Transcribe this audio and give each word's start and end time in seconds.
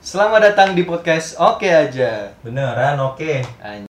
Selamat 0.00 0.40
datang 0.42 0.72
di 0.72 0.82
podcast 0.82 1.36
Oke 1.38 1.68
aja. 1.68 2.32
Beneran 2.40 2.96
oke. 3.00 3.44
Anj- 3.60 3.88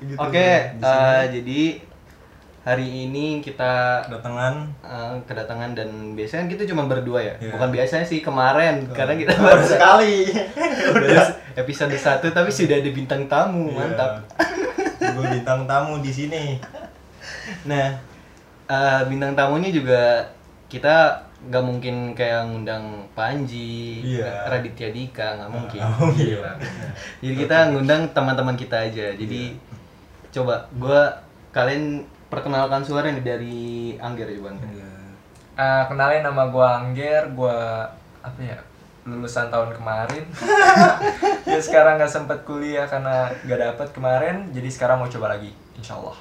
Gitu 0.00 0.14
Oke, 0.20 0.36
ya, 0.38 0.76
di 0.76 0.80
sini. 0.80 0.86
eh, 0.86 1.22
jadi 1.32 1.60
hari 2.66 3.06
ini 3.06 3.38
kita 3.38 4.02
kedatangan 4.10 4.66
eh, 4.82 5.14
kedatangan 5.22 5.70
dan 5.78 6.18
biasanya 6.18 6.42
kan 6.42 6.50
kita 6.50 6.62
cuma 6.66 6.82
berdua 6.90 7.22
ya. 7.22 7.34
Iya. 7.38 7.54
Bukan 7.54 7.70
biasanya 7.70 8.02
sih 8.02 8.18
kemarin 8.18 8.90
karena 8.90 9.14
kita 9.14 9.38
baru 9.38 9.62
sekali. 9.62 10.34
baru 10.98 11.06
episode 11.54 11.94
1 11.94 12.26
tapi 12.26 12.50
sudah 12.50 12.82
ada 12.82 12.90
bintang 12.90 13.30
tamu. 13.30 13.70
Iya. 13.70 13.78
Mantap. 13.78 14.12
Gue 14.98 15.24
bintang 15.30 15.62
tamu 15.70 16.02
di 16.02 16.10
sini. 16.10 16.58
Nah, 17.70 17.94
eh, 18.66 19.00
bintang 19.06 19.38
tamunya 19.38 19.70
juga 19.70 20.26
kita 20.66 21.22
nggak 21.46 21.62
mungkin 21.62 22.18
kayak 22.18 22.50
ngundang 22.50 23.06
Panji, 23.14 24.02
Iya. 24.02 24.50
Raditya 24.50 24.90
Dika, 24.90 25.38
nggak 25.38 25.50
mungkin. 25.54 25.80
Nggak 25.86 25.98
mungkin. 26.02 26.26
Iya. 26.34 26.50
Jadi 27.22 27.34
kita 27.46 27.56
ngundang 27.70 28.02
teman-teman 28.10 28.58
kita 28.58 28.90
aja. 28.90 29.14
Jadi 29.14 29.54
coba 30.34 30.66
gua 30.74 31.22
kalian 31.54 32.02
perkenalkan 32.26 32.82
suara 32.82 33.08
nih 33.08 33.22
dari 33.22 33.60
Angger 33.96 34.26
ya 34.26 34.40
bang. 34.42 34.56
Eh, 35.56 35.82
kenalin 35.88 36.20
nama 36.20 36.44
gua 36.48 36.82
Angger, 36.82 37.32
gua 37.32 37.88
apa 38.20 38.40
ya 38.42 38.58
lulusan 39.06 39.48
tahun 39.48 39.70
kemarin. 39.72 40.24
ya 41.48 41.58
sekarang 41.62 41.96
nggak 41.96 42.10
sempet 42.10 42.42
kuliah 42.42 42.84
karena 42.84 43.30
nggak 43.46 43.60
dapet 43.62 43.88
kemarin, 43.94 44.50
jadi 44.50 44.66
sekarang 44.66 44.98
mau 44.98 45.06
coba 45.06 45.32
lagi, 45.32 45.54
insya 45.78 45.94
Allah. 45.94 46.18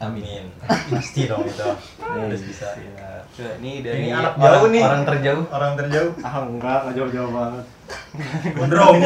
Amin. 0.00 0.48
Pasti 0.64 1.28
dong 1.28 1.44
itu. 1.44 1.60
Harus 2.00 2.40
bisa. 2.40 2.72
Ya. 2.72 3.20
Coba 3.36 3.52
ini 3.60 3.84
dari 3.84 4.08
Ini 4.08 4.16
anak 4.16 4.40
jauh 4.40 4.48
orang- 4.48 4.72
nih 4.72 4.80
orang 4.80 5.02
terjauh. 5.04 5.44
Orang 5.52 5.72
terjauh. 5.76 6.12
Ah 6.24 6.34
enggak, 6.40 6.78
enggak 6.88 6.94
jauh-jauh 6.96 7.30
banget. 7.36 7.64
Gondrong. 8.56 8.96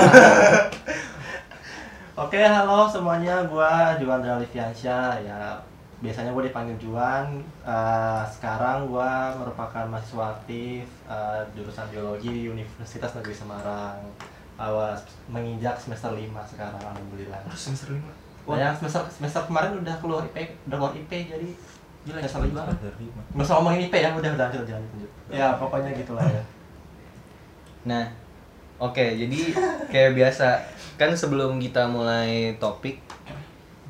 Oke, 2.15 2.39
halo 2.39 2.87
semuanya, 2.87 3.43
gua 3.51 3.99
Juan 3.99 4.23
Liviansyah 4.23 5.19
ya. 5.19 5.59
Biasanya 6.03 6.31
gue 6.35 6.45
dipanggil 6.51 6.77
Juan. 6.79 7.43
Eh, 7.63 8.25
sekarang 8.31 8.91
gua 8.91 9.35
merupakan 9.37 9.85
mahasiswa 9.87 10.35
aktif 10.35 10.87
eh, 11.07 11.41
jurusan 11.55 11.87
biologi 11.91 12.31
di 12.31 12.43
Universitas 12.51 13.15
Negeri 13.19 13.35
Semarang. 13.35 13.99
Awas 14.55 15.03
menginjak 15.27 15.75
semester 15.75 16.15
5 16.15 16.31
sekarang 16.47 16.79
alhamdulillah. 16.79 17.43
semester 17.59 17.91
lima. 17.91 18.15
Wah, 18.47 18.55
yang 18.55 18.77
semester 18.77 19.03
semester 19.11 19.43
kemarin 19.51 19.75
udah 19.83 19.97
keluar 19.99 20.23
IP, 20.31 20.55
udah 20.71 20.77
keluar 20.79 20.95
IP 20.95 21.11
jadi 21.11 21.49
gila 22.07 22.23
semester 22.23 22.47
5. 22.47 23.35
Nggak 23.35 23.43
usah 23.43 23.55
ngomongin 23.59 23.91
IP 23.91 23.95
ya, 23.99 24.15
udah 24.15 24.31
udah 24.31 24.47
lanjut 24.47 24.63
lanjut. 24.63 24.79
lanjut. 24.79 25.11
Ya, 25.27 25.59
pokoknya 25.59 25.91
gitulah 25.99 26.23
ya. 26.23 26.43
Nah, 27.85 28.09
oke 28.81 29.05
jadi 29.05 29.41
kayak 29.93 30.13
biasa 30.17 30.61
kan 30.97 31.11
sebelum 31.15 31.59
kita 31.59 31.87
mulai 31.87 32.55
topik 32.59 32.99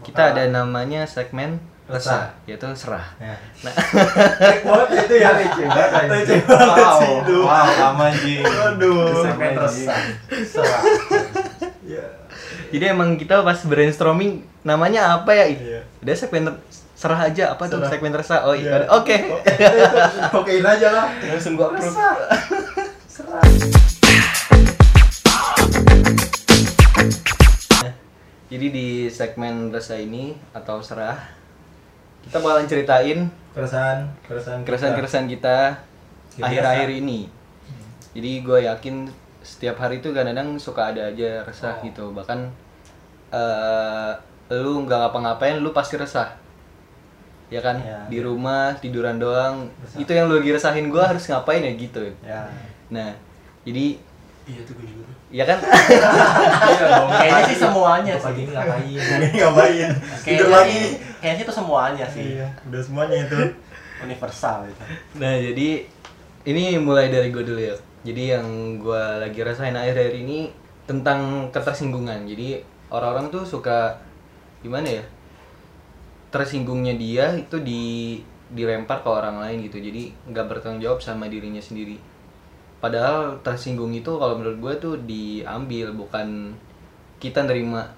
kita 0.05 0.37
ada 0.37 0.45
namanya 0.53 1.09
segmen 1.09 1.57
resah 1.85 2.33
yaitu 2.49 2.65
serah. 2.73 3.05
Ya. 3.21 3.37
Nah, 3.61 3.73
What 4.65 4.89
itu 4.89 5.15
ya 5.21 5.31
receh 5.39 5.67
banget. 5.69 6.09
Receh 6.09 6.41
banget 6.49 6.87
sih 6.97 7.13
itu. 7.21 7.37
wow, 7.45 7.69
lama 7.77 8.07
Ji. 8.17 8.41
Aduh. 8.41 9.21
Segmen 9.21 9.53
resah. 9.53 9.99
Serah. 10.49 10.81
Ya. 11.85 12.05
jadi 12.73 12.97
emang 12.97 13.21
kita 13.21 13.45
pas 13.45 13.61
brainstorming 13.61 14.41
namanya 14.65 15.21
apa 15.21 15.37
ya? 15.37 15.45
Iya. 15.53 15.81
Udah 16.01 16.17
segmen 16.17 16.45
serah 16.97 17.21
aja 17.21 17.53
apa 17.53 17.69
tuh 17.69 17.77
Serah. 17.85 17.91
segmen 17.93 18.13
resah? 18.17 18.41
Oh 18.49 18.57
iya. 18.57 18.81
Iya. 18.81 18.89
Oke. 18.89 19.17
Okein 20.41 20.65
aja 20.65 20.89
lah. 20.89 21.07
Langsung 21.21 21.53
gua 21.53 21.69
approve. 21.69 21.93
Nah, 27.85 27.93
Jadi 28.49 28.67
di 28.71 28.89
segmen 29.11 29.69
resah 29.69 30.01
ini 30.01 30.33
atau 30.57 30.81
serah 30.81 31.44
kita 32.25 32.37
bakalan 32.39 32.65
ceritain 32.65 33.19
Keresahan, 33.55 33.99
keresahan. 34.27 34.59
kita. 34.61 34.67
keresahan-keresahan 34.67 35.27
kita 35.29 35.57
akhir-akhir 36.37 36.91
ini. 36.91 37.31
Jadi 38.11 38.31
gue 38.41 38.59
yakin 38.65 39.07
setiap 39.41 39.79
hari 39.79 39.99
itu 39.99 40.11
kadang-kadang 40.11 40.57
suka 40.57 40.91
ada 40.91 41.07
aja 41.07 41.45
resah 41.45 41.79
Oh. 41.79 41.85
gitu. 41.85 42.05
Bahkan 42.11 42.39
eh 43.31 44.13
lu 44.51 44.83
nggak 44.83 44.99
ngapa-ngapain, 45.01 45.59
lu 45.59 45.71
pasti 45.71 45.95
resah. 45.95 46.35
Ya 47.47 47.61
kan? 47.61 47.79
Iya. 47.79 48.11
Di 48.11 48.19
rumah 48.19 48.75
tiduran 48.79 49.23
doang. 49.23 49.71
Resah. 49.79 49.99
Itu 50.03 50.11
yang 50.11 50.27
lu 50.27 50.43
lagi 50.43 50.51
resahin 50.51 50.91
gue 50.91 50.99
harus 50.99 51.23
ngapain 51.25 51.63
ya 51.63 51.73
gitu. 51.75 52.03
Ya. 52.21 52.43
Nah, 52.91 53.15
jadi 53.63 53.99
Iya 54.45 54.61
tuh 54.67 54.77
gue 54.77 54.85
juga. 54.85 55.07
Ya 55.35 55.43
kan 55.43 55.59
Iya. 56.75 56.87
Kayaknya 57.11 57.43
sih 57.51 57.59
semuanya 57.59 58.15
Pagi 58.15 58.47
sih. 58.47 58.47
ini 58.47 58.53
ngapain? 58.55 58.87
Ini 58.95 59.29
ngapain? 59.43 59.91
Tidur 60.23 60.47
Kayaknya 60.47 60.55
lagi. 60.55 60.79
sih, 60.79 60.87
kayaknya 61.19 61.37
sih 61.37 61.45
itu 61.45 61.55
semuanya 61.55 62.07
sih. 62.07 62.27
Iya, 62.39 62.47
udah 62.71 62.83
semuanya 62.83 63.17
itu. 63.27 63.39
Universal 64.05 64.59
itu. 64.71 64.83
Nah 65.19 65.35
jadi 65.35 65.69
ini 66.45 66.63
mulai 66.79 67.11
dari 67.11 67.35
gue 67.35 67.43
dulu 67.43 67.59
ya. 67.59 67.75
Jadi 68.05 68.23
yang 68.37 68.47
gue 68.79 69.03
lagi 69.19 69.41
rasain 69.43 69.75
akhir-akhir 69.75 70.15
ini 70.23 70.53
tentang 70.85 71.51
ketersinggungan. 71.51 72.29
Jadi 72.29 72.61
orang-orang 72.93 73.33
tuh 73.33 73.43
suka 73.43 73.97
gimana 74.63 75.01
ya? 75.01 75.05
Tersinggungnya 76.31 76.95
dia 76.95 77.33
itu 77.35 77.59
di 77.63 77.83
dilempar 78.53 79.01
ke 79.01 79.09
orang 79.09 79.41
lain 79.41 79.65
gitu. 79.67 79.81
Jadi 79.81 80.13
nggak 80.31 80.47
bertanggung 80.47 80.83
jawab 80.85 81.01
sama 81.01 81.27
dirinya 81.27 81.63
sendiri. 81.63 81.97
Padahal 82.85 83.41
tersinggung 83.41 83.97
itu 83.97 84.13
kalau 84.21 84.37
menurut 84.37 84.61
gue 84.61 84.75
tuh 84.77 84.95
diambil 85.09 85.97
bukan 85.97 86.53
kita 87.17 87.41
nerima 87.49 87.89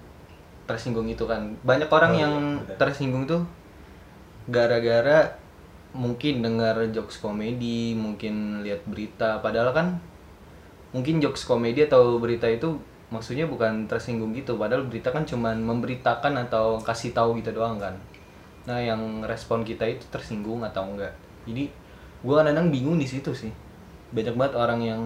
tersinggung 0.71 1.11
itu 1.11 1.27
kan. 1.27 1.59
Banyak 1.67 1.91
orang 1.91 2.13
Oh, 2.15 2.15
iya, 2.15 2.23
yang 2.23 2.35
benar. 2.63 2.77
tersinggung 2.79 3.27
tuh 3.27 3.43
gara-gara 4.47 5.27
mungkin 5.91 6.39
dengar 6.39 6.79
jokes 6.95 7.19
komedi, 7.19 7.99
mungkin 7.99 8.63
lihat 8.63 8.87
berita, 8.87 9.43
padahal 9.43 9.75
kan 9.75 9.99
mungkin 10.95 11.19
jokes 11.19 11.43
komedi 11.43 11.83
atau 11.83 12.23
berita 12.23 12.47
itu 12.47 12.79
maksudnya 13.11 13.51
bukan 13.51 13.91
tersinggung 13.91 14.31
gitu, 14.39 14.55
padahal 14.55 14.87
berita 14.87 15.11
kan 15.11 15.27
cuman 15.27 15.59
memberitakan 15.67 16.47
atau 16.47 16.79
kasih 16.79 17.11
tahu 17.11 17.43
gitu 17.43 17.51
doang 17.59 17.83
kan. 17.83 17.99
Nah, 18.71 18.79
yang 18.79 19.27
respon 19.27 19.67
kita 19.67 19.83
itu 19.83 20.07
tersinggung 20.15 20.63
atau 20.63 20.87
enggak. 20.95 21.15
Jadi 21.43 21.75
gua 22.23 22.47
kadang 22.47 22.71
bingung 22.71 23.03
di 23.03 23.07
situ 23.11 23.35
sih. 23.35 23.66
Banyak 24.11 24.35
banget 24.35 24.55
orang 24.55 24.81
yang 24.81 25.01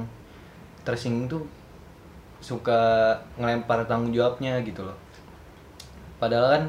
tersinggung 0.83 1.27
tuh 1.27 1.43
suka 2.41 3.12
ngelempar 3.37 3.84
tanggung 3.84 4.11
jawabnya 4.11 4.61
gitu 4.61 4.81
loh. 4.81 4.97
Padahal 6.16 6.49
kan 6.50 6.65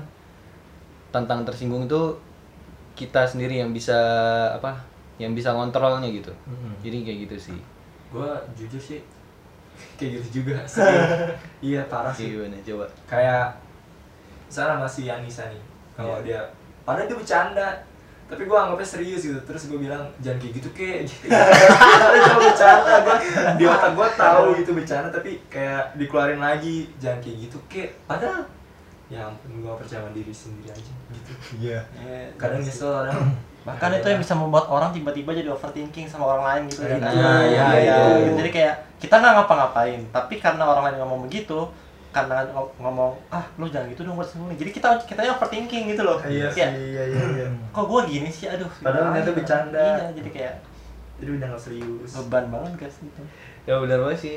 tentang 1.12 1.44
tersinggung 1.44 1.86
tuh 1.86 2.16
kita 2.92 3.24
sendiri 3.24 3.58
yang 3.58 3.72
bisa 3.72 3.96
apa 4.52 4.76
yang 5.16 5.32
bisa 5.32 5.52
ngontrolnya 5.52 6.08
gitu 6.08 6.32
Mm-mm. 6.44 6.72
jadi 6.80 6.98
kayak 7.04 7.20
gitu 7.28 7.52
sih 7.52 7.60
Gue 8.10 8.28
jujur 8.52 8.80
sih 8.80 9.00
kayak 10.00 10.20
gitu 10.20 10.44
juga. 10.44 10.60
Sering. 10.72 11.36
iya 11.60 11.82
parah 11.88 12.12
sih. 12.12 12.32
gimana 12.32 12.56
coba 12.62 12.86
Kayak 13.08 13.48
misalnya 14.48 14.76
masih 14.80 15.08
Anissa 15.08 15.48
nih. 15.48 15.64
Kalau 15.92 16.20
Iya. 16.20 16.24
dia 16.24 16.42
padahal 16.84 17.08
dia 17.08 17.18
bercanda 17.18 17.68
tapi 18.32 18.48
gue 18.48 18.56
anggapnya 18.56 18.88
serius 18.88 19.28
gitu 19.28 19.40
terus 19.44 19.68
gue 19.68 19.76
bilang 19.76 20.08
jangan 20.24 20.40
kayak 20.40 20.54
gitu 20.56 20.70
dia 20.80 21.04
cuma 22.24 22.40
bercanda 22.40 22.96
gue 23.04 23.16
di 23.60 23.64
otak 23.68 23.92
gue 23.92 24.08
tahu 24.16 24.46
itu 24.56 24.72
bercanda 24.72 25.10
tapi 25.12 25.44
kayak 25.52 26.00
dikeluarin 26.00 26.40
lagi 26.40 26.88
jangan 26.96 27.20
kayak 27.20 27.38
gitu 27.52 27.58
kek 27.68 27.92
padahal 28.08 28.48
ya 29.12 29.28
ampun 29.28 29.60
gue 29.60 29.74
percaya 29.76 30.08
diri 30.16 30.32
sendiri 30.32 30.72
aja 30.72 30.94
gitu 31.12 31.32
Iya. 31.60 31.84
kadang 32.40 32.64
nyesel 32.64 32.90
kadang 33.04 33.20
Bahkan 33.62 34.02
itu 34.02 34.08
yang 34.10 34.18
bisa 34.18 34.34
membuat 34.34 34.66
orang 34.74 34.90
tiba-tiba 34.90 35.38
jadi 35.38 35.54
overthinking 35.54 36.10
sama 36.10 36.34
orang 36.34 36.44
lain 36.50 36.62
gitu. 36.74 36.82
Nah, 36.82 36.98
Gitu. 36.98 37.14
iya, 37.14 37.38
iya. 37.46 37.68
iya. 37.78 38.34
Jadi 38.34 38.50
kayak 38.50 38.74
kita 38.98 39.22
nggak 39.22 39.34
ngapa-ngapain, 39.38 40.02
tapi 40.10 40.42
karena 40.42 40.66
orang 40.66 40.90
lain 40.90 40.98
ngomong 40.98 41.30
begitu, 41.30 41.70
karena 42.12 42.44
ng- 42.46 42.74
ngomong 42.78 43.16
ah 43.28 43.44
lu 43.56 43.66
jangan 43.66 43.88
gitu 43.88 44.04
dong 44.04 44.16
buat 44.16 44.26
sembunyi. 44.26 44.56
Jadi 44.56 44.72
kita 44.72 44.90
kita 45.02 45.22
overthinking 45.32 45.84
gitu 45.90 46.02
loh. 46.02 46.20
Iya 46.22 46.48
sih, 46.48 46.60
Kayak, 46.60 46.72
iya 46.78 47.04
iya 47.08 47.24
iya. 47.34 47.48
kok 47.74 47.86
gua 47.86 48.02
gini 48.04 48.28
sih 48.28 48.46
aduh 48.46 48.68
Padahal 48.78 49.16
ya? 49.16 49.32
bercanda. 49.32 49.80
iya 49.80 50.06
jadi 50.14 50.30
kayak 50.30 50.56
jadi 51.18 51.32
udah 51.34 51.48
nggak 51.48 51.62
serius 51.62 52.12
beban 52.18 52.46
banget 52.48 52.74
guys 52.78 52.98
gitu 52.98 53.22
ya 53.62 53.78
benar 53.78 54.02
banget 54.02 54.20
sih 54.20 54.36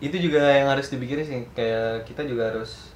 itu 0.00 0.16
juga 0.20 0.42
yang 0.44 0.66
harus 0.66 0.90
dipikirin 0.90 1.22
sih 1.22 1.40
kayak 1.48 2.02
kita 2.02 2.22
juga 2.22 2.50
harus 2.50 2.90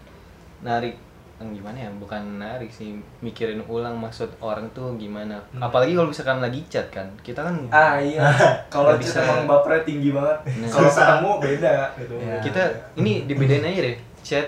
narik 0.59 0.99
yang 1.39 1.55
gimana 1.55 1.79
ya 1.79 1.91
bukan 1.95 2.19
narik 2.37 2.67
sih 2.69 2.91
mikirin 3.21 3.63
ulang 3.65 3.95
maksud 3.95 4.27
orang 4.41 4.67
tuh 4.69 4.99
gimana 4.99 5.39
Hmm. 5.49 5.63
apalagi 5.63 5.95
kalau 5.95 6.11
misalkan 6.11 6.43
lagi 6.43 6.67
chat 6.67 6.91
kan 6.91 7.07
kita 7.17 7.39
kan 7.39 7.55
ah 7.71 7.95
iya 7.97 8.27
kalau 8.75 8.99
bisa 8.99 9.23
emang 9.23 9.47
bapernya 9.47 9.87
tinggi 9.87 10.11
banget 10.11 10.35
Nah. 10.59 10.67
kalau 10.69 10.91
ketemu 10.91 11.31
beda 11.39 11.73
gitu 11.95 12.15
Iya. 12.19 12.37
kita 12.43 12.63
ini 12.97 13.13
dibedain 13.25 13.63
aja 13.65 13.81
deh 13.85 13.97
chat 14.29 14.47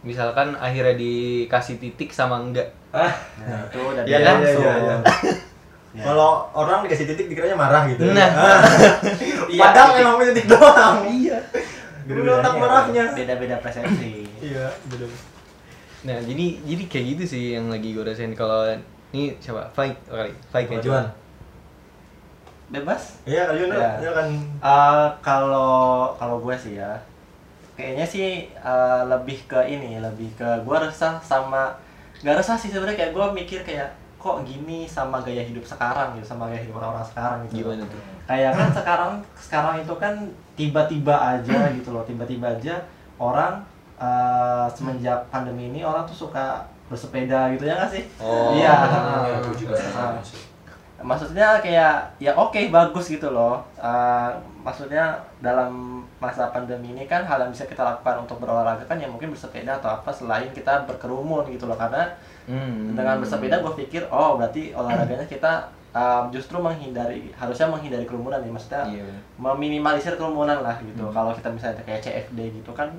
misalkan 0.00 0.52
akhirnya 0.54 0.92
dikasih 0.92 1.78
titik 1.78 2.10
sama 2.10 2.36
enggak 2.38 2.68
ah 2.90 3.08
Nah, 3.38 3.64
itu 3.64 3.78
udah 3.80 4.02
iya, 4.04 4.18
iya, 4.18 4.26
langsung. 4.28 4.60
iya, 4.60 4.74
iya. 4.76 4.96
Ya. 5.92 6.02
Kalau 6.02 6.48
orang 6.50 6.80
dikasih 6.82 7.04
titik 7.06 7.28
dikiranya 7.28 7.52
marah 7.54 7.84
gitu. 7.84 8.00
Nah. 8.06 8.24
Iya, 9.46 9.60
Padahal 9.62 9.88
titik. 9.90 10.00
emang 10.00 10.14
punya 10.16 10.32
titik 10.32 10.48
doang. 10.48 10.96
iya 11.06 11.36
Gede 12.02 12.30
otak 12.32 12.52
marahnya. 12.56 13.04
Beda-beda 13.12 13.56
persepsi. 13.58 14.24
Iya, 14.38 14.72
bener. 14.88 15.08
nah 16.02 16.18
jadi 16.18 16.46
jadi 16.60 16.82
kayak 16.86 17.06
gitu 17.12 17.24
sih 17.28 17.44
yang 17.54 17.68
lagi 17.68 17.92
gue 17.92 18.02
rasain 18.02 18.32
kalau 18.32 18.66
ini 19.10 19.36
siapa 19.38 19.68
Faik 19.70 19.94
kali 20.04 20.32
Faik 20.48 20.66
Kalau 20.66 20.80
aja 20.80 20.86
Juan. 20.88 21.06
Bebas? 22.70 23.02
Iya, 23.22 23.42
Kak 23.44 23.54
Juan 23.54 23.70
Iya. 23.70 23.90
ya 24.00 24.10
kan. 24.12 24.26
Eh, 24.58 25.06
kalau 25.20 25.72
kalau 26.16 26.40
gue 26.40 26.56
sih 26.56 26.74
ya, 26.74 26.96
kayaknya 27.72 28.04
sih 28.04 28.28
eh, 28.52 29.02
lebih 29.06 29.38
ke 29.46 29.60
ini, 29.64 29.96
lebih 29.98 30.28
ke 30.34 30.48
gue 30.60 30.76
resah 30.78 31.16
sama 31.18 31.72
nggak 32.20 32.38
resah 32.38 32.54
sih 32.54 32.68
sebenarnya 32.68 32.98
kayak 32.98 33.12
gue 33.12 33.26
mikir 33.34 33.60
kayak 33.62 33.88
kok 34.16 34.46
gini 34.46 34.86
sama 34.86 35.18
gaya 35.18 35.42
hidup 35.42 35.66
sekarang 35.66 36.14
gitu, 36.14 36.22
sama 36.28 36.46
gaya 36.46 36.62
hidup 36.62 36.78
orang-orang 36.78 37.02
sekarang 37.02 37.38
gitu. 37.46 37.66
gimana 37.66 37.82
tuh 37.90 37.98
Kayak 38.22 38.52
kan 38.54 38.68
sekarang 38.70 39.12
sekarang 39.34 39.74
itu 39.82 39.94
kan 39.98 40.14
tiba-tiba 40.54 41.14
aja 41.18 41.58
gitu 41.76 41.90
loh, 41.90 42.06
tiba-tiba 42.06 42.46
aja 42.54 42.78
orang 43.18 43.58
eh, 43.98 44.66
semenjak 44.70 45.26
pandemi 45.26 45.74
ini 45.74 45.82
orang 45.82 46.06
tuh 46.06 46.28
suka 46.28 46.62
bersepeda 46.86 47.50
gitu 47.56 47.64
ya 47.66 47.74
nggak 47.82 47.90
sih? 47.90 48.04
Oh. 48.20 48.52
Iya. 48.54 48.74
Iya, 49.26 49.36
juga 49.56 49.74
Ah. 49.96 50.14
sih. 50.22 50.38
maksudnya 51.02 51.58
kayak 51.58 52.14
ya 52.22 52.30
oke 52.38 52.70
bagus 52.70 53.10
gitu 53.10 53.34
loh 53.34 53.58
Uh, 53.74 54.30
maksudnya 54.62 55.18
dalam 55.42 56.00
masa 56.22 56.54
pandemi 56.54 56.94
ini 56.94 57.10
kan 57.10 57.26
hal 57.26 57.42
yang 57.42 57.50
bisa 57.50 57.66
kita 57.66 57.82
lakukan 57.82 58.22
untuk 58.22 58.38
berolahraga 58.38 58.86
kan 58.86 58.94
ya 58.94 59.10
mungkin 59.10 59.34
bersepeda 59.34 59.82
atau 59.82 59.90
apa 59.90 60.14
selain 60.14 60.54
kita 60.54 60.86
berkerumun 60.86 61.50
gitu 61.50 61.66
loh 61.66 61.74
karena 61.74 62.06
Hmm. 62.42 62.98
dengan 62.98 63.22
bersepeda 63.22 63.62
gue 63.62 63.70
pikir 63.86 64.02
oh 64.10 64.34
berarti 64.34 64.74
olahraganya 64.74 65.22
kita 65.30 65.62
um, 65.94 66.26
justru 66.34 66.58
menghindari 66.58 67.30
harusnya 67.38 67.70
menghindari 67.70 68.02
kerumunan 68.02 68.42
ya 68.42 68.50
maksudnya 68.50 68.82
iya 68.90 69.02
bener. 69.06 69.22
meminimalisir 69.38 70.18
kerumunan 70.18 70.58
lah 70.58 70.74
gitu. 70.82 71.06
Hmm. 71.06 71.14
Kalau 71.14 71.30
kita 71.30 71.54
misalnya 71.54 71.78
kayak 71.86 72.02
CFD 72.02 72.58
gitu 72.58 72.74
kan 72.74 72.90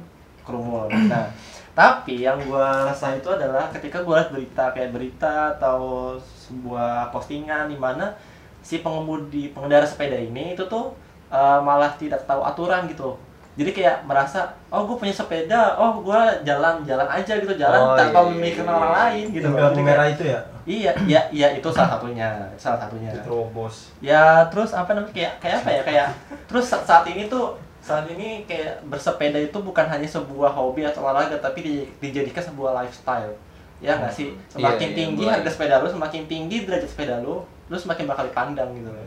kerumun. 0.48 0.88
Nah, 1.12 1.28
tapi 1.76 2.24
yang 2.24 2.40
gua 2.48 2.88
rasa 2.88 3.20
itu 3.20 3.28
adalah 3.28 3.68
ketika 3.76 4.00
gua 4.00 4.24
lihat 4.24 4.32
berita 4.32 4.66
kayak 4.72 4.96
berita 4.96 5.60
atau 5.60 5.80
sebuah 6.20 7.12
postingan 7.12 7.68
di 7.68 7.76
mana 7.76 8.16
si 8.64 8.80
pengemudi 8.80 9.52
pengendara 9.52 9.84
sepeda 9.84 10.16
ini 10.16 10.56
itu 10.56 10.64
tuh 10.72 10.96
uh, 11.34 11.60
malah 11.60 11.90
tidak 11.96 12.22
tahu 12.24 12.40
aturan 12.40 12.86
gitu. 12.86 13.18
Jadi 13.54 13.70
kayak 13.72 14.02
merasa, 14.04 14.46
oh 14.68 14.82
gue 14.84 14.98
punya 14.98 15.14
sepeda, 15.14 15.74
oh 15.76 16.02
gua 16.02 16.26
jalan-jalan 16.42 17.06
aja 17.06 17.34
gitu, 17.36 17.54
jalan 17.54 17.78
Oh, 17.78 17.94
tanpa 17.94 18.18
iya, 18.18 18.26
iya, 18.26 18.34
memikirkan 18.34 18.66
iya, 18.66 18.74
orang 18.76 18.90
iya. 18.90 18.98
lain 19.00 19.26
gitu. 19.30 19.46
Loh. 19.48 19.60
Jadi 19.64 19.82
merah 19.84 20.08
itu 20.08 20.24
ya. 20.26 20.40
Iya, 20.64 20.92
iya, 21.04 21.22
iya 21.30 21.48
itu 21.54 21.68
salah 21.68 21.90
satunya, 21.92 22.30
salah 22.56 22.80
satunya 22.80 23.12
Terobos. 23.12 23.92
ya 24.00 24.48
terus 24.48 24.72
apa 24.72 24.94
namanya 24.94 25.12
kayak 25.12 25.34
kayak 25.38 25.56
apa 25.60 25.70
ya 25.70 25.82
kayak 25.84 26.08
terus 26.46 26.66
sa- 26.66 26.80
saat 26.82 27.04
ini 27.06 27.28
tuh 27.28 27.52
saat 27.78 28.08
ini 28.08 28.48
kayak 28.48 28.80
bersepeda 28.88 29.36
itu 29.38 29.58
bukan 29.60 29.84
hanya 29.84 30.08
sebuah 30.08 30.50
hobi 30.50 30.82
atau 30.82 31.04
olahraga 31.04 31.36
tapi 31.38 31.60
di- 31.62 31.90
dijadikan 32.00 32.40
sebuah 32.42 32.80
lifestyle 32.80 33.36
ya 33.78 33.92
nggak 33.94 34.08
sih 34.10 34.32
semakin 34.48 34.80
Iya, 34.80 34.88
iya, 34.88 34.98
tinggi 34.98 35.20
mulai. 35.22 35.36
harga 35.36 35.50
sepeda 35.52 35.76
lu 35.78 35.90
semakin 35.92 36.22
tinggi 36.26 36.58
derajat 36.64 36.88
sepeda 36.88 37.16
lu 37.20 37.44
lu 37.68 37.76
semakin 37.76 38.08
bakal 38.08 38.24
dipandang 38.24 38.72
gitu 38.72 38.88
loh 38.88 39.04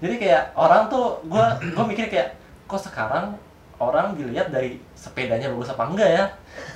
jadi 0.00 0.14
kayak 0.16 0.42
orang 0.56 0.88
tuh 0.88 1.20
gua 1.28 1.60
gua 1.76 1.84
mikir 1.84 2.08
kayak 2.08 2.32
kok 2.64 2.80
sekarang 2.80 3.36
orang 3.76 4.16
dilihat 4.16 4.48
dari 4.48 4.80
sepedanya 4.96 5.52
bagus 5.52 5.72
apa 5.72 5.84
enggak 5.88 6.10
ya? 6.12 6.24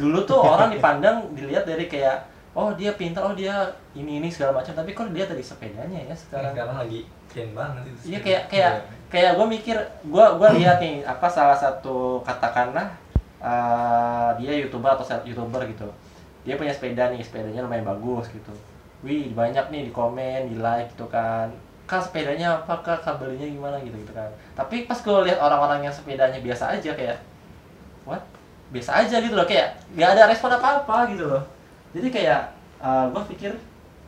Dulu 0.00 0.24
tuh 0.28 0.40
orang 0.40 0.72
dipandang 0.72 1.32
dilihat 1.32 1.64
dari 1.64 1.88
kayak 1.88 2.24
oh 2.52 2.72
dia 2.76 2.92
pintar 2.96 3.24
oh 3.24 3.36
dia 3.36 3.72
ini 3.96 4.20
ini 4.20 4.28
segala 4.28 4.60
macam. 4.60 4.76
Tapi 4.76 4.92
kok 4.92 5.08
dilihat 5.08 5.32
dari 5.32 5.44
sepedanya 5.44 6.00
ya 6.04 6.16
sekarang? 6.16 6.52
Sekarang 6.52 6.76
lagi 6.84 7.00
in 7.34 7.50
banget 7.56 7.82
itu. 7.88 8.00
Iya 8.12 8.18
kayak 8.20 8.42
kayak 8.52 8.74
kayak 9.08 9.30
gue 9.40 9.46
mikir 9.48 9.76
gue 10.04 10.24
gue 10.36 10.48
lihat 10.60 10.76
nih 10.80 11.04
apa 11.04 11.26
salah 11.28 11.56
satu 11.56 12.20
katakanlah 12.24 12.92
eh, 13.40 14.30
dia 14.40 14.52
youtuber 14.64 14.92
atau 14.92 15.04
youtuber 15.24 15.64
gitu. 15.64 15.88
Dia 16.44 16.60
punya 16.60 16.76
sepeda 16.76 17.08
nih 17.08 17.24
sepedanya 17.24 17.64
lumayan 17.64 17.88
bagus 17.88 18.28
gitu. 18.32 18.52
Wih 19.04 19.32
banyak 19.32 19.72
nih 19.72 19.88
di 19.88 19.92
komen 19.92 20.52
di 20.52 20.56
like 20.60 20.92
gitu 20.92 21.08
kan 21.08 21.52
kak 21.84 22.00
sepedanya 22.00 22.56
apa 22.56 22.80
kak 22.80 23.04
belinya 23.20 23.44
gimana 23.44 23.76
gitu 23.84 23.96
gitu 24.00 24.12
kan. 24.16 24.28
Tapi 24.56 24.88
pas 24.88 24.96
gue 24.96 25.18
lihat 25.28 25.38
orang-orang 25.38 25.84
yang 25.84 25.92
sepedanya 25.92 26.40
biasa 26.40 26.80
aja 26.80 26.90
kayak 26.96 27.18
what? 28.08 28.24
Biasa 28.72 29.04
aja 29.04 29.20
gitu 29.20 29.36
loh. 29.36 29.44
Kayak 29.44 29.76
nggak 29.92 30.10
ada 30.16 30.22
respon 30.32 30.50
apa 30.52 30.80
apa 30.80 30.96
gitu 31.12 31.28
loh. 31.28 31.44
Jadi 31.92 32.08
kayak 32.08 32.40
gue 33.12 33.22
pikir 33.36 33.52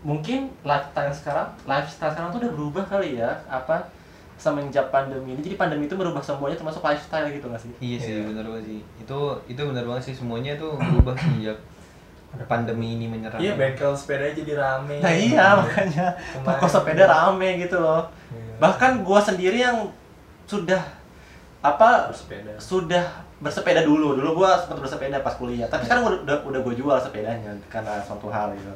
mungkin 0.07 0.53
lifestyle 0.63 1.11
sekarang 1.11 1.49
lifestyle 1.67 2.13
sekarang 2.13 2.31
tuh 2.31 2.41
udah 2.45 2.53
berubah 2.53 2.85
kali 2.87 3.19
ya 3.19 3.33
apa 3.49 3.85
semenjak 4.37 4.93
pandemi 4.93 5.33
ini. 5.33 5.41
Jadi 5.41 5.57
pandemi 5.57 5.89
itu 5.89 5.97
merubah 5.97 6.21
semuanya 6.21 6.57
termasuk 6.61 6.85
lifestyle 6.85 7.29
gitu 7.29 7.49
nggak 7.49 7.61
sih? 7.61 7.73
Iya 7.81 7.99
sih, 8.01 8.13
Iya. 8.21 8.29
bener 8.29 8.45
banget 8.45 8.65
sih. 8.69 8.81
Itu 9.01 9.19
itu 9.49 9.61
bener 9.61 9.85
banget 9.89 10.03
sih. 10.13 10.15
Semuanya 10.17 10.53
tuh 10.61 10.77
berubah 10.77 11.17
sejak 12.29 12.47
pandemi 12.47 12.95
ini 12.95 13.07
menyerang. 13.07 13.39
Iya 13.39 13.55
bengkel 13.55 13.93
sepeda 13.93 14.27
jadi 14.29 14.53
rame. 14.55 14.99
nah 14.99 15.09
iya 15.11 15.47
makanya 15.57 16.07
Kemarin. 16.13 16.47
toko 16.47 16.67
sepeda 16.67 17.05
rame 17.05 17.49
gitu 17.59 17.77
loh 17.77 18.03
Iya. 18.29 18.53
bahkan 18.59 19.01
gua 19.01 19.19
sendiri 19.19 19.59
yang 19.59 19.89
sudah 20.45 20.83
apa 21.61 22.09
bersepeda. 22.09 22.53
sudah 22.57 23.05
bersepeda 23.37 23.83
dulu 23.83 24.15
dulu 24.15 24.39
gua 24.39 24.55
sempat 24.57 24.79
bersepeda 24.79 25.19
pas 25.19 25.35
kuliah 25.35 25.67
tapi 25.67 25.85
sekarang 25.85 26.05
udah 26.05 26.19
udah, 26.23 26.37
udah 26.47 26.61
gue 26.63 26.75
jual 26.75 26.97
sepedanya 26.97 27.51
karena 27.67 27.99
suatu 28.01 28.27
hal 28.27 28.53
gitu 28.53 28.73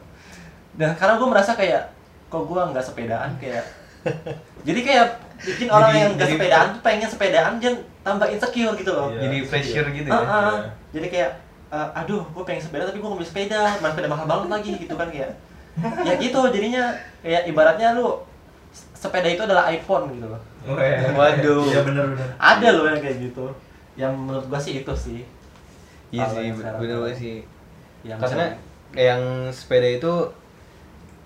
dan 0.75 0.93
karena 0.94 1.14
gue 1.14 1.29
merasa 1.29 1.52
kayak 1.52 1.91
kok 2.26 2.44
gua 2.44 2.69
nggak 2.69 2.82
sepedaan 2.82 3.31
kayak 3.37 3.64
jadi 4.67 4.81
kayak 4.81 5.06
bikin 5.38 5.69
orang 5.69 5.91
Jadi- 5.91 6.00
yang 6.00 6.11
nggak 6.14 6.31
sepedaan 6.31 6.67
tuh 6.70 6.82
pengen 6.82 7.08
sepedaan 7.08 7.52
dan 7.56 7.75
tambah 8.00 8.26
insecure 8.26 8.75
gitu 8.75 8.91
loh 8.91 9.08
Iya. 9.11 9.20
Jadi 9.23 9.37
pressure 9.44 9.88
gitu 9.91 10.08
Ah, 10.08 10.17
ya. 10.17 10.25
ah. 10.25 10.41
Iya. 10.56 10.70
jadi 10.91 11.06
kayak 11.08 11.31
eh, 11.70 11.88
aduh 11.99 12.22
gue 12.34 12.44
pengen 12.44 12.62
sepeda 12.62 12.87
tapi 12.90 12.99
gue 12.99 13.08
nggak 13.08 13.20
bisa 13.22 13.31
sepeda 13.31 13.62
malah 13.78 13.93
sepeda 13.94 14.11
mahal 14.11 14.26
banget 14.26 14.49
lagi 14.50 14.72
gitu 14.82 14.94
kan 14.99 15.08
kayak. 15.11 15.32
Ya 16.05 16.14
gitu 16.19 16.40
jadinya 16.50 16.93
kayak 17.22 17.46
ibaratnya 17.46 17.94
lu 17.94 18.26
sepeda 18.94 19.28
itu 19.31 19.43
adalah 19.46 19.70
iPhone 19.70 20.12
gitu 20.12 20.26
loh. 20.28 20.40
Waduh. 21.17 21.64
Iya 21.70 21.81
bener 21.87 22.05
bener. 22.14 22.28
ada 22.37 22.69
loh 22.75 22.84
yang 22.90 23.00
kayak 23.00 23.17
gitu. 23.31 23.46
Yang 23.97 24.12
menurut 24.18 24.44
gua 24.50 24.61
sih 24.61 24.83
itu 24.83 24.92
sih. 24.92 25.21
Iya 26.11 26.26
sih, 26.26 26.50
bener 26.52 26.75
bener 26.76 27.14
sih. 27.14 27.47
yang 28.02 28.18
Karena 28.18 28.59
yang 28.97 29.23
sepeda 29.54 29.87
itu 29.87 30.12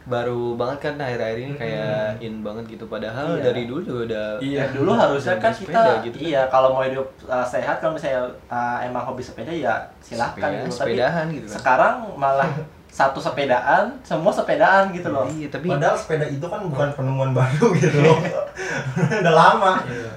baru 0.04 0.52
banget 0.52 0.78
kan 0.82 0.94
akhir-akhir 0.98 1.38
ini 1.38 1.54
kayak 1.54 2.20
in 2.20 2.40
banget 2.40 2.64
gitu. 2.70 2.84
Padahal 2.84 3.34
Iya. 3.34 3.42
dari 3.42 3.62
dulu 3.64 3.80
juga 3.80 4.00
udah 4.04 4.26
Iya, 4.38 4.62
dulu 4.70 4.90
harusnya 4.92 5.36
kan 5.38 5.48
kita 5.50 5.82
gitu 6.04 6.16
kan. 6.16 6.22
iya 6.22 6.42
kalau 6.46 6.68
mau 6.70 6.82
hidup 6.82 7.08
uh, 7.24 7.40
sehat 7.42 7.78
kalau 7.78 7.92
misalnya 7.92 8.20
uh, 8.46 8.78
emang 8.80 9.00
hobi 9.02 9.20
sepeda 9.20 9.48
ya 9.48 9.72
silahkan 9.98 10.36
Sepeda- 10.36 10.52
gitu. 10.58 10.68
Tapi 10.68 10.76
sepedahan 10.92 11.26
gitu 11.30 11.46
kan. 11.46 11.56
sekarang 11.56 11.94
malah 12.14 12.50
satu 12.86 13.18
sepedaan, 13.18 13.90
semua 14.00 14.30
sepedaan 14.30 14.92
gitu 14.92 15.08
loh. 15.08 15.26
Iya, 15.26 15.48
tapi 15.48 15.66
Padahal 15.66 15.96
sepeda 15.96 16.26
itu 16.26 16.44
kan 16.44 16.60
bukan 16.62 16.88
penemuan 16.92 17.32
baru 17.32 17.66
gitu 17.74 17.98
loh. 18.00 18.20
Udah 19.24 19.34
lama. 19.34 19.82
Iya. 19.84 20.12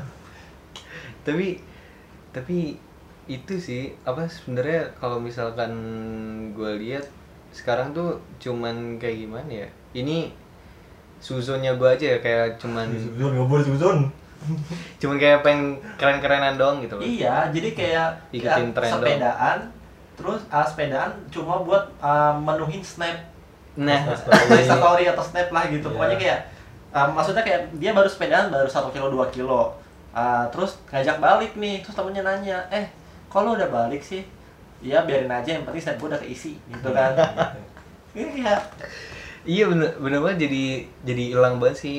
tapi 1.24 1.60
tapi 2.30 2.80
itu 3.26 3.54
sih 3.58 3.84
apa 4.02 4.24
sebenarnya 4.26 4.88
kalau 4.96 5.18
misalkan 5.18 5.72
gue 6.52 6.72
lihat 6.78 7.04
sekarang 7.50 7.92
tuh 7.92 8.16
cuman 8.38 8.96
kayak 8.96 9.26
gimana 9.26 9.52
ya 9.58 9.70
ini 9.94 10.32
suzonnya 11.18 11.74
gue 11.76 11.90
aja 11.90 12.06
ya 12.16 12.20
kayak 12.22 12.62
cuman 12.62 12.88
Suzon 12.94 13.32
nggak 13.34 13.48
boleh 13.50 13.66
Suzon. 13.66 14.00
cuman 15.02 15.18
kayak 15.18 15.42
pengen 15.42 15.82
keren-kerenan 15.98 16.62
doang 16.62 16.78
gitu 16.80 16.94
loh 16.94 17.04
Iya, 17.04 17.50
jadi 17.50 17.70
kayak 17.74 18.10
Ikutin 18.30 18.70
tren 18.70 18.92
dong. 18.94 19.02
sepedaan, 19.02 19.58
terus 20.14 20.42
uh, 20.54 20.62
sepedaan 20.62 21.12
cuma 21.34 21.66
buat 21.66 21.90
uh, 21.98 22.38
menuhin 22.38 22.82
snap 22.86 23.18
nah 23.78 24.02
story 24.66 25.06
atau 25.10 25.22
snap 25.22 25.50
lah 25.54 25.70
gitu. 25.70 25.90
Iya. 25.90 25.94
Pokoknya 25.94 26.18
kayak 26.18 26.40
uh, 26.94 27.10
maksudnya 27.14 27.44
kayak 27.46 27.62
dia 27.78 27.94
baru 27.94 28.10
sepedaan 28.10 28.50
baru 28.50 28.70
satu 28.70 28.90
kilo 28.94 29.10
dua 29.10 29.30
kilo, 29.30 29.74
Uh, 30.18 30.50
terus 30.50 30.82
ngajak 30.90 31.22
balik 31.22 31.54
nih, 31.62 31.86
terus 31.86 31.94
temennya 31.94 32.26
nanya, 32.26 32.58
eh 32.74 32.90
kalau 33.30 33.54
udah 33.54 33.70
balik 33.70 34.02
sih, 34.02 34.26
ya 34.82 35.06
biarin 35.06 35.30
aja 35.30 35.54
yang 35.54 35.62
penting 35.62 35.78
snap 35.78 36.02
gue 36.02 36.10
udah 36.10 36.18
keisi 36.18 36.58
gitu 36.58 36.90
kan. 36.90 37.14
Ini 38.18 38.42
kayak 38.42 38.62
iya 39.48 39.66
bener 39.66 39.96
bener 39.98 40.20
banget. 40.20 40.46
Jadi 40.46 40.64
jadi 41.02 41.24
hilang 41.34 41.58
banget 41.58 41.78
sih 41.80 41.98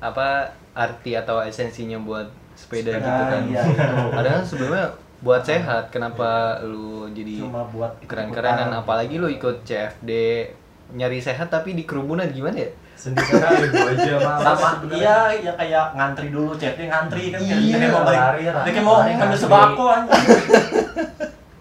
apa 0.00 0.48
arti 0.72 1.12
atau 1.12 1.42
esensinya 1.42 1.98
buat 2.00 2.26
sepeda 2.54 2.94
Sepeda, 2.94 3.06
gitu 3.06 3.22
kan. 3.30 3.42
iya, 3.50 3.62
itu. 3.66 4.06
padahal 4.10 4.40
sebelumnya 4.42 4.86
buat 5.18 5.42
sehat 5.42 5.90
kenapa 5.90 6.62
lu 6.62 7.10
jadi 7.10 7.42
cuma 7.42 7.66
buat 7.70 7.92
keren-kerenan? 8.06 8.70
Apalagi 8.72 9.18
lu 9.18 9.26
ikut 9.26 9.62
CFD 9.62 10.10
nyari 10.94 11.18
sehat 11.20 11.52
tapi 11.52 11.74
di 11.74 11.82
kerumunan 11.84 12.26
gimana 12.30 12.58
ya? 12.62 12.70
Sendi 12.98 13.22
sehat. 13.22 13.62
gue 13.62 13.90
aja 13.94 14.18
sama 14.42 14.82
iya 14.90 15.30
ya 15.38 15.52
kayak 15.54 15.94
ngantri 15.94 16.34
dulu 16.34 16.50
chatnya 16.58 16.90
ngantri 16.90 17.30
kan 17.30 17.38
Iya, 17.42 17.76
kayak 17.78 17.90
mau 17.94 18.02
balik 18.02 18.18
lari, 18.18 18.42
lari, 18.46 18.64
dia 18.66 18.72
kayak 18.74 18.86
mau 18.86 18.96
ngambil 19.06 19.38
sembako 19.38 19.84
anjing. 19.86 20.26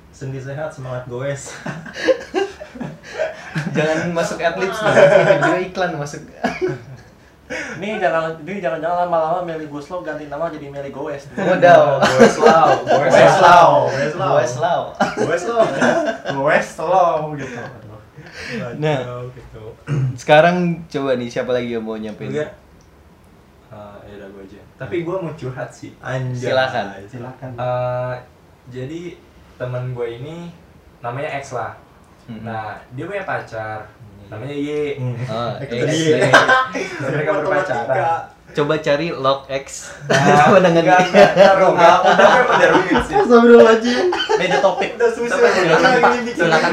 Sendi 0.09 0.39
sehat 0.41 0.69
semangat 0.73 1.03
goes. 1.05 1.53
jangan 3.75 3.97
masuk 4.13 4.37
atlet 4.41 4.71
tiba-tiba 4.71 5.57
iklan 5.71 5.91
masuk 5.97 6.21
ini 7.79 7.95
jangan 7.95 8.35
ini 8.43 8.59
jangan 8.59 8.79
jangan 8.83 8.97
lama-lama 9.07 9.39
Meli 9.47 9.71
Guslo 9.71 10.03
ganti 10.03 10.27
nama 10.27 10.51
jadi 10.51 10.67
Meli 10.67 10.91
Goes 10.91 11.31
Waduh, 11.31 12.03
Gue 12.03 12.27
slow, 12.27 12.83
gue 12.83 13.07
Goes 13.07 13.15
slow. 13.15 13.39
lau, 13.39 13.71
goes 13.87 14.55
lau. 14.59 14.81
Gue 15.15 15.37
slow. 15.39 15.63
Goes 15.63 15.79
lau. 15.79 15.99
Goes 16.43 16.67
slow 16.67 17.15
gitu. 17.39 17.55
Nah. 18.77 18.99
Gitu. 19.31 19.63
Sekarang 20.19 20.83
coba 20.91 21.15
nih 21.15 21.29
siapa 21.31 21.55
lagi 21.55 21.71
yang 21.71 21.87
mau 21.87 21.95
nyampein? 21.95 22.35
Enggak. 22.35 22.51
Ah, 23.71 23.95
ya 24.03 24.19
udah 24.19 24.27
gue 24.31 24.43
aja. 24.43 24.61
Tapi 24.75 24.95
gue 25.07 25.15
mau 25.15 25.33
curhat 25.33 25.69
sih. 25.71 25.95
Anjay. 26.03 26.51
Silakan. 26.51 26.85
silakan 27.07 27.49
Eh, 27.55 28.15
jadi 28.67 29.01
teman 29.55 29.95
gue 29.95 30.07
ini 30.19 30.51
namanya 30.99 31.39
X 31.39 31.55
lah. 31.55 31.75
Mhm. 32.27 32.43
Nah, 32.43 32.75
dia 32.91 33.03
punya 33.03 33.23
pacar. 33.23 33.79
Namanya 34.27 34.51
Y. 34.53 34.99
Hmm. 34.99 35.15
Oh, 35.25 35.51
X. 35.57 35.71
dia. 35.91 36.27
Mereka 36.99 37.31
berpacaran. 37.33 38.21
Coba 38.47 38.73
cari 38.79 39.07
log 39.11 39.45
X. 39.47 39.91
Nah, 40.07 40.17
Coba 40.47 40.57
dengan 40.59 40.83
enggak, 40.83 40.99
enggak, 41.07 41.31
enggak, 41.35 41.53
enggak, 41.71 41.97
udah 42.09 42.29
udah 42.47 42.69
rumit 42.73 42.99
sih. 43.05 43.13
Astagfirullahaladzim. 43.15 44.05
beda 44.37 44.57
topik 44.59 44.89
Udah 44.95 45.09
susah. 45.11 45.37
Silakan, 46.33 46.71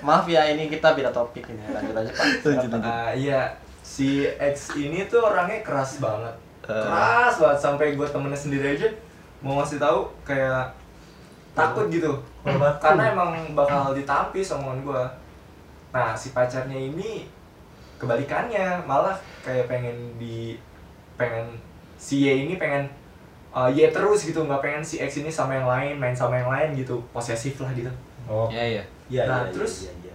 maaf 0.00 0.24
ya 0.26 0.42
ini 0.48 0.66
kita 0.66 0.92
beda 0.92 1.10
topik 1.10 1.44
ini 1.46 1.62
lanjut 1.68 1.94
aja 1.94 2.12
pak 2.12 2.80
Ah, 2.80 3.10
iya, 3.12 3.54
si 3.80 4.24
X 4.26 4.74
ini 4.74 5.04
tuh 5.06 5.20
orangnya 5.20 5.60
keras 5.60 6.00
banget. 6.00 6.34
Eh. 6.64 6.74
keras 6.86 7.34
banget 7.36 7.58
sampai 7.60 7.86
gue 7.94 8.06
temennya 8.06 8.38
sendiri 8.38 8.78
aja 8.78 8.88
mau 9.40 9.58
ngasih 9.58 9.80
tahu 9.80 10.06
kayak 10.22 10.70
takut 11.52 11.86
gitu. 11.88 12.12
Hormat. 12.42 12.78
Karena 12.78 13.12
emang 13.12 13.30
bakal 13.52 13.92
ditampis 13.92 14.50
omongan 14.50 14.80
gue. 14.82 15.02
Nah, 15.90 16.14
si 16.14 16.30
pacarnya 16.30 16.76
ini 16.76 17.26
kebalikannya, 17.98 18.80
malah 18.86 19.18
kayak 19.42 19.66
pengen 19.66 19.96
di 20.16 20.56
pengen 21.18 21.44
si 22.00 22.24
Y 22.24 22.48
ini 22.48 22.54
pengen 22.56 22.88
uh, 23.52 23.68
Y 23.68 23.92
terus 23.92 24.24
gitu, 24.24 24.40
nggak 24.46 24.62
pengen 24.62 24.80
si 24.80 24.96
X 24.96 25.20
ini 25.20 25.28
sama 25.28 25.52
yang 25.58 25.68
lain, 25.68 26.00
main 26.00 26.16
sama 26.16 26.38
yang 26.38 26.48
lain 26.48 26.72
gitu, 26.78 26.96
posesif 27.12 27.60
lah 27.60 27.68
gitu. 27.76 27.90
Oh. 28.24 28.48
Ya 28.48 28.62
ya. 28.80 28.84
Iya, 29.10 29.26
Nah, 29.26 29.42
iya, 29.44 29.52
terus- 29.52 29.84
iya, 29.84 29.92
iya. 30.00 30.14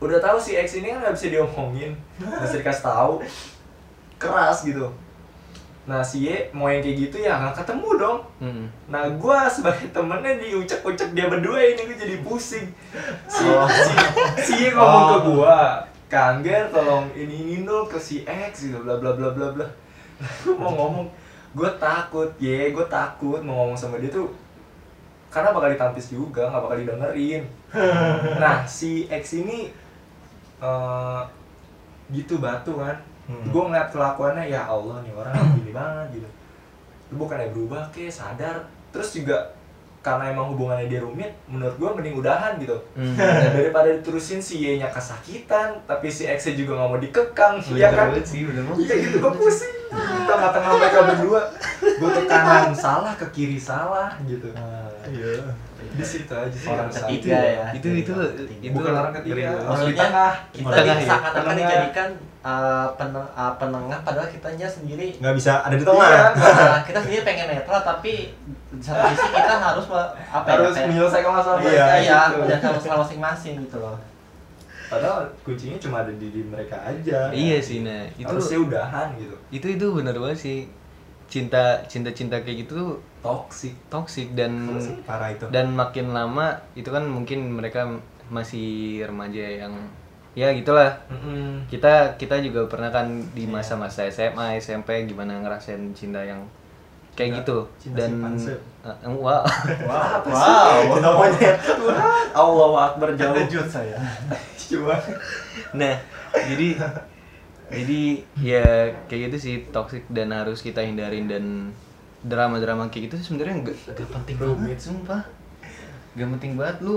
udah 0.00 0.18
tahu 0.18 0.38
si 0.40 0.54
X 0.54 0.78
ini 0.78 0.94
kan 0.94 1.02
nggak 1.02 1.10
bisa 1.12 1.26
diomongin 1.28 1.90
nggak 2.16 2.46
bisa 2.46 2.56
dikasih 2.62 2.84
tahu 2.86 3.18
keras 4.14 4.62
gitu 4.62 4.86
nah 5.88 6.04
si 6.04 6.28
Y 6.28 6.52
mau 6.52 6.68
yang 6.68 6.84
kayak 6.84 7.08
gitu 7.08 7.16
ya 7.18 7.40
nggak 7.40 7.64
ketemu 7.64 7.88
dong 7.96 8.18
Mm-mm. 8.44 8.66
nah 8.86 9.08
gua 9.16 9.48
sebagai 9.48 9.88
temennya 9.88 10.36
diucek-ucek 10.36 11.16
dia 11.16 11.32
berdua 11.32 11.56
ini 11.56 11.80
gue 11.80 11.96
jadi 11.96 12.16
pusing 12.20 12.68
si 13.24 13.44
Oh. 13.48 13.64
si, 13.64 13.92
si 14.38 14.52
Y 14.68 14.76
ngomong 14.76 15.04
ke 15.08 15.16
Oh. 15.16 15.22
gua 15.32 15.56
Kangger 16.08 16.68
tolong 16.68 17.08
ini 17.12 17.36
ini 17.56 17.64
dong 17.64 17.84
ke 17.84 17.96
si 17.96 18.20
X 18.22 18.68
gitu 18.68 18.80
bla 18.80 18.96
bla 18.96 19.16
bla 19.16 19.32
bla 19.32 19.48
bla 19.48 19.66
gue 20.44 20.52
mau 20.52 20.72
ngomong 20.72 21.08
gue 21.56 21.70
takut 21.80 22.28
ye 22.36 22.68
gue 22.68 22.86
takut 22.86 23.40
mau 23.40 23.64
ngomong 23.64 23.76
sama 23.76 23.96
dia 23.96 24.12
tuh 24.12 24.28
karena 25.28 25.52
bakal 25.52 25.68
ditampis 25.68 26.12
juga 26.12 26.48
nggak 26.48 26.64
bakal 26.64 26.76
didengerin 26.76 27.42
nah 28.36 28.64
si 28.64 29.08
X 29.08 29.40
ini 29.40 29.72
eh 30.60 31.22
gitu 32.08 32.40
batu 32.40 32.76
kan 32.76 32.96
Hmm. 33.28 33.44
gue 33.52 33.62
ngeliat 33.62 33.92
kelakuannya 33.92 34.48
ya 34.48 34.64
Allah 34.64 35.04
nih 35.04 35.12
orang 35.12 35.34
gini 35.60 35.72
banget 35.76 36.06
gitu. 36.16 36.28
Lu 37.12 37.14
bukannya 37.20 37.52
berubah 37.52 37.92
ke 37.92 38.08
sadar. 38.08 38.64
Terus 38.88 39.20
juga 39.20 39.52
karena 40.00 40.32
emang 40.32 40.56
hubungannya 40.56 40.88
dia 40.88 41.04
rumit 41.04 41.28
menurut 41.44 41.76
gue 41.76 41.90
mending 42.00 42.16
udahan 42.16 42.56
gitu. 42.56 42.80
Hmm. 42.96 43.12
daripada 43.56 43.92
diterusin 43.92 44.40
si 44.40 44.64
Y 44.64 44.80
nya 44.80 44.88
kesakitan 44.88 45.76
tapi 45.84 46.08
si 46.08 46.24
X 46.24 46.48
nya 46.48 46.64
juga 46.64 46.80
nggak 46.80 46.88
mau 46.88 47.00
dikekang 47.00 47.54
iya 47.76 47.92
kan? 47.92 48.16
sih 48.24 48.48
iya 48.48 48.94
gitu 48.96 49.16
gue 49.20 49.32
pusing. 49.36 49.76
Tengah-tengah 50.24 50.70
mereka 50.80 50.98
berdua 51.12 51.40
gue 51.84 52.10
ke 52.16 52.22
kanan 52.24 52.72
salah 52.72 53.12
ke 53.20 53.26
kiri 53.36 53.60
salah 53.60 54.16
gitu. 54.24 54.48
Iya. 55.04 55.67
Di 55.98 56.04
situ 56.04 56.30
aja 56.30 56.54
sih 56.54 56.68
orang 56.68 56.86
ketiga 56.88 57.34
ya. 57.34 57.66
Itu 57.74 57.88
itu 57.92 58.12
itu 58.56 58.70
bukan 58.70 58.92
orang 58.94 59.12
ketiga. 59.12 59.34
ngeri 59.34 59.42
banget. 59.42 59.58
orang 59.58 59.66
di 59.66 59.74
Maksudnya, 59.74 59.98
tengah 60.00 60.32
kita 60.48 60.68
Tengah 60.70 60.78
di 60.78 60.88
ya? 60.88 61.08
seakan-akan 61.10 61.54
dijadikan 61.56 62.08
uh, 62.40 62.86
peneng- 62.94 63.32
uh, 63.34 63.52
penengah 63.54 63.98
padahal 64.00 64.28
kitanya 64.28 64.68
sendiri 64.68 65.08
Nggak 65.18 65.34
bisa 65.34 65.52
ada 65.60 65.74
di 65.74 65.82
Iya, 65.82 65.88
tengah. 65.90 66.30
uh, 66.38 66.78
kita 66.86 66.98
sendiri 67.00 67.22
pengen 67.22 67.46
netral 67.50 67.80
tapi 67.82 68.12
di 68.68 68.78
satu 68.78 69.00
sisi 69.10 69.28
kita 69.28 69.54
harus 69.58 69.84
apa 69.90 70.46
harus 70.46 70.72
ya 70.72 70.86
menyelesaikan 70.86 71.32
masalah 71.32 71.58
Iya, 71.60 71.86
iya 71.98 72.18
gitu. 72.30 72.46
dan 72.46 72.58
masalah 72.70 72.98
masing-masing 73.02 73.54
gitu 73.66 73.76
loh. 73.78 73.96
Padahal 74.88 75.20
kuncinya 75.42 75.76
cuma 75.76 76.00
ada 76.00 76.08
di 76.10 76.26
diri 76.26 76.48
mereka 76.48 76.80
aja. 76.80 77.28
Iya 77.28 77.58
sih 77.58 77.82
nah 77.82 78.08
itu 78.10 78.24
harusnya 78.24 78.58
udahan 78.58 79.08
gitu. 79.18 79.36
Itu 79.50 79.66
itu 79.68 79.86
benar 79.92 80.14
banget 80.14 80.38
sih 80.38 80.58
cinta 81.28 81.60
cinta 81.84 82.08
cinta 82.10 82.40
kayak 82.40 82.64
gitu 82.64 82.72
tuh 82.74 82.90
toxic. 83.20 83.76
toxic 83.86 84.32
dan 84.32 84.72
Parah 85.02 85.28
itu. 85.28 85.44
dan 85.48 85.70
makin 85.70 86.10
lama 86.10 86.56
itu 86.72 86.88
kan 86.88 87.04
mungkin 87.04 87.52
mereka 87.52 87.84
masih 88.28 89.04
remaja 89.04 89.40
yang 89.40 89.72
ya 90.32 90.52
gitulah. 90.52 90.96
Kita 91.66 92.14
kita 92.14 92.38
juga 92.38 92.64
pernah 92.64 92.88
kan 92.88 93.04
di 93.32 93.44
Iya. 93.44 93.52
masa-masa 93.52 94.06
SMA 94.06 94.56
SMP 94.56 95.04
gimana 95.04 95.36
ngerasain 95.38 95.92
cinta 95.92 96.20
yang 96.20 96.40
kayak 97.12 97.34
Cinta- 97.34 97.38
gitu. 97.42 97.58
cinta 97.76 97.96
dan 97.98 98.10
simpanse. 98.14 98.54
Eh, 98.80 99.10
wow. 99.10 99.42
Wow. 100.28 100.94
Cinta 100.94 101.10
monyet. 101.10 101.56
Allah 102.30 102.68
akbar 102.86 103.08
jauh. 103.12 103.34
saya. 103.66 103.98
Cuma. 104.54 104.94
Nah 105.74 105.96
jadi 106.32 106.78
jadi 107.68 108.02
ya 108.40 108.64
kayak 109.06 109.20
gitu 109.28 109.36
sih 109.36 109.54
toxic 109.68 110.08
dan 110.08 110.32
harus 110.32 110.64
kita 110.64 110.80
hindarin 110.80 111.28
dan 111.28 111.44
drama-drama 112.24 112.88
kayak 112.90 113.12
gitu 113.12 113.16
sebenarnya 113.22 113.62
nggak 113.62 113.76
nggak 113.94 114.08
penting 114.10 114.36
banget. 114.36 114.78
sumpah. 114.80 115.22
Nggak 116.16 116.28
penting 116.38 116.52
banget. 116.58 116.76
Lu 116.82 116.96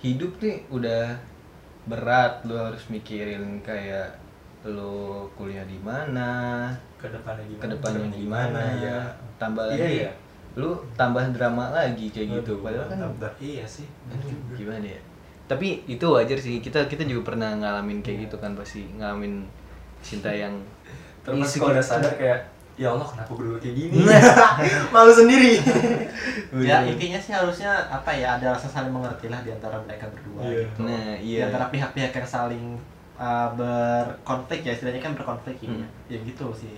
hidup 0.00 0.32
nih 0.40 0.56
udah 0.70 1.18
berat. 1.90 2.46
Lu 2.48 2.54
harus 2.56 2.82
mikirin 2.88 3.60
kayak 3.60 4.16
lu 4.64 5.28
kuliah 5.36 5.66
di 5.68 5.76
mana 5.84 6.72
ke 6.96 7.12
depannya 7.12 7.44
gimana. 7.44 7.60
ke 7.60 7.66
depannya 7.68 8.06
gimana 8.08 8.60
ya. 8.80 8.98
Tambah 9.36 9.64
Iya, 9.68 9.76
lagi 9.76 9.96
iya. 10.00 10.12
lu 10.56 10.70
tambah 10.96 11.24
drama 11.36 11.74
lagi 11.74 12.08
kayak 12.08 12.40
gitu. 12.40 12.62
Padahal 12.64 12.86
kan 12.88 12.98
dah. 13.20 13.34
iya 13.42 13.66
sih. 13.68 13.84
Aduh, 14.08 14.32
gimana 14.56 14.86
ya? 14.88 15.00
Tapi 15.44 15.84
itu 15.84 16.06
wajar 16.08 16.40
sih. 16.40 16.64
Kita 16.64 16.88
kita 16.88 17.04
juga 17.04 17.34
pernah 17.34 17.52
ngalamin 17.52 18.00
kayak 18.00 18.30
gitu 18.30 18.40
kan 18.40 18.56
pasti. 18.56 18.88
Ngalamin 18.96 19.44
cinta 20.04 20.28
yang 20.28 20.52
terus 21.24 21.56
kalau 21.56 21.72
udah 21.72 21.80
sadar 21.80 22.12
kayak 22.14 22.40
ya 22.74 22.90
Allah 22.90 23.06
kenapa 23.06 23.30
gue 23.32 23.44
dulu 23.48 23.58
kayak 23.58 23.76
gini 23.80 24.02
Malu 24.94 25.12
sendiri. 25.14 25.62
ya 26.68 26.82
intinya 26.82 27.16
sih 27.16 27.30
harusnya 27.30 27.70
apa 27.86 28.10
ya 28.10 28.34
ada 28.36 28.52
rasa 28.52 28.66
saling 28.66 28.90
mengerti 28.90 29.30
lah 29.30 29.40
di 29.40 29.50
antara 29.50 29.78
mereka 29.80 30.10
berdua 30.10 30.42
Iya. 30.42 30.66
gitu. 30.66 30.80
nah 30.82 31.06
di 31.16 31.24
iya 31.32 31.42
antara 31.48 31.70
pihak-pihak 31.70 32.10
yang 32.12 32.28
saling 32.28 32.64
uh, 33.14 33.48
berkonflik 33.54 34.66
ya 34.66 34.74
istilahnya 34.74 35.00
kan 35.00 35.14
berkonflik 35.14 35.56
ya. 35.62 35.70
Hmm. 35.70 35.86
ya 36.10 36.18
gitu 36.20 36.50
sih 36.52 36.74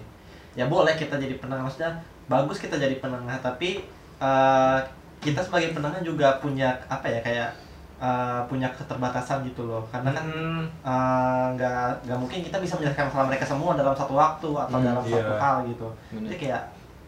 ya 0.52 0.68
boleh 0.68 0.94
kita 0.94 1.16
jadi 1.16 1.40
penengah 1.40 1.64
maksudnya 1.64 1.92
bagus 2.28 2.60
kita 2.60 2.76
jadi 2.76 3.00
penengah 3.00 3.40
tapi 3.40 3.84
uh, 4.20 4.78
kita 5.18 5.40
sebagai 5.40 5.72
penengah 5.72 6.04
juga 6.04 6.38
punya 6.38 6.76
apa 6.86 7.08
ya 7.08 7.20
kayak 7.24 7.50
uh, 7.96 8.40
punya 8.46 8.68
keterbatasan 8.72 9.44
gitu 9.44 9.64
loh 9.64 9.82
karena 9.90 10.10
kan 10.12 10.26
Hmm, 10.26 10.64
uh, 10.82 11.46
nggak 11.54 12.04
nggak 12.04 12.18
mungkin 12.18 12.38
kita 12.42 12.56
bisa 12.60 12.76
menyelesaikan 12.76 13.08
masalah 13.08 13.26
mereka 13.28 13.46
semua 13.46 13.72
dalam 13.76 13.94
satu 13.96 14.14
waktu 14.14 14.48
atau 14.52 14.76
Hmm, 14.78 14.86
dalam 14.86 15.02
iya. 15.06 15.14
satu 15.16 15.32
hal 15.36 15.56
gitu 15.68 15.88
Bener. 16.12 16.28
jadi 16.28 16.36
kayak 16.40 16.62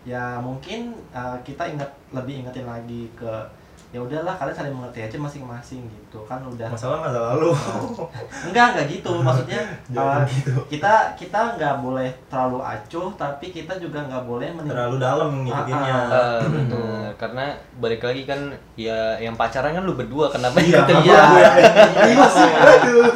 ya 0.07 0.25
mungkin 0.41 0.81
uh, 1.13 1.37
kita 1.45 1.69
ingat 1.69 1.91
lebih 2.15 2.41
ingetin 2.41 2.65
lagi 2.65 3.13
ke 3.13 3.29
ya 3.89 3.99
udahlah 3.99 4.35
kalian 4.35 4.53
saling 4.55 4.69
mengerti 4.71 5.01
aja 5.01 5.17
masing-masing 5.17 5.81
gitu 5.83 6.21
kan 6.23 6.37
udah 6.43 6.69
Masalah 6.69 7.01
masa 7.01 7.21
lalu. 7.33 7.57
enggak 8.47 8.67
enggak 8.71 8.87
gitu 8.91 9.11
maksudnya 9.19 9.61
uh, 9.97 10.21
gitu. 10.25 10.53
kita 10.69 10.93
kita 11.15 11.57
nggak 11.57 11.81
boleh 11.81 12.05
terlalu 12.29 12.61
acuh 12.61 13.09
tapi 13.15 13.49
kita 13.49 13.73
juga 13.75 14.05
nggak 14.05 14.25
boleh 14.25 14.53
Terlalu 14.61 14.97
dalam 14.99 15.31
ngikutinnya. 15.41 15.97
Ah, 16.05 16.37
Eh, 16.37 16.41
bener. 16.45 17.09
karena 17.17 17.45
balik 17.79 18.03
lagi 18.03 18.23
kan 18.23 18.41
ya 18.75 19.17
yang 19.17 19.33
pacaran 19.35 19.73
kan 19.73 19.83
lu 19.83 19.95
berdua 19.95 20.29
kenapa 20.29 20.59
Iya, 20.59 20.69
ikutin 20.77 20.95
gua- 20.95 21.03
dia? 21.03 21.21
gua 21.25 21.41
yang- 21.41 21.57
Iya 22.07 22.27
sih, 22.29 22.51
aduh. 22.53 23.09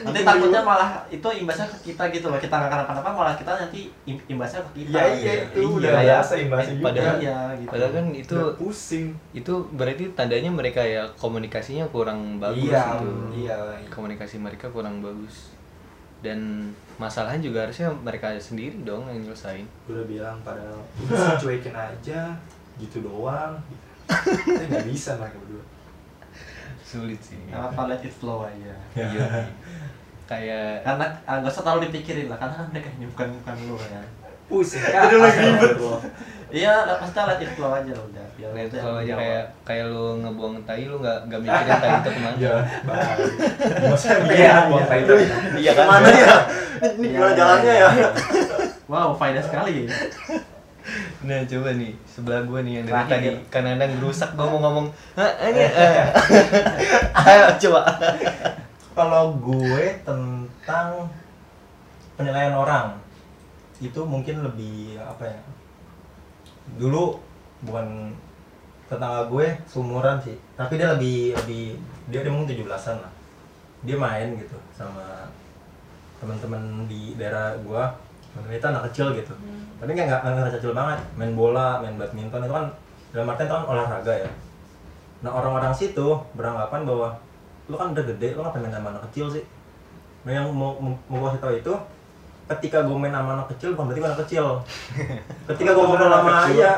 Nanti 0.00 0.20
takutnya 0.22 0.60
malah 0.60 0.90
itu 1.06 1.28
imbasnya 1.34 1.66
ke 1.66 1.90
kita 1.90 2.08
gitu 2.08 2.26
loh 2.26 2.36
kita 2.36 2.54
nggak 2.54 2.70
kenapa-napa 2.70 3.10
malah 3.10 3.34
kita 3.34 3.52
nanti 3.54 3.88
im- 4.04 4.24
imbasnya 4.26 4.60
ke 4.62 4.80
kita 4.80 4.96
Iya 4.96 5.04
iya 5.14 5.32
itu 5.44 5.58
Iya, 5.58 5.68
udah 5.70 5.90
kayak- 5.90 6.06
biasa 6.06 6.32
imbasnya 6.38 6.74
juga. 6.74 6.86
padahal- 6.86 7.18
iya 7.18 7.38
gitu 7.54 7.68
Padahal 7.68 7.92
kan 7.92 8.06
itu 8.10 8.34
Udah 8.34 8.52
pusing. 8.54 9.06
itu 9.32 9.52
berarti 9.70 10.04
tandanya 10.12 10.50
mereka 10.50 10.80
ya 10.80 11.02
komunikasinya 11.14 11.84
kurang 11.86 12.20
bagus 12.38 12.64
iya, 12.66 12.84
gitu. 12.96 13.10
iya. 13.36 13.58
Komunikasi 13.88 14.36
mereka 14.38 14.66
kurang 14.68 14.98
bagus. 14.98 15.52
Dan 16.20 16.72
masalahnya 16.96 17.42
juga 17.42 17.58
harusnya 17.62 17.92
mereka 17.92 18.32
sendiri 18.38 18.80
dong 18.80 19.04
yang 19.06 19.20
nyelesain. 19.20 19.68
Udah 19.84 20.04
bilang 20.04 20.40
padahal 20.40 20.80
cuekin 21.36 21.72
aja 21.72 22.32
gitu 22.74 22.96
doang. 23.00 23.60
Tapi 24.08 24.64
nggak 24.64 24.88
bisa 24.88 25.16
mereka 25.16 25.36
berdua. 25.38 25.64
Sulit 26.84 27.18
sih. 27.18 27.40
Nggak 27.48 27.72
apa 27.72 27.80
let 27.88 28.02
it 28.04 28.12
flow 28.12 28.44
aja 28.44 28.74
Iya. 28.92 29.48
Kayak 30.24 30.84
karena 30.84 31.06
ah, 31.24 31.36
nggak 31.40 31.52
usah 31.52 31.62
terlalu 31.62 31.80
dipikirin 31.88 32.28
lah 32.28 32.38
karena 32.38 32.54
kan 32.56 32.66
mereka 32.68 32.88
ini 32.94 33.06
bukan 33.08 33.28
bukan 33.40 33.54
lu 33.66 33.76
kan 33.76 34.04
Pusing. 34.44 34.84
Jadi 34.92 35.16
lagi 35.16 35.40
ribet. 35.40 35.76
iya 36.52 36.84
maksudnya 36.84 37.24
let 37.26 37.40
it 37.40 37.50
flow 37.56 37.72
aja 37.72 37.90
lah 37.90 38.04
udah 38.04 38.26
biar 38.36 38.50
itu 38.52 38.66
itu 38.68 38.76
kalau 38.76 39.00
yang 39.00 39.16
aja 39.16 39.24
kayak 39.24 39.44
kayak 39.64 39.84
lu 39.88 40.04
ngebuang 40.20 40.54
tai 40.68 40.84
lu 40.84 40.96
nggak 41.00 41.18
nggak 41.26 41.40
mikirin 41.40 41.76
tai 41.80 41.90
itu 41.96 42.10
ke 42.12 42.20
mana. 42.20 42.36
Iya. 42.36 42.54
Masa 43.90 44.08
Iya, 44.20 44.36
iya, 44.36 44.54
buang 44.68 44.84
tai 44.84 45.00
Aduh, 45.00 45.16
Iya 45.56 45.72
kan? 45.72 45.80
Ke 45.80 45.84
mana 45.88 46.08
ya? 46.12 46.34
Ini 46.84 47.04
Iya, 47.04 47.12
gimana 47.16 47.24
iya, 47.32 47.38
jalannya 47.40 47.72
iya. 47.72 47.88
ya? 47.96 48.08
wow 48.84 49.16
faedah 49.16 49.40
sekali 49.40 49.88
Nah 51.26 51.40
coba 51.48 51.68
nih 51.76 51.92
sebelah 52.04 52.44
gua 52.44 52.60
nih 52.60 52.80
yang 52.80 52.84
dari 52.84 53.08
tadi 53.08 53.28
kan 53.48 53.64
ada 53.64 53.84
ngerusak 53.88 54.36
gua 54.36 54.46
mau 54.52 54.60
ngomong 54.60 54.86
"Hah, 55.16 55.32
ini 55.48 55.64
eh." 55.64 56.04
ayo 57.24 57.44
coba 57.56 57.80
Kalau 58.94 59.34
gue 59.42 59.84
tentang 60.06 61.10
penilaian 62.14 62.54
orang 62.54 62.94
itu 63.82 64.00
mungkin 64.06 64.46
lebih 64.46 65.02
apa 65.02 65.26
ya? 65.26 65.40
Dulu 66.78 67.18
bukan 67.66 68.14
tetangga 68.86 69.26
gue 69.26 69.50
seumuran 69.66 70.22
sih, 70.22 70.38
tapi 70.54 70.78
dia 70.78 70.94
lebih 70.94 71.34
lebih 71.42 71.74
dia 72.06 72.22
dia 72.22 72.30
mungkin 72.30 72.54
17-an 72.54 73.02
lah. 73.02 73.12
Dia 73.82 73.98
main 73.98 74.38
gitu 74.38 74.54
sama 74.70 75.26
teman-teman 76.22 76.86
di 76.86 77.18
daerah 77.18 77.50
gua. 77.66 77.90
Itu 78.50 78.66
anak 78.66 78.90
kecil 78.90 79.06
gitu. 79.14 79.34
Tapi 79.78 79.90
nggak 79.94 80.06
nggak 80.06 80.20
nggak 80.24 80.54
kecil 80.58 80.72
banget. 80.74 80.98
Main 81.14 81.32
bola, 81.38 81.78
main 81.82 81.94
badminton 81.98 82.42
itu 82.46 82.54
kan 82.54 82.66
dalam 83.14 83.30
artian 83.30 83.46
itu 83.46 83.54
kan 83.54 83.64
olahraga 83.70 84.14
ya. 84.26 84.30
Nah 85.22 85.30
orang-orang 85.30 85.72
situ 85.72 86.18
beranggapan 86.34 86.82
bahwa 86.84 87.08
lu 87.70 87.74
kan 87.80 87.96
udah 87.96 88.04
gede, 88.04 88.36
lu 88.36 88.44
ngapain 88.44 88.60
main 88.60 88.74
sama 88.74 88.92
anak 88.92 89.02
kecil 89.08 89.26
sih? 89.32 89.44
Nah 90.28 90.32
yang 90.36 90.46
mau 90.52 90.76
mau, 90.76 90.92
mau 91.08 91.28
gue 91.28 91.40
tahu 91.40 91.54
itu 91.56 91.72
ketika 92.44 92.84
gue 92.84 92.96
main 92.96 93.14
sama 93.14 93.40
anak 93.40 93.48
kecil 93.56 93.72
bukan 93.72 93.88
berarti 93.88 94.00
gue 94.00 94.10
anak 94.12 94.20
kecil. 94.28 94.46
Ketika 95.48 95.70
gue 95.72 95.84
ngobrol 95.84 96.12
sama 96.12 96.34
iya, 96.52 96.72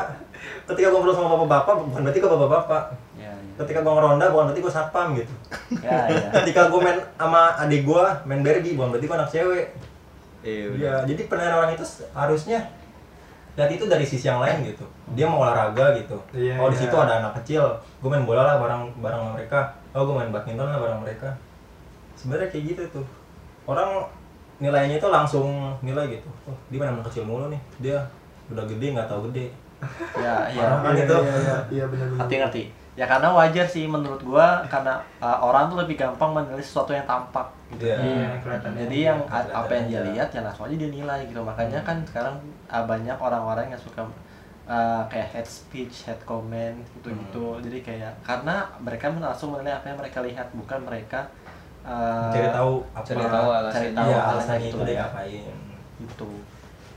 ketika 0.63 0.87
gue 0.91 0.99
ngobrol 0.99 1.15
sama 1.15 1.27
bapak-bapak 1.35 1.73
bukan 1.91 2.01
berarti 2.07 2.19
gue 2.23 2.31
bapak-bapak. 2.31 2.83
ya 3.19 3.31
ya 3.35 3.51
Ketika 3.57 3.79
gue 3.83 3.91
ngeronda 3.91 4.25
bukan 4.31 4.45
berarti 4.51 4.61
gue 4.63 4.73
satpam 4.73 5.07
gitu. 5.17 5.33
ya, 5.83 6.07
ya. 6.07 6.29
Ketika 6.39 6.71
gue 6.71 6.79
main 6.79 6.99
sama 7.19 7.41
adik 7.59 7.83
gue 7.83 8.03
main 8.23 8.41
bergi 8.45 8.71
bukan 8.79 8.89
berarti 8.95 9.05
gue 9.07 9.17
anak 9.17 9.31
cewek. 9.31 9.65
Iya. 10.47 10.65
Iya, 10.79 10.93
jadi 11.03 11.21
penilaian 11.27 11.55
orang 11.59 11.71
itu 11.75 11.83
harusnya 12.15 12.59
lihat 13.57 13.69
itu 13.73 13.85
dari 13.89 14.05
sisi 14.05 14.29
yang 14.29 14.39
lain 14.39 14.63
gitu. 14.63 14.85
Dia 15.17 15.25
mau 15.25 15.41
olahraga 15.41 15.97
gitu. 15.97 16.15
Iya, 16.31 16.61
oh 16.61 16.69
di 16.69 16.77
iya. 16.77 16.81
situ 16.85 16.95
ada 16.95 17.19
anak 17.19 17.33
kecil, 17.41 17.65
gue 17.99 18.09
main 18.09 18.23
bola 18.23 18.45
lah 18.45 18.55
bareng 18.61 18.93
bareng 19.01 19.33
mereka. 19.33 19.73
Oh 19.91 20.05
gue 20.05 20.15
main 20.15 20.29
badminton 20.29 20.69
lah 20.69 20.77
bareng 20.77 21.01
mereka. 21.01 21.29
Sebenarnya 22.13 22.47
kayak 22.53 22.63
gitu 22.77 22.83
tuh. 23.01 23.05
Orang 23.65 24.05
nilainya 24.61 25.01
itu 25.01 25.07
langsung 25.09 25.73
nilai 25.81 26.05
gitu. 26.15 26.29
Oh 26.45 26.55
dia 26.69 26.77
main 26.77 26.93
anak 26.93 27.09
kecil 27.09 27.25
mulu 27.25 27.49
nih. 27.49 27.61
Dia 27.81 27.97
udah 28.53 28.63
gede 28.69 28.93
nggak 28.93 29.09
tahu 29.09 29.27
gede. 29.29 29.49
ya 30.17 30.49
ya 30.53 30.61
Orang 30.65 30.81
kan 30.85 30.93
itu. 30.93 31.17
Iya 31.17 31.37
iya 31.37 31.57
iya 31.69 31.85
benar 31.89 32.07
benar. 32.13 32.17
ngerti 32.25 32.35
ngerti 32.41 32.63
ya 32.97 33.05
karena 33.05 33.29
wajar 33.29 33.61
sih 33.63 33.85
menurut 33.85 34.17
gua 34.25 34.65
karena 34.65 34.97
uh, 35.21 35.37
orang 35.39 35.69
tuh 35.69 35.77
lebih 35.77 35.93
gampang 35.95 36.33
menilai 36.33 36.59
sesuatu 36.59 36.91
yang 36.91 37.05
tampak 37.05 37.45
gitu 37.69 37.85
Iya. 37.85 37.97
Iya, 38.01 38.29
kelihatan. 38.41 38.71
jadi 38.73 38.97
yang 39.13 39.19
Kelihatan 39.21 39.53
apa 39.53 39.71
yang 39.71 39.85
dia 39.85 40.01
lihat 40.01 40.27
ya 40.33 40.41
langsung 40.41 40.65
aja 40.65 40.75
dia 40.75 40.89
nilai 40.89 41.19
gitu 41.29 41.41
makanya 41.45 41.79
kan 41.85 41.97
sekarang 42.03 42.35
uh, 42.65 42.83
banyak 42.83 43.13
orang-orang 43.13 43.69
yang 43.69 43.77
suka 43.77 44.01
uh, 44.65 45.05
kayak 45.07 45.29
head 45.29 45.45
speech, 45.47 46.03
head 46.03 46.17
comment 46.25 46.73
gitu-gitu 46.97 47.61
jadi 47.61 47.77
kayak 47.85 48.11
karena 48.25 48.65
mereka 48.81 49.13
langsung 49.13 49.53
menilai 49.53 49.77
apa 49.77 49.85
yang 49.87 49.99
mereka 50.01 50.19
lihat 50.25 50.47
bukan 50.51 50.79
mereka 50.81 51.19
uh, 51.85 52.33
Cari 52.33 52.49
tahu 52.49 52.73
apa 52.91 53.05
cari 53.05 53.21
tahu 53.21 53.47
alasannya. 53.53 53.75
cari 53.77 53.89
tahu 53.93 54.07
Iya, 54.09 54.17
alasannya 54.17 54.33
alasannya 54.33 54.59
gitu 54.65 54.73
itu 54.73 54.83
dia 54.83 54.91
ya. 54.91 55.01
ngapain. 55.05 55.55
gitu 56.01 56.29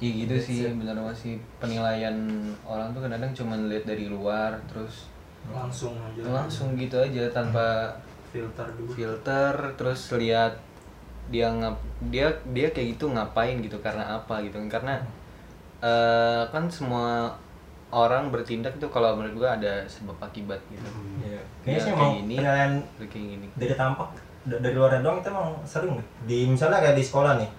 Iya 0.01 0.11
gitu 0.25 0.33
That's 0.33 0.49
sih, 0.49 0.59
it. 0.65 0.73
bener 0.73 0.97
banget 0.97 1.19
sih 1.21 1.35
penilaian 1.61 2.17
orang 2.65 2.89
tuh 2.91 3.05
kadang 3.05 3.33
cuma 3.37 3.53
lihat 3.69 3.85
dari 3.85 4.09
luar 4.09 4.57
terus 4.65 5.13
Langsung 5.47 5.97
aja. 5.97 6.21
langsung 6.23 6.69
gitu 6.75 6.97
aja 6.97 7.25
tanpa 7.31 7.91
filter 8.29 8.67
dulu. 8.73 8.91
filter 8.91 9.53
terus 9.75 10.13
lihat 10.13 10.55
dia 11.27 11.47
ngap 11.49 11.79
dia 12.07 12.27
dia 12.49 12.69
kayak 12.69 12.95
gitu 12.95 13.09
ngapain 13.09 13.59
gitu 13.59 13.79
karena 13.79 14.03
apa 14.15 14.39
gitu 14.41 14.59
karena 14.65 14.99
eh, 15.81 16.43
kan 16.45 16.67
semua 16.67 17.31
orang 17.89 18.29
bertindak 18.29 18.71
itu 18.73 18.87
kalau 18.87 19.15
menurut 19.15 19.35
gua 19.37 19.51
ada 19.53 19.83
sebab 19.85 20.15
akibat 20.21 20.59
gitu 20.69 20.87
Iya. 21.21 21.43
Kayaknya 21.61 21.73
Ya, 21.73 21.81
sih 21.81 21.93
kayak 21.93 22.13
gini. 22.17 22.35
penilaian 22.37 22.73
kayak 23.01 23.11
gini 23.29 23.47
dari 23.53 23.75
tampak 23.75 24.09
da- 24.43 24.59
dari 24.59 24.73
luarnya 24.73 25.01
doang 25.01 25.19
itu 25.19 25.29
emang 25.29 25.51
sering 25.65 25.93
deh. 25.93 26.07
di 26.25 26.39
misalnya 26.47 26.79
kayak 26.79 26.95
di 26.95 27.03
sekolah 27.03 27.33
nih 27.37 27.51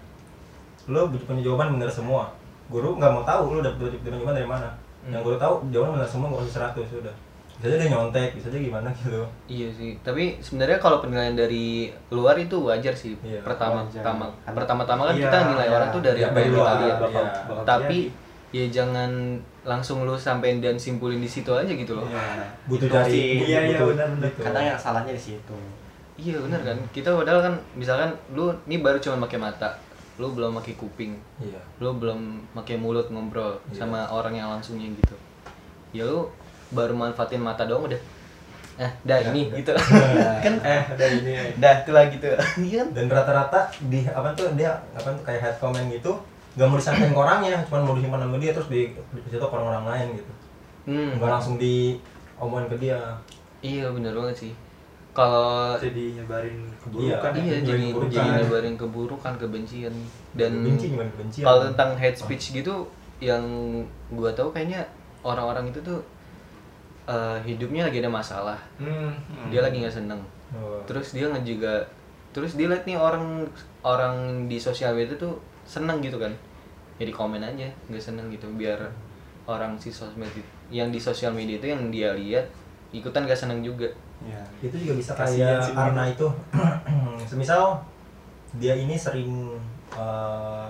lo 0.88 1.02
punya 1.10 1.42
jawaban 1.42 1.76
bener 1.76 1.88
semua 1.88 2.32
guru 2.68 2.96
nggak 2.96 3.12
mau 3.12 3.22
tahu 3.22 3.44
lo 3.52 3.62
dapet 3.62 3.92
jawaban 4.02 4.34
dari 4.34 4.48
mana 4.48 4.70
Hmm. 5.02 5.12
yang 5.12 5.22
guru 5.22 5.36
tahu 5.36 5.54
jawaban 5.68 5.96
bener 5.96 6.06
semua 6.06 6.30
gak 6.30 6.42
usah 6.44 6.54
100 6.72 6.86
sudah 6.88 7.16
bisa 7.62 7.70
aja 7.70 7.78
dia 7.78 7.90
nyontek 7.90 8.30
bisa 8.34 8.48
aja 8.48 8.58
gimana 8.60 8.90
gitu 8.98 9.22
Iya 9.46 9.70
sih, 9.70 9.94
tapi 10.02 10.24
sebenarnya 10.40 10.76
kalau 10.78 10.98
penilaian 10.98 11.32
dari 11.32 11.68
luar 12.10 12.34
itu 12.36 12.58
wajar 12.60 12.90
sih. 12.92 13.14
Iya, 13.22 13.38
pertama 13.42 13.86
wajar. 13.86 14.02
tama 14.02 14.26
Karena- 14.42 14.58
pertama-tama 14.58 15.02
kan 15.06 15.14
Iya, 15.14 15.24
kita 15.24 15.38
nilai 15.48 15.68
iya. 15.68 15.76
orang 15.76 15.90
tuh 15.90 16.02
dari 16.02 16.20
Iya, 16.20 16.28
apa 16.28 16.36
dari 16.36 16.44
yang 16.44 16.58
kita 16.58 16.74
lihat. 16.76 16.98
bakal- 17.00 17.22
Iya. 17.24 17.42
bakal 17.46 17.64
Tapi 17.64 18.00
ya 18.52 18.66
jangan 18.68 19.12
langsung 19.62 19.98
lu 20.02 20.18
sampein 20.18 20.58
dan 20.58 20.76
simpulin 20.76 21.18
di 21.18 21.30
situ 21.30 21.52
aja 21.52 21.70
gitu 21.70 21.94
loh. 21.94 22.04
Iya. 22.04 22.50
butuh 22.66 22.90
sih. 23.06 23.38
butuh- 23.38 23.46
Iya, 23.46 23.60
iya, 23.62 23.78
butuh- 23.78 23.90
benar-benar. 23.94 24.28
gitu. 24.28 24.42
kadang 24.42 24.66
yang 24.66 24.80
salahnya 24.80 25.14
di 25.14 25.22
situ 25.22 25.56
Iya 26.18 26.38
benar 26.40 26.62
kan. 26.64 26.78
Kita 26.90 27.10
padahal 27.12 27.40
kan 27.42 27.54
misalkan 27.74 28.10
lu 28.32 28.50
nih 28.66 28.78
baru 28.78 28.98
cuma 28.98 29.22
pakai 29.22 29.40
mata, 29.40 29.70
lu 30.18 30.30
belum 30.30 30.54
pakai 30.56 30.74
kuping, 30.76 31.14
iya 31.40 31.58
lu 31.78 31.94
belum 31.94 32.20
pakai 32.54 32.76
mulut 32.76 33.08
ngobrol 33.08 33.58
Iya. 33.68 33.78
sama 33.80 34.06
orang 34.08 34.34
yang 34.34 34.50
langsungnya 34.50 34.86
gitu. 34.92 35.16
Ya 35.92 36.04
lu 36.04 36.26
baru 36.72 36.94
manfaatin 36.94 37.40
mata 37.40 37.64
doang 37.64 37.86
udah. 37.86 38.02
Eh, 38.78 38.92
dah 39.04 39.18
Ya, 39.18 39.30
ini 39.30 39.42
udah. 39.46 39.58
gitu. 39.58 39.72
kan 40.46 40.54
Eh, 40.60 40.82
ada 40.88 41.06
ini. 41.08 41.32
ya. 41.32 41.44
dah 41.56 41.74
itu 41.78 41.92
lah 41.92 42.04
gitu. 42.08 42.28
Iya 42.58 42.78
kan? 42.80 42.88
dan 42.92 43.06
rata-rata 43.08 43.60
di 43.84 44.00
apa 44.04 44.30
tuh 44.32 44.48
dia 44.54 44.72
apa 44.92 45.08
tuh 45.08 45.22
kayak 45.22 45.42
head 45.42 45.56
comment 45.58 45.88
gitu 45.88 46.16
nggak 46.52 46.68
mau 46.68 46.76
disampaikan 46.76 47.12
ke 47.12 47.22
orangnya 47.22 47.58
cuma 47.64 47.80
mau 47.80 47.94
disimpan 47.94 48.20
sama 48.22 48.36
dia 48.36 48.52
terus 48.52 48.68
di 48.68 48.82
di 48.92 49.30
situ 49.30 49.40
ke 49.40 49.48
orang-orang 49.50 49.86
lain 49.88 50.08
gitu 50.18 50.32
Hmm. 50.82 51.16
nggak 51.16 51.32
langsung 51.32 51.56
diomongin 51.56 52.68
ke 52.68 52.78
dia 52.78 53.00
Iya 53.62 53.88
bener 53.88 54.12
banget 54.12 54.36
sih. 54.42 54.54
Kalau 55.12 55.76
Jadi 55.76 56.18
nyebarin 56.18 56.72
keburukan. 56.78 57.32
iya 57.38 57.54
ya. 57.54 57.60
jadi 57.62 57.86
keburukan. 57.86 58.12
jadi 58.12 58.30
nyebarin 58.38 58.76
keburukan 58.76 59.34
kebencian 59.38 59.94
dan 60.34 60.52
benci 60.62 60.88
benci 60.92 61.40
kalau 61.42 61.68
tentang 61.68 61.94
hate 61.94 62.18
speech 62.18 62.52
gitu 62.54 62.88
yang 63.20 63.44
gua 64.10 64.32
tahu 64.32 64.50
kayaknya 64.50 64.88
orang-orang 65.22 65.68
itu 65.68 65.80
tuh 65.80 66.00
eh, 67.08 67.38
hidupnya 67.46 67.88
lagi 67.88 68.04
ada 68.04 68.12
masalah. 68.12 68.60
Hmm. 68.78 69.14
dia 69.50 69.62
lagi 69.62 69.82
nggak 69.82 69.94
seneng. 69.94 70.22
Oh. 70.52 70.84
terus 70.84 71.16
dia 71.16 71.32
juga 71.48 71.80
terus 72.36 72.60
dia 72.60 72.68
liat 72.68 72.84
nih 72.84 73.00
orang 73.00 73.48
orang 73.88 74.48
di 74.52 74.60
sosial 74.60 74.92
media 74.92 75.16
tuh 75.16 75.40
seneng 75.64 76.04
gitu 76.04 76.20
kan. 76.20 76.32
Jadi 77.00 77.12
komen 77.16 77.40
aja 77.40 77.68
nggak 77.88 78.04
seneng 78.04 78.28
gitu. 78.30 78.46
Biar 78.60 78.78
orang 79.48 79.74
si 79.80 79.90
sosmed 79.90 80.30
itu- 80.32 80.54
yang 80.72 80.92
di 80.92 81.00
sosial 81.02 81.34
media 81.36 81.58
itu 81.60 81.68
yang 81.68 81.92
dia 81.92 82.14
lihat 82.14 82.46
ikutan 82.92 83.28
gak 83.28 83.40
seneng 83.40 83.60
juga. 83.64 83.88
Ya 84.24 84.40
itu 84.62 84.76
juga 84.78 84.94
bisa 85.00 85.12
kayak 85.16 85.64
sih. 85.64 85.74
Karena 85.74 86.04
itu. 86.08 86.28
Semisal 87.30 87.80
dia 88.60 88.76
ini 88.76 88.96
sering 88.96 89.56
eh, 89.96 90.66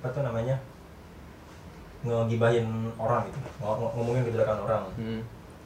apa 0.00 0.08
tuh 0.12 0.24
namanya 0.24 0.56
ngegibahin 2.04 2.66
orang 2.98 3.26
gitu. 3.30 3.38
Ng- 3.62 3.78
ng- 3.80 3.92
ngomongin 3.96 4.22
kejelekan 4.26 4.58
orang. 4.62 4.84
Hmm. 4.98 5.20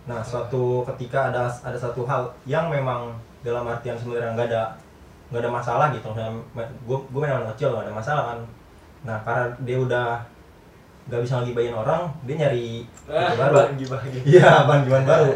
Nah 0.08 0.24
suatu 0.24 0.80
ketika 0.94 1.28
ada 1.30 1.46
ada 1.62 1.76
satu 1.76 2.08
hal 2.08 2.24
yang 2.44 2.72
memang 2.72 3.12
dalam 3.40 3.68
artian 3.68 3.96
sebenarnya 3.96 4.32
nggak 4.34 4.48
ada 4.50 4.62
nggak 5.30 5.40
ada 5.46 5.50
masalah 5.52 5.86
gitu. 5.94 6.08
Gue 6.84 6.98
gue 6.98 7.20
anak 7.22 7.54
kecil 7.54 7.70
nggak 7.70 7.86
ada 7.86 7.94
masalah 7.94 8.22
kan. 8.34 8.38
Nah 9.06 9.16
karena 9.24 9.44
dia 9.62 9.76
udah 9.78 10.06
nggak 11.08 11.20
bisa 11.24 11.40
ngegibahin 11.40 11.74
orang 11.74 12.06
dia 12.22 12.36
nyari 12.38 12.84
Ah, 13.10 13.34
baru. 13.34 13.72
gitu. 13.74 13.94
iya 14.26 14.62
bahan 14.66 14.84
gimana 14.84 15.04
baru. 15.06 15.30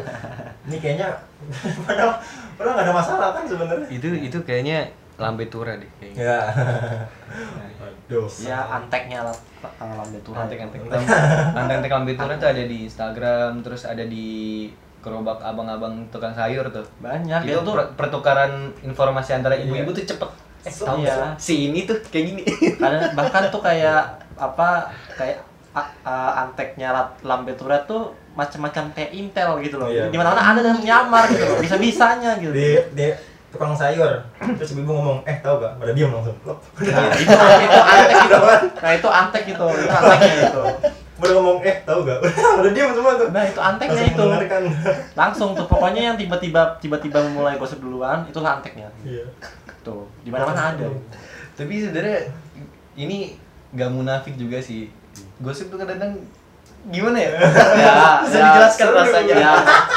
Ini 0.70 0.77
kayaknya 0.79 1.09
padahal 1.87 2.18
padahal 2.57 2.74
nggak 2.79 2.87
ada 2.88 2.94
masalah 2.94 3.29
kan 3.35 3.44
sebenarnya. 3.46 3.87
Itu 3.90 4.09
itu 4.11 4.38
kayaknya 4.42 4.90
lambe 5.16 5.46
tura 5.46 5.74
deh 5.74 5.90
kayaknya. 5.94 6.18
Ya. 6.20 6.40
Aduh. 8.05 8.29
ya 8.38 8.59
anteknya 8.70 9.20
lah 9.22 9.37
uh, 9.62 9.94
lambe 9.94 10.18
tura 10.20 10.44
Antek-antek 10.44 10.81
antek-antek 11.55 11.90
lambe 11.90 12.12
tura 12.14 12.35
tuh 12.35 12.48
ada 12.48 12.62
di 12.62 12.85
Instagram, 12.85 13.62
terus 13.62 13.83
ada 13.85 14.03
di 14.03 14.27
gerobak 15.00 15.38
abang-abang 15.38 16.09
tukang 16.09 16.33
sayur 16.33 16.64
tuh. 16.68 16.85
banyak 16.98 17.44
itu 17.44 17.53
itu 17.53 17.61
tuh 17.61 17.74
per- 17.74 17.92
pertukaran 17.94 18.53
informasi 18.81 19.31
antara 19.35 19.55
ibu-ibu 19.55 19.92
tuh 19.92 20.05
cepet. 20.05 20.31
Eh, 20.64 20.72
tahu 20.72 20.96
nggak 20.98 21.12
Iya. 21.12 21.29
sih? 21.37 21.37
si 21.38 21.55
ini 21.66 21.85
tuh 21.85 21.96
kayak 22.03 22.24
gini. 22.27 22.42
kadang 22.74 23.12
bahkan 23.18 23.42
tuh 23.48 23.61
kayak 23.61 24.00
apa 24.35 24.88
kayak 25.12 25.44
a- 25.70 25.92
a- 26.03 26.35
anteknya 26.42 26.88
lambe 27.20 27.53
tura 27.53 27.77
tuh 27.85 28.11
macam-macam 28.33 28.90
kayak 28.90 29.12
intel 29.12 29.61
gitu 29.61 29.77
loh 29.77 29.87
Iya. 29.87 30.09
di 30.09 30.16
mana 30.16 30.33
ada 30.33 30.59
dan 30.59 30.81
nyamar 30.81 31.29
gitu 31.29 31.44
loh 31.44 31.61
bisa 31.61 31.77
bisanya 31.77 32.35
gitu 32.40 32.50
Di 32.50 32.68
di 32.92 33.07
tukang 33.54 33.70
sayur. 33.72 34.10
Terus 34.58 34.74
ibu 34.74 34.90
ngomong, 34.90 35.22
"Eh, 35.22 35.38
tahu 35.38 35.56
gak?" 35.56 35.78
Pada 35.78 35.92
diam 35.92 36.10
langsung. 36.10 36.34
Lop. 36.42 36.58
nah, 36.76 37.14
itu 37.14 37.22
itu 37.64 37.78
antek 37.78 38.18
gitu 38.20 38.38
nah 38.76 38.92
itu 38.92 39.08
antek 39.08 39.42
gitu 39.46 39.64
itu 39.70 39.88
anteknya 39.88 40.34
itu 40.44 40.62
Baru 41.14 41.32
ngomong, 41.38 41.58
"Eh, 41.62 41.76
tahu 41.82 41.98
gak?" 42.02 42.18
Pada 42.58 42.70
diam 42.70 42.90
semua 42.90 43.12
tuh. 43.14 43.28
nah 43.30 43.42
itu 43.42 43.60
anteknya 43.60 43.94
Langsung 43.96 44.10
itu 44.10 44.22
mendengarkan. 44.24 44.62
langsung 45.14 45.48
tuh 45.54 45.66
pokoknya 45.66 46.02
yang 46.04 46.16
tiba-tiba 46.16 46.62
tiba-tiba 46.76 47.18
mulai 47.30 47.54
gosip 47.54 47.78
duluan 47.78 48.26
itulah 48.26 48.58
anteknya 48.58 48.90
Iya. 49.00 49.24
tuh 49.80 50.10
di 50.20 50.28
mana 50.28 50.44
mana 50.44 50.62
ada 50.72 50.86
Tapi 51.54 51.74
sebenarnya 51.78 52.34
ini 52.94 53.38
gak 53.70 53.88
munafik 53.88 54.34
juga 54.34 54.58
sih. 54.58 54.90
Gosip 55.38 55.70
tuh 55.70 55.78
kadang 55.78 56.18
gimana 56.86 57.16
ya? 57.16 57.30
ya 57.74 57.94
Bisa 58.22 58.34
ya, 58.34 58.44
dijelaskan 58.46 58.86
seru. 58.86 58.98
rasanya. 58.98 59.34
ya 59.34 59.52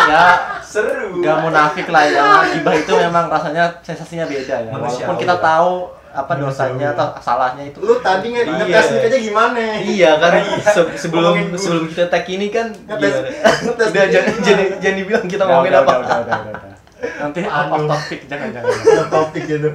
ya 0.06 0.23
Seru. 0.60 1.19
gak 1.19 1.38
munafik 1.41 1.88
lah 1.88 2.04
ya 2.06 2.23
gibah 2.50 2.73
itu 2.73 2.91
memang 2.93 3.26
rasanya 3.28 3.63
sensasinya 3.82 4.23
beda 4.23 4.56
ya 4.62 4.69
Manusiawi 4.69 5.04
walaupun 5.04 5.15
kita 5.17 5.36
tahu 5.38 5.71
apa 6.10 6.34
dosanya 6.34 6.88
atau 6.91 7.13
salahnya 7.17 7.63
itu 7.63 7.78
Lu 7.78 8.00
tadi 8.00 8.32
nge- 8.32 8.41
Iya. 8.41 8.58
ngetes 8.58 8.88
nih 8.89 9.02
aja 9.06 9.17
gimana? 9.21 9.60
Iya 9.78 10.12
kan 10.17 10.32
se- 10.65 10.95
sebelum 10.97 11.36
sebelum 11.54 11.86
kita 11.86 12.08
tag 12.08 12.26
ini 12.26 12.50
kan 12.50 12.73
Ngetes- 12.73 13.21
gimana? 13.21 13.52
ngetes 13.62 13.88
udah 13.88 14.06
jangan 14.10 14.34
jangan 14.41 14.67
jangan 14.78 14.95
dibilang 14.97 15.26
kita 15.26 15.43
ngomongin 15.43 15.73
apa. 15.76 15.84
udah, 15.84 15.97
udah, 16.00 16.17
udah, 16.17 16.38
udah, 16.41 16.54
udah. 16.58 16.76
nanti 16.97 17.39
out 17.43 17.67
of 17.67 17.78
Aduh. 17.78 17.89
topic 17.91 18.19
jangan 18.26 18.47
jangan 18.50 18.73
topik 19.08 19.43
gitu. 19.45 19.69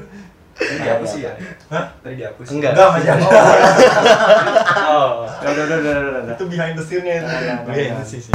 Tadi 0.63 0.79
dihapus 0.79 1.09
sih 1.11 1.21
ya? 1.27 1.33
Hah? 1.69 1.85
Tadi 2.01 2.15
dihapus. 2.23 2.47
Enggak. 2.55 2.71
Enggak, 2.75 2.89
Mas 2.95 3.03
jangan. 3.03 3.29
Oh. 4.93 5.11
udah 5.27 5.51
udah 5.53 5.77
udah 5.83 5.93
udah 5.99 6.21
udah. 6.23 6.35
Itu 6.39 6.45
behind 6.47 6.75
the 6.79 6.85
scene-nya 6.85 7.25
Behind 7.67 7.97
the 7.99 8.07
scene. 8.07 8.31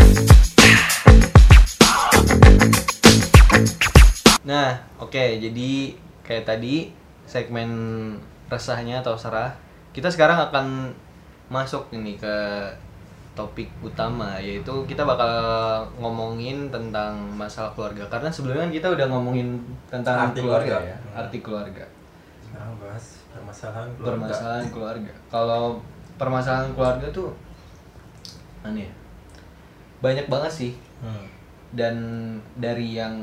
Nah, 4.43 4.69
oke, 4.97 5.23
jadi 5.39 5.71
kayak 6.23 6.47
tadi 6.47 6.91
segmen 7.27 7.69
resahnya 8.47 9.03
atau 9.03 9.19
serah. 9.19 9.55
Kita 9.91 10.07
sekarang 10.07 10.39
akan 10.49 10.95
masuk 11.47 11.87
ini 11.95 12.15
ke 12.19 12.35
topik 13.37 13.69
utama 13.85 14.41
yaitu 14.41 14.73
kita 14.89 15.05
bakal 15.05 15.29
ngomongin 16.01 16.73
tentang 16.73 17.13
masalah 17.37 17.69
keluarga 17.77 18.09
karena 18.09 18.33
sebelumnya 18.33 18.65
kan 18.65 18.73
kita 18.73 18.87
udah 18.97 19.05
ngomongin 19.13 19.61
tentang 19.93 20.33
Arti 20.33 20.41
keluarga, 20.41 20.81
keluarga. 20.81 20.89
ya, 20.89 20.97
arti 21.13 21.37
keluarga, 21.45 21.83
Sekarang 22.57 22.73
bahas 22.81 23.05
permasalahan 23.29 23.85
keluarga. 23.93 24.09
permasalahan 24.09 24.65
keluarga. 24.67 25.13
Kalau 25.29 25.63
permasalahan 26.17 26.69
keluarga 26.73 27.07
tuh 27.13 27.29
aneh 28.63 28.81
ya. 28.81 28.93
Banyak 29.99 30.25
banget 30.25 30.49
sih 30.51 30.73
Hmm. 30.97 31.29
dan 31.69 31.93
dari 32.57 32.97
yang 32.97 33.13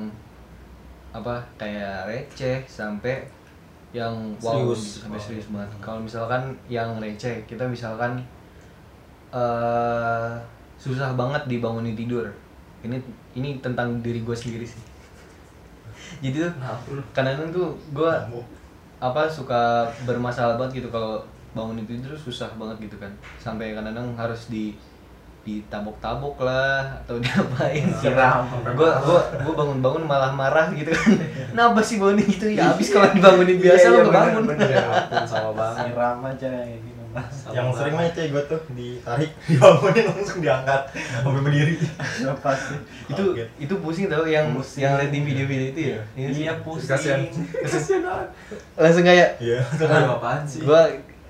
apa 1.11 1.43
kayak 1.59 2.07
receh 2.07 2.63
sampai 2.65 3.27
yang 3.91 4.15
wow 4.39 4.63
Serius. 4.71 5.03
sampai 5.03 5.19
serius 5.19 5.51
banget. 5.51 5.67
Kalau 5.81 5.99
misalkan 5.99 6.55
yang 6.69 6.95
receh 6.99 7.43
kita 7.45 7.67
misalkan 7.67 8.23
eh 9.35 10.31
susah 10.77 11.11
banget 11.15 11.43
dibangunin 11.49 11.99
tidur. 11.99 12.31
Ini 12.83 12.95
ini 13.35 13.59
tentang 13.59 13.99
diri 13.99 14.23
gue 14.23 14.37
sendiri 14.37 14.63
sih. 14.63 14.79
Jadi 16.23 16.39
tuh 16.39 16.53
kadang-kadang 17.11 17.51
tuh 17.51 17.75
gue. 17.91 18.13
Apa 19.05 19.29
suka 19.29 19.85
bermasalah 20.09 20.57
banget 20.57 20.81
gitu 20.81 20.89
kalau 20.89 21.21
bangun 21.53 21.85
tidur 21.85 22.17
susah 22.17 22.49
banget 22.57 22.89
gitu 22.89 22.97
kan 22.97 23.13
sampai 23.37 23.77
kadang-kadang 23.77 24.17
harus 24.17 24.49
di 24.49 24.73
ditabok-tabok 25.45 26.41
lah 26.41 27.05
atau 27.05 27.21
diapain 27.23 27.85
Siram. 27.93 28.49
gue 28.65 28.89
gue 28.89 29.21
gue 29.45 29.55
bangun-bangun 29.55 30.09
malah 30.09 30.33
marah 30.33 30.73
gitu 30.73 30.89
kan 30.89 31.13
kenapa 31.53 31.85
sih 31.85 32.01
bangunin 32.01 32.25
gitu 32.25 32.49
ya 32.49 32.73
abis 32.73 32.89
kalau 32.91 33.13
dibangunin 33.13 33.61
biasa 33.61 33.85
Iya, 33.85 33.93
lo 33.93 34.01
iya, 34.01 34.09
bangun 34.09 34.43
bener, 34.49 34.57
bener. 34.73 34.85
Ampun 34.89 35.25
sama 35.29 35.51
banget. 35.53 35.85
siram 35.93 36.19
aja 36.25 36.49
kayak 36.49 36.79
gitu 36.81 36.94
Yang 37.49 37.67
sering 37.75 37.95
mah 37.95 38.05
itu 38.05 38.21
gue 38.27 38.43
tuh 38.45 38.61
ditarik, 38.71 39.31
dibangunin 39.47 40.05
langsung 40.05 40.39
diangkat 40.39 40.83
sampai 40.93 41.41
berdiri. 41.41 41.75
siapa 42.13 42.51
sih 42.53 42.79
itu 43.07 43.25
Kaget. 43.33 43.49
itu 43.57 43.75
pusing 43.77 44.07
tau 44.07 44.25
yang 44.25 44.51
Pusing. 44.51 44.81
yang 44.81 44.97
liat 44.97 45.09
di 45.09 45.21
video-video 45.21 45.67
itu 45.69 45.81
ya 45.89 46.01
Iya. 46.15 46.29
iya 46.31 46.53
pusing 46.59 46.89
Kasihan. 46.89 47.21
Kasihan 47.61 48.01
banget. 48.03 48.29
langsung 48.75 49.05
kayak 49.05 49.29
Iya. 49.39 49.61
Aduh, 49.63 50.15
apaan 50.15 50.43
sih? 50.43 50.61
gue 50.61 50.83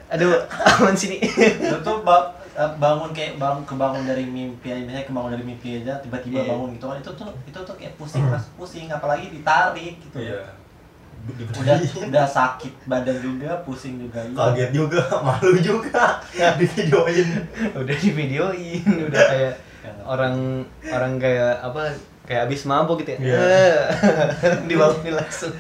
aduh 0.07 0.37
aman 0.47 0.95
sini 0.95 1.17
lu 1.61 1.77
tuh 1.81 2.01
ba- 2.01 2.29
eh, 2.53 2.71
bangun 2.77 3.11
kayak 3.11 3.35
bangun 3.35 3.65
kebangun 3.65 4.05
dari 4.05 4.23
mimpi 4.23 4.69
aja 4.69 4.81
misalnya 4.81 5.05
kebangun 5.05 5.31
dari 5.33 5.45
mimpi 5.45 5.69
aja 5.77 5.99
tiba-tiba 5.99 6.39
Iya. 6.39 6.49
bangun 6.49 6.69
gitu 6.73 6.87
kan 6.87 6.97
itu 6.99 7.11
tuh 7.15 7.29
itu 7.43 7.59
tuh 7.59 7.75
kayak 7.75 7.93
pusing 7.95 8.23
mas 8.23 8.47
pusing 8.55 8.87
apalagi 8.87 9.29
ditarik 9.29 9.97
gitu 9.99 10.17
Iya. 10.23 10.45
Udah 11.33 11.77
udah 12.05 12.27
sakit 12.29 12.85
badan 12.85 13.17
juga 13.25 13.57
pusing 13.65 13.97
juga 13.97 14.21
iya. 14.21 14.37
kaget 14.37 14.71
juga, 14.77 15.03
malu 15.27 15.57
juga 15.57 16.21
di 16.61 16.67
videoin. 16.69 17.29
udah 17.73 17.97
di 17.97 18.11
videoin 18.13 18.85
udah 19.09 19.23
kayak 19.33 19.55
orang 20.05 20.65
orang 20.85 21.17
kayak 21.17 21.65
apa 21.65 21.97
kayak 22.25 22.49
abis 22.49 22.65
mabuk 22.69 23.01
gitu 23.05 23.17
ya 23.17 23.19
Iya. 23.21 23.73
dibangunin 24.69 25.13
langsung. 25.17 25.53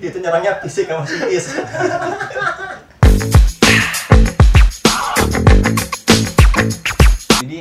Itu 0.00 0.16
nyerangnya 0.20 0.60
fisik 0.60 0.88
sama 0.88 1.04
psikis. 1.08 1.46
jadi 7.44 7.60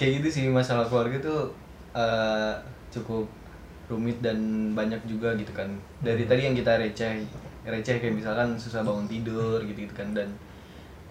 kayak 0.00 0.12
gitu 0.20 0.28
sih 0.32 0.44
masalah 0.48 0.88
keluarga 0.88 1.20
tuh 1.20 1.52
eh, 1.92 2.52
cukup 2.88 3.28
rumit 3.88 4.20
dan 4.20 4.38
banyak 4.76 5.00
juga 5.08 5.32
gitu 5.36 5.52
kan. 5.52 5.68
Dari 6.04 6.28
tadi 6.28 6.44
yang 6.44 6.56
kita 6.56 6.76
receh 6.76 7.24
receh 7.68 7.96
kayak 8.00 8.14
misalkan 8.16 8.56
susah 8.56 8.84
bangun 8.84 9.08
tidur 9.08 9.60
gitu 9.64 9.88
gitu 9.88 9.94
kan. 9.96 10.12
Dan 10.12 10.28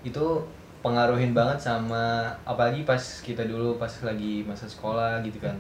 itu 0.06 0.42
pengaruhin 0.86 1.34
banget 1.34 1.58
sama 1.58 2.30
apalagi 2.46 2.86
pas 2.86 3.02
kita 3.26 3.44
dulu 3.44 3.76
pas 3.82 3.90
lagi 4.06 4.46
masa 4.46 4.70
sekolah 4.70 5.20
gitu 5.26 5.42
kan. 5.42 5.58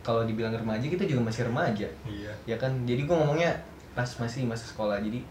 Kalau 0.00 0.24
dibilang 0.24 0.52
remaja 0.52 0.84
kita 0.84 1.04
juga 1.04 1.28
masih 1.28 1.48
remaja. 1.48 1.88
Iya. 2.04 2.32
ya 2.48 2.56
kan? 2.56 2.72
Jadi 2.84 3.04
gue 3.04 3.16
ngomongnya 3.16 3.52
pas 3.92 4.08
masih 4.20 4.44
masa 4.44 4.64
sekolah. 4.64 5.00
Jadi 5.00 5.24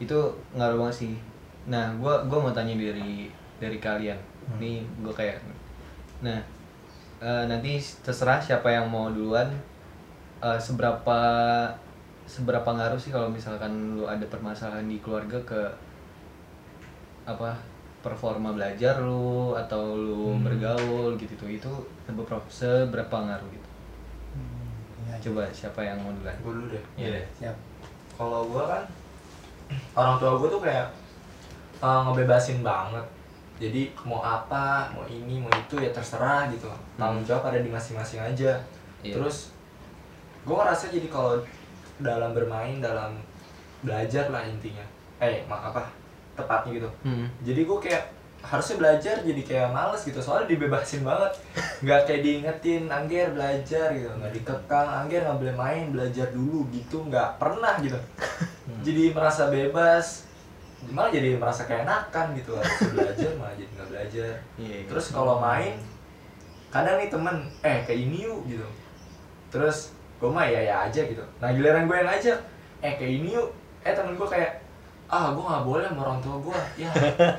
itu 0.00 0.18
ngaruh 0.56 0.80
banget 0.80 1.08
sih. 1.08 1.14
Nah 1.68 1.92
gue 1.96 2.14
gua 2.28 2.38
mau 2.44 2.52
tanya 2.52 2.76
dari 2.76 3.32
dari 3.60 3.78
kalian. 3.80 4.34
Hmm. 4.44 4.60
nih 4.60 4.84
gue 5.00 5.14
kayak 5.16 5.40
nah 6.20 6.36
eh, 7.20 7.44
nanti 7.48 7.80
terserah 8.04 8.40
siapa 8.40 8.68
yang 8.68 8.88
mau 8.88 9.08
duluan 9.08 9.48
eh, 10.44 10.58
seberapa 10.60 11.18
seberapa 12.24 12.64
ngaruh 12.66 12.96
sih 12.96 13.08
kalau 13.08 13.28
misalkan 13.28 13.96
lu 13.96 14.04
ada 14.04 14.24
permasalahan 14.26 14.84
di 14.84 14.96
keluarga 14.98 15.36
ke 15.44 15.60
apa 17.24 17.56
performa 18.00 18.52
belajar 18.52 19.00
lu 19.00 19.56
atau 19.56 19.96
lu 19.96 20.36
Hmm. 20.36 20.44
bergaul 20.44 21.16
gitu 21.16 21.32
tuh 21.34 21.48
itu 21.48 21.72
seberapa 22.04 22.36
seberapa 22.48 23.16
ngaruh 23.16 23.48
gitu 23.50 23.68
Iya, 25.04 25.20
coba 25.20 25.44
siapa 25.52 25.80
yang 25.80 26.00
mau 26.00 26.08
duluan 26.10 26.32
Gue 26.40 26.52
dulu 26.52 26.66
deh. 26.72 26.84
Iya 26.96 27.08
deh. 27.12 27.26
siap 27.36 27.56
Kalau 28.16 28.48
gue 28.48 28.64
kan 28.64 28.82
orang 29.92 30.16
tua 30.16 30.32
gue 30.34 30.48
tuh 30.48 30.60
kayak 30.60 30.88
eh, 31.78 32.00
ngebebasin 32.08 32.64
banget. 32.64 33.04
Jadi 33.60 33.92
mau 34.02 34.18
apa, 34.18 34.88
mau 34.90 35.04
ini, 35.06 35.38
mau 35.38 35.52
itu 35.52 35.76
ya 35.76 35.92
terserah 35.92 36.48
gitu. 36.48 36.66
Tanggung 36.96 37.20
jawab 37.22 37.52
ada 37.52 37.60
di 37.60 37.68
masing-masing 37.68 38.18
aja. 38.18 38.56
Iya. 39.04 39.14
Terus 39.14 39.52
gue 40.44 40.54
ngerasa 40.54 40.92
jadi 40.92 41.08
kalau 41.08 41.40
dalam 41.98 42.30
bermain, 42.32 42.78
dalam 42.78 43.16
belajar 43.80 44.28
lah 44.28 44.44
intinya. 44.44 44.84
Eh, 45.18 45.42
mak 45.48 45.72
apa? 45.72 45.82
Tepatnya 46.34 46.70
gitu. 46.76 46.90
Hmm. 47.02 47.26
Jadi 47.42 47.60
gue 47.64 47.78
kayak 47.80 48.04
harusnya 48.44 48.76
belajar 48.76 49.16
jadi 49.24 49.40
kayak 49.40 49.68
males 49.72 50.04
gitu 50.04 50.20
soalnya 50.20 50.52
dibebasin 50.52 51.00
banget 51.00 51.32
nggak 51.80 52.00
kayak 52.04 52.20
diingetin 52.20 52.92
Angger 52.92 53.32
belajar 53.32 53.88
gitu 53.96 54.12
nggak 54.20 54.36
dikekang 54.36 54.84
Angger 54.84 55.24
nggak 55.24 55.40
boleh 55.40 55.56
main 55.56 55.84
belajar 55.88 56.28
dulu 56.28 56.68
gitu 56.68 57.08
nggak 57.08 57.40
pernah 57.40 57.80
gitu 57.80 57.96
jadi 58.86 59.16
merasa 59.16 59.48
bebas 59.48 60.28
malah 60.92 61.08
jadi 61.08 61.40
merasa 61.40 61.64
kayak 61.64 61.88
enakan 61.88 62.36
gitu 62.36 62.52
harusnya 62.52 62.88
belajar 62.92 63.30
malah 63.40 63.54
jadi 63.56 63.70
nggak 63.72 63.88
belajar 63.88 64.32
Iya, 64.60 64.74
iya. 64.76 64.86
terus 64.92 65.06
kalau 65.08 65.40
main 65.40 65.80
kadang 66.68 67.00
nih 67.00 67.08
temen 67.08 67.36
eh 67.64 67.80
ke 67.88 67.96
ini 67.96 68.28
yuk 68.28 68.44
gitu 68.44 68.68
terus 69.48 69.96
gue 70.20 70.30
mah 70.30 70.46
ya 70.48 70.60
ya 70.62 70.74
aja 70.88 71.00
gitu. 71.04 71.24
Nah 71.42 71.48
giliran 71.52 71.84
gue 71.84 71.96
yang 71.98 72.08
ngajak 72.08 72.38
eh 72.80 72.92
kayak 72.96 73.12
ini 73.20 73.36
yuk. 73.36 73.48
Eh 73.84 73.92
temen 73.92 74.16
gue 74.16 74.28
kayak 74.28 74.64
ah 75.04 75.36
gue 75.36 75.44
nggak 75.44 75.64
boleh 75.68 75.84
sama 75.84 76.00
orang 76.08 76.20
tua 76.24 76.36
gue 76.40 76.58
ya 76.80 76.90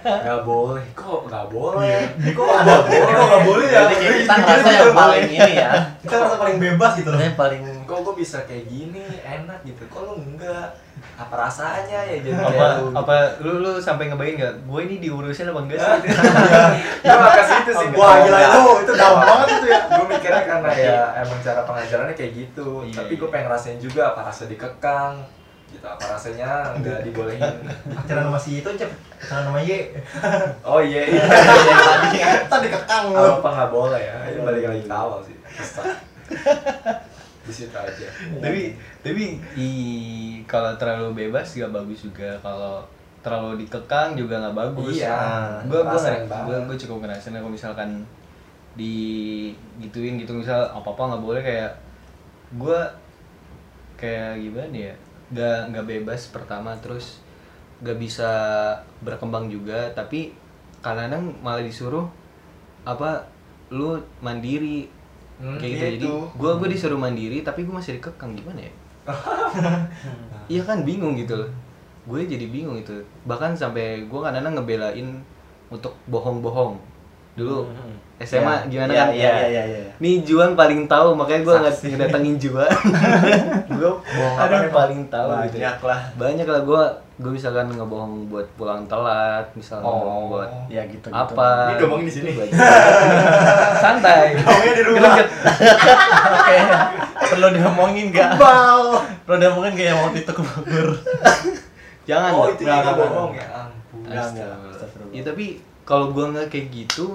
nggak 0.06 0.42
boleh. 0.46 0.86
Kok 0.94 1.22
nggak 1.28 1.46
boleh? 1.50 1.98
Kok 2.30 2.46
nggak 2.46 2.84
boleh? 2.86 3.10
Kok 3.10 3.26
nggak 3.26 3.44
boleh 3.50 3.68
ya? 3.74 3.82
Jadi 3.90 4.06
kita 4.22 4.34
ngerasa 4.38 4.70
yang 4.70 4.94
paling 4.94 5.28
ini 5.34 5.54
ya. 5.58 5.72
Kita 6.06 6.16
merasa 6.22 6.38
paling 6.38 6.58
bebas 6.62 6.92
gitu 7.02 7.10
loh. 7.10 7.20
Paling 7.34 7.62
kok 7.90 8.00
gue 8.06 8.16
bisa 8.22 8.38
kayak 8.46 8.70
gini? 8.70 9.02
Enak 9.26 9.60
gitu. 9.66 9.82
Kok 9.90 10.02
lu 10.06 10.14
enggak 10.22 10.78
apa 11.16 11.48
rasanya 11.48 12.00
ya 12.12 12.20
jadi 12.20 12.36
apa 12.44 12.92
apa 12.92 13.16
lu 13.40 13.64
lu 13.64 13.80
sampai 13.80 14.12
ngebayang 14.12 14.36
nggak? 14.36 14.54
Gue 14.68 14.80
ini 14.84 14.96
diurusin 15.00 15.48
apa 15.48 15.64
enggak 15.64 15.80
sih? 15.80 16.12
Gue 17.08 17.16
gak 17.16 17.32
ke 17.32 17.44
situ 17.48 17.72
sih. 17.72 17.88
Wah 17.96 18.20
gila 18.20 18.40
itu, 18.44 18.62
itu 18.84 18.94
dalam 19.00 19.20
banget 19.24 19.48
itu 19.56 19.68
ya. 19.72 19.80
gue 19.96 20.06
mikirnya 20.12 20.44
karena 20.44 20.72
ya 20.76 21.00
emang 21.24 21.40
cara 21.40 21.62
pengajarannya 21.64 22.16
kayak 22.20 22.32
gitu. 22.36 22.84
Iya, 22.84 22.96
tapi 23.00 23.14
gue 23.16 23.28
iya. 23.28 23.32
pengen 23.32 23.46
ngerasain 23.48 23.80
juga 23.80 24.02
apa 24.12 24.28
rasa 24.28 24.44
dikekang 24.52 25.24
gitu. 25.72 25.86
Apa 25.88 26.04
rasanya 26.04 26.50
nggak 26.84 27.00
dibolehin. 27.08 27.56
Pacaran 27.96 28.24
sama 28.28 28.40
si 28.44 28.52
itu 28.60 28.70
cep, 28.76 28.92
pacaran 29.16 29.44
sama 29.48 29.60
Y. 29.64 29.72
oh 30.68 30.84
iya 30.84 31.02
iya. 31.16 31.24
Tadi 32.52 32.68
kekang 32.68 33.16
apa 33.16 33.24
lu. 33.24 33.32
apa 33.40 33.50
nggak 33.56 33.72
boleh 33.72 34.02
ya? 34.04 34.16
Ini 34.36 34.40
balik 34.44 34.64
lagi 34.68 34.84
ke 34.84 34.92
awal 34.92 35.20
sih. 35.24 35.36
Di 37.46 37.54
situ 37.54 37.78
aja. 37.78 38.08
Tapi 38.42 38.74
tapi 39.06 39.38
i 39.56 39.70
kalau 40.50 40.74
terlalu 40.76 41.26
bebas 41.26 41.54
gak 41.54 41.70
bagus 41.70 42.10
juga. 42.10 42.34
Kalau 42.42 42.82
terlalu 43.26 43.66
dikekang 43.66 44.14
juga 44.14 44.38
nggak 44.38 44.58
bagus. 44.58 45.02
Iya, 45.02 45.18
gue 45.66 45.82
gue 45.82 46.00
gue 46.30 46.58
gue 46.70 46.78
cukup 46.86 47.06
ngerasain 47.06 47.34
kalau 47.34 47.50
misalkan 47.50 48.06
di 48.78 49.50
gituin 49.82 50.22
gitu 50.22 50.36
misal 50.36 50.68
apa 50.70 50.94
apa 50.94 51.02
nggak 51.16 51.24
boleh 51.24 51.42
kayak 51.42 51.72
gue 52.60 52.80
kayak 53.96 54.38
gimana 54.44 54.92
ya 54.92 54.94
nggak 55.32 55.60
nggak 55.74 55.86
bebas 55.88 56.30
pertama 56.30 56.76
terus 56.78 57.26
nggak 57.82 57.98
bisa 57.98 58.32
berkembang 59.02 59.50
juga. 59.50 59.90
Tapi 59.98 60.38
kadang-kadang 60.86 61.34
malah 61.42 61.66
disuruh 61.66 62.06
apa 62.86 63.26
lu 63.74 63.98
mandiri 64.22 64.86
Hmm, 65.36 65.60
kayak 65.60 65.72
gitu. 65.72 65.84
jadi 65.84 66.08
gue 66.40 66.52
gue 66.64 66.68
disuruh 66.72 67.00
mandiri 67.00 67.44
tapi 67.44 67.68
gue 67.68 67.74
masih 67.76 68.00
dikekang. 68.00 68.32
Gimana 68.36 68.60
ya? 68.64 68.74
Iya 70.46 70.62
kan 70.62 70.86
bingung 70.86 71.18
gitu 71.18 71.42
loh. 71.42 71.50
Gue 72.06 72.30
jadi 72.30 72.46
bingung 72.46 72.78
itu. 72.78 72.94
Bahkan 73.26 73.58
sampai 73.58 74.06
gue 74.06 74.20
kadang-kadang 74.22 74.62
ngebelain 74.62 75.08
untuk 75.74 75.98
bohong-bohong 76.06 76.78
dulu 77.36 77.68
Hmm. 77.68 77.94
SMA 78.16 78.48
Ya, 78.48 78.56
gimana 78.72 78.90
ya, 78.90 78.98
kan 78.98 79.08
Iya 79.12 79.28
iya 79.28 79.44
iya 79.46 79.64
iya. 79.68 79.92
Nih 80.00 80.24
Juan 80.24 80.56
paling 80.56 80.88
tahu 80.88 81.12
makanya 81.14 81.44
gue 81.44 81.54
nggak 81.58 81.76
ngedatengin 81.86 82.36
Juan. 82.40 82.72
gue 83.76 83.92
bohong 83.92 84.36
apa 84.40 84.54
yang 84.56 84.72
paling 84.72 85.02
tahu 85.12 85.28
gitu. 85.44 85.56
ya. 85.58 85.76
Banyak 85.76 85.78
lah. 85.84 86.00
Banyak 86.16 86.48
lah 86.48 86.62
gue 86.64 86.84
gue 87.16 87.32
misalkan 87.34 87.68
ngebohong 87.70 88.28
buat 88.28 88.48
pulang 88.56 88.88
telat, 88.88 89.52
misalkan 89.52 89.84
Oh. 89.84 90.32
buat 90.32 90.48
Ya 90.68 90.88
gitu 90.88 91.04
gitu. 91.04 91.12
apa. 91.12 91.76
Ini 91.76 91.84
ngomongin 91.84 92.08
di 92.08 92.14
sini. 92.14 92.32
Santai. 93.84 94.36
Ngomongnya 94.38 94.74
di 94.74 94.84
rumah. 94.88 95.14
Oke. 96.32 96.58
Perlu 97.36 97.48
diomongin 97.52 98.06
enggak? 98.16 98.30
Perlu 99.28 99.38
diomongin 99.38 99.72
enggak 99.76 99.88
yang 99.92 100.00
waktu 100.02 100.20
itu 100.24 100.32
ke 100.32 100.40
Bogor? 100.42 100.88
Jangan. 102.06 102.32
oh 102.32 102.48
itu 102.48 102.64
Nggak, 102.64 102.96
bohong 102.96 103.32
ya 103.34 103.48
ampun. 103.52 104.08
Ya 105.12 105.22
tapi 105.22 105.60
kalau 105.86 106.10
gue 106.10 106.26
nggak 106.28 106.48
kayak 106.50 106.68
gitu, 106.72 107.14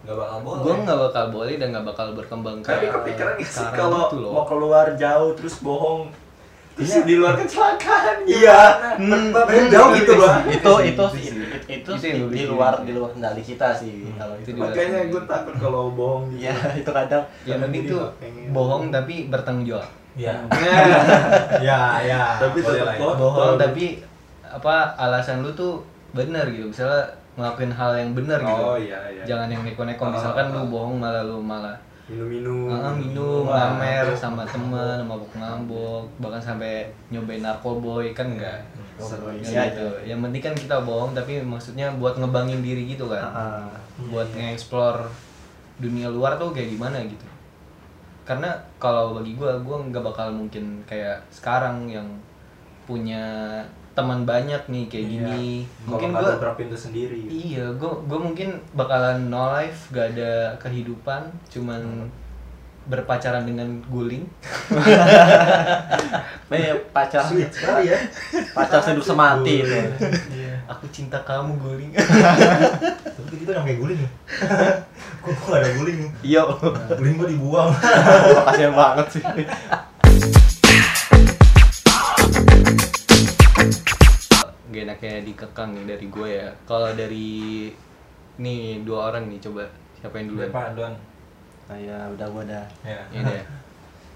nggak 0.00 0.16
bakal 0.16 0.38
boleh 0.40 0.60
gue 0.60 0.74
nggak 0.82 0.98
bakal 1.02 1.24
boleh 1.28 1.54
dan 1.56 1.68
nggak 1.72 1.86
bakal 1.86 2.06
berkembang 2.12 2.56
tapi 2.60 2.84
kayak 2.84 2.92
kepikiran 2.94 3.34
nggak 3.36 3.48
sih 3.48 3.66
kalau 3.72 4.08
gitu 4.08 4.16
loh. 4.18 4.32
mau 4.32 4.44
keluar 4.44 4.86
jauh 4.94 5.30
terus 5.32 5.60
bohong 5.60 6.08
terus 6.70 6.88
Iya. 6.90 7.02
di 7.04 7.14
luar 7.16 7.34
kecelakaan 7.36 8.16
Iya. 8.24 8.60
Hmm, 8.96 9.34
Bapak 9.34 9.52
hmm, 9.52 9.68
jauh 9.68 9.88
hmm, 9.92 9.98
gitu 10.00 10.12
hmm. 10.16 10.22
bang 10.22 10.40
itu 10.46 10.72
itu 10.86 11.04
Itu 11.04 11.04
itu, 11.68 11.92
itu, 11.92 11.92
Itu 11.92 12.24
di, 12.32 12.42
luar 12.48 12.80
di 12.80 12.92
luar 12.96 13.10
kendali 13.12 13.42
kita 13.42 13.68
sih 13.76 14.08
kalau 14.16 14.32
Itu 14.40 14.40
itu. 14.40 14.50
di 14.52 14.60
luar 14.60 14.70
makanya 14.72 15.00
gue 15.04 15.22
takut 15.28 15.54
kalau 15.60 15.82
bohong 15.92 16.24
gitu 16.32 16.40
Iya, 16.48 16.54
itu 16.80 16.90
kadang 16.94 17.24
tuh 17.44 18.00
nggak 18.00 18.12
pengen. 18.16 18.48
bohong 18.56 18.82
tapi 18.88 19.14
bertanggung 19.28 19.66
jawab. 19.68 19.88
Iya. 20.16 20.34
Nah, 20.48 20.56
Ya, 21.68 21.80
ya. 22.00 22.22
Tapi 22.38 22.58
tetap 22.58 22.96
ya. 22.96 23.04
bohong. 23.04 23.60
tapi 23.60 23.84
apa 24.48 24.74
alasan 24.96 25.44
lu 25.44 25.52
tuh 25.52 25.84
benar 26.10 26.48
gitu 26.48 26.66
misalnya 26.66 27.06
ngelakuin 27.40 27.72
hal 27.72 27.90
yang 27.96 28.10
benar 28.12 28.38
gitu. 28.38 28.62
Oh 28.62 28.76
iya 28.76 29.00
iya. 29.08 29.24
Jangan 29.24 29.48
yang 29.48 29.62
neko-neko 29.64 30.04
Ah, 30.04 30.12
misalkan 30.12 30.46
ah, 30.46 30.52
lu 30.52 30.60
ah. 30.60 30.66
bohong 30.68 30.96
malah 31.00 31.24
lu 31.24 31.40
malah 31.40 31.76
minum-minum. 32.06 32.66
Ah, 32.68 32.90
minum 32.92 33.46
ngamer 33.46 34.02
mabok. 34.04 34.18
sama 34.18 34.42
temen 34.44 34.98
mabuk 35.06 35.32
ngabok 35.32 36.02
bahkan 36.18 36.42
sampai 36.42 36.90
nyobain 37.08 37.38
narkoboy 37.40 38.10
kan 38.10 38.34
enggak 38.34 38.58
Narkoboy, 38.98 39.38
Ya, 39.40 39.48
iya, 39.48 39.62
gitu. 39.72 39.86
yang 40.04 40.20
penting 40.20 40.42
kan 40.42 40.54
kita 40.54 40.76
bohong 40.82 41.14
tapi 41.14 41.40
maksudnya 41.40 41.88
buat 41.96 42.18
ngebangin 42.18 42.60
diri 42.60 42.84
gitu 42.84 43.08
kan. 43.08 43.24
Ah, 43.24 43.70
buat 44.10 44.26
nge-explore 44.34 45.06
dunia 45.80 46.12
luar 46.12 46.36
tuh 46.36 46.52
kayak 46.52 46.76
gimana 46.76 47.00
gitu. 47.08 47.24
Karena 48.28 48.52
kalau 48.76 49.16
bagi 49.16 49.32
gue 49.34 49.48
gue 49.62 49.76
nggak 49.88 50.04
bakal 50.04 50.28
mungkin 50.30 50.82
kayak 50.84 51.18
sekarang 51.32 51.88
yang 51.88 52.04
punya 52.84 53.62
teman 53.92 54.22
banyak 54.22 54.62
nih 54.64 54.84
kayak 54.86 55.02
Iya. 55.02 55.12
gini 55.12 55.46
mungkin 55.82 56.08
nggak 56.10 56.22
gue 56.22 56.32
dobrak 56.32 56.54
pintu 56.56 56.76
sendiri 56.76 57.20
iya 57.26 57.66
gue 57.68 57.92
gue 58.00 58.18
mungkin 58.18 58.48
bakalan 58.72 59.26
no 59.26 59.50
life 59.50 59.90
gak 59.90 60.14
ada 60.14 60.32
kehidupan 60.56 61.20
cuman 61.46 62.06
berpacaran 62.82 63.44
dengan 63.44 63.66
guling 63.86 64.24
Eh, 66.50 66.74
pacar 66.94 67.22
Sweet 67.22 67.50
sekali 67.50 67.86
ya. 67.86 67.98
pacar 68.50 68.80
sehidup 68.80 69.04
semati 69.04 69.62
itu. 69.62 69.78
aku 70.64 70.86
cinta 70.88 71.18
kamu 71.20 71.54
guling 71.56 71.90
Tapi 73.20 73.34
gitu 73.36 73.50
yang 73.50 73.62
kayak 73.62 73.78
guling. 73.78 74.00
Kok 75.20 75.28
kok 75.28 75.46
gak 75.46 75.60
ada 75.60 75.70
guling? 75.76 76.00
iya 76.22 76.40
Guling 76.88 77.14
gua 77.14 77.28
dibuang. 77.28 77.70
Kasihan 78.40 78.72
banget 78.72 79.06
sih. 79.10 79.22
Enaknya 85.00 85.24
dikekang 85.24 85.72
nih 85.72 85.84
dari 85.88 86.06
gue 86.06 86.28
ya 86.28 86.48
kalau 86.68 86.92
dari 86.92 87.30
nih 88.36 88.84
dua 88.84 89.08
orang 89.08 89.32
nih 89.32 89.40
coba 89.40 89.64
siapa 89.96 90.20
yang 90.20 90.28
duluan 90.32 90.48
Depan, 90.48 90.72
Don. 90.76 90.94
Nah, 91.68 91.78
ya 91.78 91.98
udah 92.10 92.26
gua 92.28 92.44
dah. 92.44 92.66
Ya. 92.84 93.00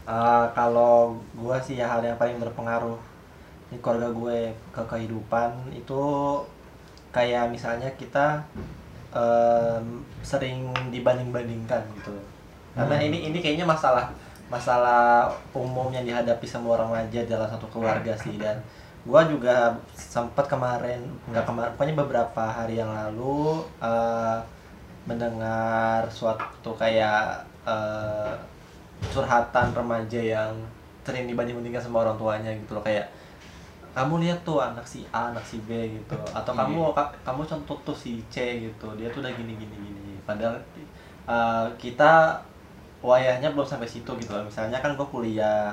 Eh, 0.05 0.47
kalau 0.53 1.17
gua 1.33 1.57
sih 1.57 1.81
ya 1.81 1.89
hal 1.89 2.05
yang 2.05 2.21
paling 2.21 2.37
berpengaruh 2.37 3.01
di 3.73 3.81
keluarga 3.81 4.13
gue 4.13 4.53
ke 4.69 4.83
kehidupan 4.85 5.49
itu 5.73 6.03
kayak 7.09 7.49
misalnya 7.49 7.89
kita 7.97 8.45
em, 9.17 10.05
sering 10.21 10.69
dibanding-bandingkan 10.93 11.81
gitu 11.97 12.13
karena 12.77 13.01
Hmm. 13.01 13.07
ini 13.09 13.33
ini 13.33 13.39
kayaknya 13.41 13.65
masalah 13.65 14.13
masalah 14.53 15.25
umum 15.57 15.89
yang 15.89 16.05
dihadapi 16.05 16.45
semua 16.45 16.77
remaja 16.77 17.25
dalam 17.25 17.49
satu 17.49 17.65
keluarga 17.73 18.13
sih 18.13 18.37
dan 18.37 18.61
gua 19.05 19.21
juga 19.25 19.77
sempat 19.93 20.49
kemarin 20.49 21.05
nggak 21.29 21.45
kemarin 21.45 21.71
pokoknya 21.77 21.97
beberapa 22.01 22.43
hari 22.43 22.81
yang 22.81 22.89
lalu 22.89 23.61
eh, 23.79 24.39
mendengar 25.05 26.09
suatu 26.09 26.73
kayak 26.75 27.45
eh, 27.69 28.33
curhatan 29.13 29.77
remaja 29.77 30.17
yang 30.17 30.53
sering 31.05 31.29
dibanding-bandingkan 31.29 31.85
sama 31.85 32.01
orang 32.01 32.17
tuanya 32.17 32.49
gitu 32.57 32.73
loh 32.73 32.81
kayak 32.81 33.05
kamu 33.93 34.25
lihat 34.27 34.41
tuh 34.43 34.59
anak 34.59 34.83
si 34.83 35.07
A, 35.15 35.31
anak 35.31 35.45
si 35.47 35.63
B 35.63 35.71
gitu. 35.87 36.19
Atau 36.35 36.51
Iya. 36.51 36.67
kamu 36.67 36.91
ka- 36.91 37.15
kamu 37.23 37.47
contoh 37.47 37.79
tuh 37.87 37.95
si 37.95 38.19
C 38.27 38.59
gitu. 38.67 38.91
Dia 38.99 39.07
tuh 39.15 39.23
udah 39.23 39.31
gini 39.31 39.55
gini. 39.55 39.71
Gini 39.71 40.19
padahal 40.27 40.59
uh, 41.31 41.71
kita 41.79 42.35
wayahnya 42.99 43.55
belum 43.55 43.63
sampai 43.63 43.87
situ 43.87 44.11
gitu 44.19 44.35
loh. 44.35 44.43
Misalnya 44.43 44.83
kan 44.83 44.99
gue 44.99 45.07
kuliah 45.07 45.71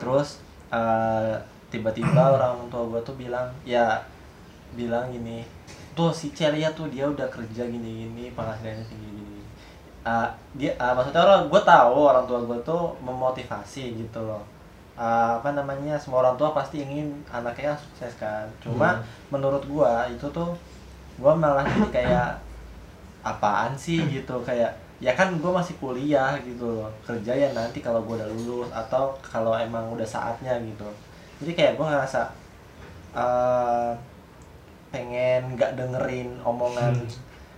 terus 0.00 0.40
uh, 0.72 1.36
tiba-tiba 1.70 2.22
orang 2.36 2.68
tua 2.68 2.84
gue 2.90 3.00
tuh 3.00 3.14
bilang 3.14 3.48
ya 3.64 3.96
bilang 4.74 5.10
gini 5.10 5.42
tuh 5.94 6.10
si 6.10 6.30
C 6.30 6.50
lihat 6.50 6.74
tuh 6.74 6.86
dia 6.86 7.06
udah 7.06 7.26
kerja 7.26 7.66
gini 7.66 8.06
gini 8.06 8.24
penghasilannya 8.34 8.84
tinggi 8.86 9.10
gini 9.10 9.38
Uh, 10.00 10.24
dia 10.56 10.72
uh, 10.80 10.96
maksudnya 10.96 11.20
orang 11.20 11.44
gue 11.44 11.60
tahu 11.60 12.08
orang 12.08 12.24
tua 12.24 12.40
gue 12.40 12.56
tuh 12.64 12.88
memotivasi 13.04 14.00
gitu 14.00 14.16
loh. 14.24 14.40
Uh, 14.96 15.36
apa 15.36 15.52
namanya 15.52 15.92
semua 16.00 16.24
orang 16.24 16.40
tua 16.40 16.56
pasti 16.56 16.80
ingin 16.80 17.12
anaknya 17.28 17.76
sukses 17.76 18.16
kan. 18.16 18.48
Cuma 18.64 18.96
Hmm. 18.96 19.04
menurut 19.28 19.60
gue 19.60 19.92
itu 20.08 20.24
tuh 20.32 20.56
gue 21.20 21.32
malah 21.36 21.68
jadi 21.68 21.88
kayak 21.92 22.30
apaan 23.20 23.76
sih? 23.76 24.00
gitu 24.08 24.40
kayak 24.40 24.72
ya 25.04 25.12
kan 25.12 25.36
gue 25.36 25.52
masih 25.52 25.76
kuliah 25.76 26.32
gitu 26.40 26.64
loh 26.80 26.88
kerja 27.04 27.32
ya 27.36 27.52
nanti 27.52 27.84
kalau 27.84 28.00
gue 28.00 28.16
udah 28.16 28.28
lulus 28.32 28.72
atau 28.72 29.12
kalau 29.20 29.52
emang 29.52 29.84
udah 29.92 30.04
saatnya 30.04 30.56
gitu 30.64 30.88
jadi 31.40 31.52
kayak 31.52 31.72
gue 31.74 31.86
ngerasa 31.86 32.20
uh, 33.12 33.92
pengen 34.90 35.54
nggak 35.54 35.74
dengerin 35.74 36.34
omongan 36.42 36.94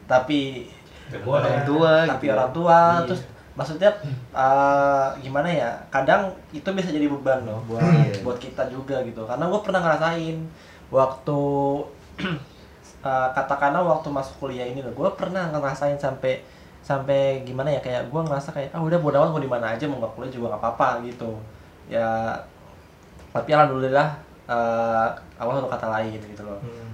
tapi 0.04 0.68
Gak 1.08 1.24
boleh. 1.24 1.44
orang 1.44 1.64
tua 1.64 1.92
tapi 2.06 2.24
gitu. 2.26 2.34
orang 2.34 2.50
tua 2.52 2.78
Iya. 2.94 3.04
terus 3.04 3.22
maksudnya 3.52 3.90
eh, 4.32 5.08
gimana 5.20 5.44
ya 5.44 5.68
kadang 5.88 6.32
itu 6.50 6.64
bisa 6.72 6.88
jadi 6.88 7.04
beban 7.06 7.44
loh 7.44 7.60
buat 7.66 7.84
Iya. 7.84 8.20
buat 8.20 8.36
kita 8.36 8.64
juga 8.68 9.00
gitu 9.02 9.24
karena 9.24 9.44
gue 9.44 9.60
pernah 9.60 9.80
ngerasain 9.80 10.36
waktu 10.88 11.40
eh, 13.04 13.28
katakanlah 13.34 13.82
waktu 13.82 14.08
masuk 14.08 14.34
kuliah 14.38 14.64
ini 14.64 14.80
loh 14.80 14.92
gue 14.92 15.08
pernah 15.12 15.48
ngerasain 15.48 15.96
sampai 15.96 16.40
sampai 16.80 17.44
gimana 17.44 17.70
ya 17.70 17.80
kayak 17.80 18.08
gue 18.08 18.20
ngerasa 18.20 18.50
kayak 18.50 18.72
ah 18.72 18.80
udah 18.80 18.98
bodo 18.98 19.20
amat 19.20 19.30
mau 19.30 19.40
di 19.40 19.48
mana 19.48 19.66
aja 19.70 19.84
mau 19.86 20.00
nggak 20.00 20.12
kuliah 20.12 20.32
juga 20.32 20.46
nggak 20.52 20.62
apa-apa 20.62 20.88
gitu 21.06 21.30
ya 21.88 22.32
tapi 23.32 23.50
alhamdulillah 23.50 24.08
eh 24.44 25.08
Allah 25.34 25.52
satu 25.56 25.68
kata 25.68 25.86
lain 25.90 26.20
gitu 26.22 26.44
loh 26.44 26.60
Hmm. 26.60 26.90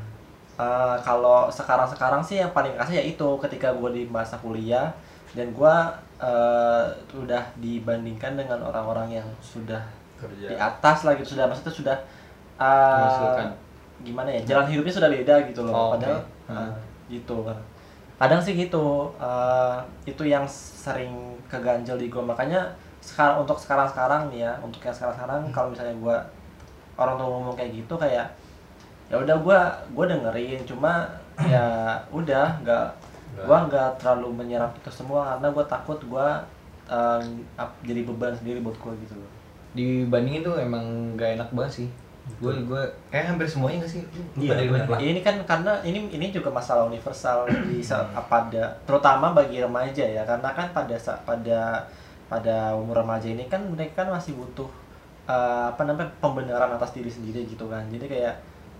Eh, 0.58 0.96
kalau 1.00 1.46
sekarang-sekarang 1.48 2.18
sih 2.18 2.36
yang 2.36 2.50
paling 2.50 2.74
kerasa 2.74 2.90
ya 2.90 3.04
itu 3.04 3.28
ketika 3.38 3.70
gue 3.72 3.90
di 3.92 4.02
masa 4.04 4.34
kuliah 4.38 4.90
dan 5.30 5.46
gue 5.48 5.74
eh, 6.18 6.84
udah 7.12 7.42
dibandingkan 7.56 8.34
dengan 8.34 8.58
orang-orang 8.60 9.06
yang 9.12 9.28
sudah 9.38 9.78
kerja 10.18 10.50
di 10.50 10.56
atas 10.56 11.06
lah 11.06 11.14
gitu 11.14 11.34
sudah 11.34 11.46
maksudnya 11.46 11.70
sudah 11.72 11.96
Menghasilkan. 12.58 13.48
gimana 14.00 14.28
ya 14.28 14.40
jalan 14.44 14.66
hidupnya 14.66 14.94
sudah 14.94 15.10
beda 15.10 15.34
gitu 15.46 15.60
loh 15.62 15.72
Oh, 15.72 15.88
padahal 15.94 16.18
oke. 16.18 16.50
eh, 16.50 16.70
gitu 17.08 17.36
kan 17.42 17.58
kadang 18.18 18.40
sih 18.42 18.54
gitu 18.56 18.86
eh, 19.14 19.76
itu 20.04 20.22
yang 20.24 20.42
sering 20.50 21.14
keganjel 21.46 21.94
di 21.94 22.06
gue 22.08 22.18
makanya 22.20 22.66
sekarang 23.00 23.40
untuk 23.40 23.56
sekarang-sekarang 23.56 24.28
nih 24.28 24.44
ya 24.44 24.52
untuk 24.58 24.80
yang 24.80 24.92
sekarang-sekarang 24.92 25.40
kalau 25.50 25.68
misalnya 25.70 25.94
gue 25.94 26.16
orang 26.94 27.14
tua 27.14 27.28
ngomong 27.28 27.54
kayak 27.54 27.72
gitu 27.74 27.94
kayak 27.94 28.26
ya 29.06 29.16
udah 29.16 29.36
gue 29.38 29.58
gue 29.94 30.04
dengerin 30.06 30.60
cuma 30.64 31.06
ya 31.40 31.64
udah 32.10 32.58
nggak 32.60 32.86
gue 33.38 33.58
nggak 33.70 33.88
terlalu 33.96 34.28
menyerap 34.34 34.74
itu 34.74 34.90
semua 34.90 35.24
karena 35.32 35.48
gue 35.48 35.64
takut 35.64 35.98
gue 36.02 36.28
eh, 36.88 37.20
ap- 37.54 37.80
jadi 37.82 38.02
beban 38.02 38.34
sendiri 38.34 38.58
buat 38.58 38.74
gue 38.74 38.92
gitu 39.04 39.14
loh. 39.14 39.30
Dibandingin 39.72 40.40
tuh 40.42 40.56
emang 40.56 40.82
gak 41.14 41.36
enak 41.36 41.48
banget 41.52 41.84
sih. 41.84 41.88
Gue 42.40 42.56
gue 42.64 42.82
kayak 43.08 43.30
hampir 43.30 43.44
semuanya 43.44 43.84
gak 43.84 43.92
sih? 43.92 44.02
Iya, 44.34 44.56
gimana? 44.58 44.84
bener. 44.88 45.00
ini 45.00 45.20
kan 45.20 45.36
karena 45.44 45.72
ini 45.80 46.08
ini 46.08 46.28
juga 46.28 46.48
masalah 46.48 46.84
universal 46.84 47.44
di 47.68 47.78
sa- 47.80 48.08
pada 48.26 48.72
terutama 48.84 49.32
bagi 49.32 49.60
remaja 49.60 50.02
ya 50.02 50.24
karena 50.24 50.48
kan 50.50 50.72
pada 50.72 50.96
pada 51.22 51.60
pada 52.28 52.72
umur 52.72 53.00
remaja 53.00 53.26
ini 53.26 53.44
kan 53.44 53.64
mereka 53.64 54.04
kan 54.04 54.12
masih 54.12 54.36
butuh 54.36 54.68
eh, 55.24 55.64
apa 55.68 55.82
namanya 55.82 56.08
pembenaran 56.18 56.70
atas 56.70 56.92
diri 56.92 57.08
sendiri 57.08 57.44
gitu 57.44 57.66
kan 57.66 57.84
jadi 57.88 58.04
kayak 58.04 58.34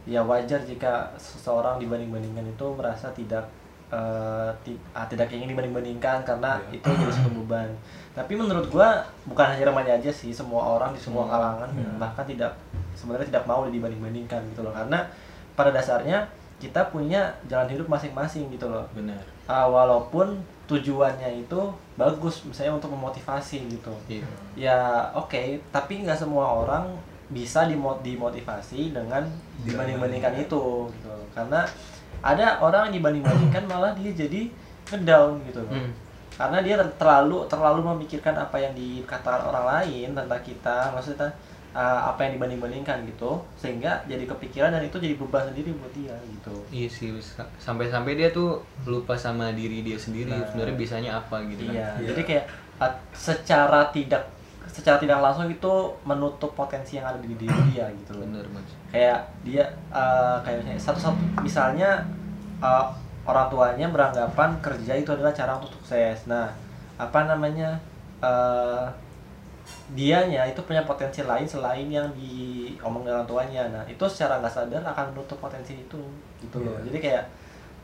ya 0.05 0.21
wajar 0.23 0.61
jika 0.63 1.13
seseorang 1.17 1.77
dibanding-bandingkan 1.79 2.45
itu 2.47 2.67
merasa 2.73 3.09
tidak 3.13 3.45
ti- 4.63 4.77
ah, 4.93 5.05
tidak 5.05 5.33
ingin 5.33 5.49
dibanding-bandingkan 5.49 6.21
karena 6.21 6.61
Iya. 6.69 6.77
itu 6.77 6.89
jadi 6.91 7.09
satu 7.11 7.31
beban 7.35 7.69
tapi 8.13 8.33
menurut 8.35 8.69
gua 8.69 9.01
bukan 9.25 9.49
hanya 9.49 9.65
remaja 9.65 9.97
aja 9.97 10.11
sih 10.11 10.29
semua 10.29 10.77
orang 10.77 10.93
di 10.93 11.01
semua 11.01 11.25
Hmm. 11.25 11.33
kalangan 11.33 11.69
Iya. 11.73 11.89
bahkan 11.97 12.25
tidak 12.25 12.53
sebenarnya 12.93 13.27
tidak 13.27 13.45
mau 13.45 13.65
dibanding-bandingkan 13.65 14.41
gitu 14.53 14.61
loh 14.61 14.73
karena 14.73 15.09
pada 15.53 15.73
dasarnya 15.73 16.29
kita 16.59 16.89
punya 16.89 17.33
jalan 17.47 17.69
hidup 17.69 17.87
masing-masing 17.87 18.49
gitu 18.51 18.69
loh 18.69 18.85
benar 18.93 19.21
Ah, 19.45 19.65
walaupun 19.65 20.37
tujuannya 20.69 21.41
itu 21.41 21.61
bagus 21.99 22.47
misalnya 22.47 22.79
untuk 22.79 22.89
memotivasi 22.89 23.67
gitu. 23.69 23.91
Iya. 24.07 24.25
Ya 24.55 24.79
oke 25.13 25.59
tapi 25.69 26.07
nggak 26.07 26.15
semua 26.17 26.47
orang 26.47 26.95
bisa 27.29 27.67
dimo- 27.67 27.99
dimotivasi 28.01 28.95
dengan 28.95 29.27
dibanding-bandingkan 29.61 30.33
itu 30.39 30.63
gitu. 30.89 31.13
Karena 31.35 31.67
ada 32.23 32.57
orang 32.59 32.89
yang 32.89 33.03
dibanding-bandingkan 33.03 33.67
malah 33.71 33.93
dia 33.93 34.15
jadi 34.15 34.47
ngedown 34.89 35.43
gitu. 35.45 35.61
Loh 35.61 35.75
Hmm. 35.75 35.91
karena 36.39 36.63
dia 36.63 36.79
ter- 36.79 36.95
terlalu 36.97 37.43
terlalu 37.51 37.83
memikirkan 37.85 38.31
apa 38.33 38.55
yang 38.55 38.71
dikatakan 38.71 39.43
orang 39.43 39.67
lain 39.67 40.15
tentang 40.15 40.39
kita 40.41 40.95
maksudnya 40.95 41.27
uh, 41.76 42.00
apa 42.12 42.28
yang 42.28 42.40
dibanding-bandingkan 42.40 43.04
gitu 43.09 43.42
sehingga 43.61 44.04
jadi 44.09 44.24
kepikiran 44.24 44.72
dan 44.72 44.83
itu 44.85 44.96
jadi 44.96 45.14
beban 45.16 45.48
sendiri 45.48 45.70
buat 45.76 45.92
dia 45.92 46.14
gitu 46.28 46.54
Iya 46.68 46.88
sih, 46.88 47.09
sampai-sampai 47.61 48.12
dia 48.16 48.28
tuh 48.33 48.61
lupa 48.85 49.16
sama 49.16 49.52
diri 49.52 49.81
dia 49.81 49.96
sendiri. 49.96 50.33
Nah. 50.33 50.44
Sebenarnya 50.48 50.76
bisanya 50.76 51.11
apa 51.20 51.40
gitu 51.48 51.68
iya 51.68 51.96
kan? 51.96 52.02
Iya. 52.04 52.09
jadi 52.12 52.22
kayak 52.24 52.44
uh, 52.81 52.94
secara 53.12 53.81
tidak 53.90 54.22
secara 54.68 55.00
tidak 55.00 55.18
langsung 55.18 55.48
itu 55.50 55.72
menutup 56.07 56.54
potensi 56.54 57.00
yang 57.00 57.09
ada 57.09 57.18
di 57.18 57.35
diri 57.35 57.61
dia 57.74 57.90
gitu 57.90 58.14
loh 58.14 58.24
Bener 58.28 58.46
mas. 58.52 58.70
kayak 58.94 59.18
dia 59.42 59.64
uh, 59.90 60.38
kayak 60.44 60.62
misalnya 60.62 60.81
satu 60.81 60.98
satu 61.02 61.18
misalnya 61.42 61.90
uh, 62.62 62.92
orang 63.26 63.48
tuanya 63.50 63.87
beranggapan 63.90 64.50
kerja 64.62 64.92
itu 64.94 65.11
adalah 65.11 65.33
cara 65.35 65.59
untuk 65.59 65.72
sukses 65.81 66.28
nah 66.31 66.52
apa 67.00 67.26
namanya 67.26 67.81
uh, 68.22 68.87
dianya 69.88 70.44
itu 70.44 70.61
punya 70.68 70.85
potensi 70.85 71.24
lain 71.24 71.48
selain 71.48 71.88
yang 71.88 72.04
diomong 72.12 73.09
orang 73.09 73.24
tuanya. 73.24 73.64
Nah 73.72 73.83
itu 73.88 74.04
secara 74.04 74.37
nggak 74.40 74.52
sadar 74.52 74.83
akan 74.85 75.16
menutup 75.16 75.40
potensi 75.40 75.81
itu 75.81 75.96
gitu 76.44 76.57
loh. 76.61 76.76
Iya. 76.81 76.92
jadi 76.92 76.98
kayak 77.00 77.24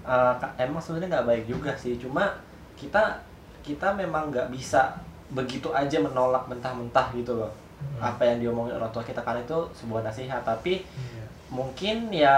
uh, 0.04 0.34
emang 0.60 0.80
sebenarnya 0.84 1.16
nggak 1.16 1.28
baik 1.28 1.44
juga 1.48 1.72
sih. 1.72 1.96
Cuma 1.96 2.28
kita 2.76 3.24
kita 3.64 3.96
memang 3.96 4.28
nggak 4.28 4.52
bisa 4.52 4.92
begitu 5.32 5.72
aja 5.72 5.96
menolak 6.04 6.44
mentah-mentah 6.44 7.08
gitu 7.16 7.40
loh. 7.40 7.52
Apa 7.96 8.20
yang 8.28 8.44
diomongin 8.44 8.76
orang 8.76 8.92
tua 8.92 9.00
kita 9.00 9.24
kan 9.24 9.40
itu 9.40 9.56
sebuah 9.72 10.04
nasihat. 10.04 10.44
Tapi 10.44 10.84
Iya. 10.84 11.24
mungkin 11.48 12.12
ya 12.12 12.36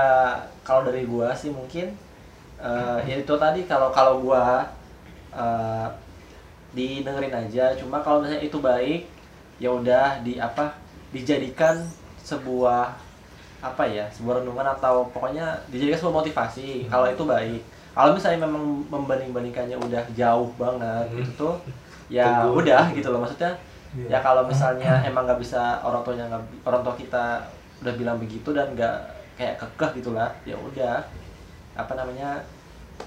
kalau 0.63 0.87
dari 0.87 1.03
gua 1.11 1.35
sih 1.35 1.51
mungkin 1.51 1.91
eh, 2.63 2.99
ya 3.03 3.15
itu 3.19 3.35
tadi 3.35 3.67
kalau 3.67 3.91
kalau 3.91 4.23
gua 4.23 4.63
eh, 5.35 5.89
didengerin 6.71 7.35
aja. 7.35 7.75
Cuma 7.75 7.99
kalau 7.99 8.23
misalnya 8.23 8.47
itu 8.47 8.63
baik 8.63 9.16
ya 9.57 9.69
udah 9.69 10.21
di 10.21 10.37
apa 10.37 10.69
dijadikan 11.11 11.81
sebuah 12.19 12.93
apa 13.59 13.83
ya 13.85 14.05
sebuah 14.11 14.41
renungan 14.41 14.67
atau 14.71 15.09
pokoknya 15.11 15.45
dijadikan 15.67 15.99
sebuah 15.99 16.17
motivasi 16.21 16.87
kalau 16.87 17.07
itu 17.07 17.25
baik 17.25 17.61
kalau 17.97 18.13
misalnya 18.13 18.45
memang 18.45 18.65
membanding-bandingkannya 18.87 19.77
udah 19.79 20.03
jauh 20.13 20.51
banget 20.55 21.07
Hmm. 21.09 21.21
itu 21.21 21.33
tuh 21.35 21.55
ya 22.07 22.45
Teguh. 22.45 22.61
udah 22.61 22.85
gitu 22.93 23.09
loh 23.09 23.21
maksudnya 23.21 23.57
Iya. 23.97 24.13
ya 24.13 24.19
kalau 24.21 24.45
misalnya 24.45 25.01
emang 25.03 25.25
nggak 25.25 25.41
bisa 25.41 25.81
orang 25.81 26.05
tuanya 26.05 26.29
nggak 26.29 26.43
orang 26.63 26.85
tua 26.85 26.95
kita 26.95 27.41
udah 27.81 27.95
bilang 27.97 28.21
begitu 28.21 28.53
dan 28.53 28.69
nggak 28.71 28.97
kayak 29.35 29.57
kekeh 29.57 29.91
gitulah 29.97 30.29
ya 30.45 30.53
udah 30.53 31.01
apa 31.73 31.93
namanya 31.93 32.45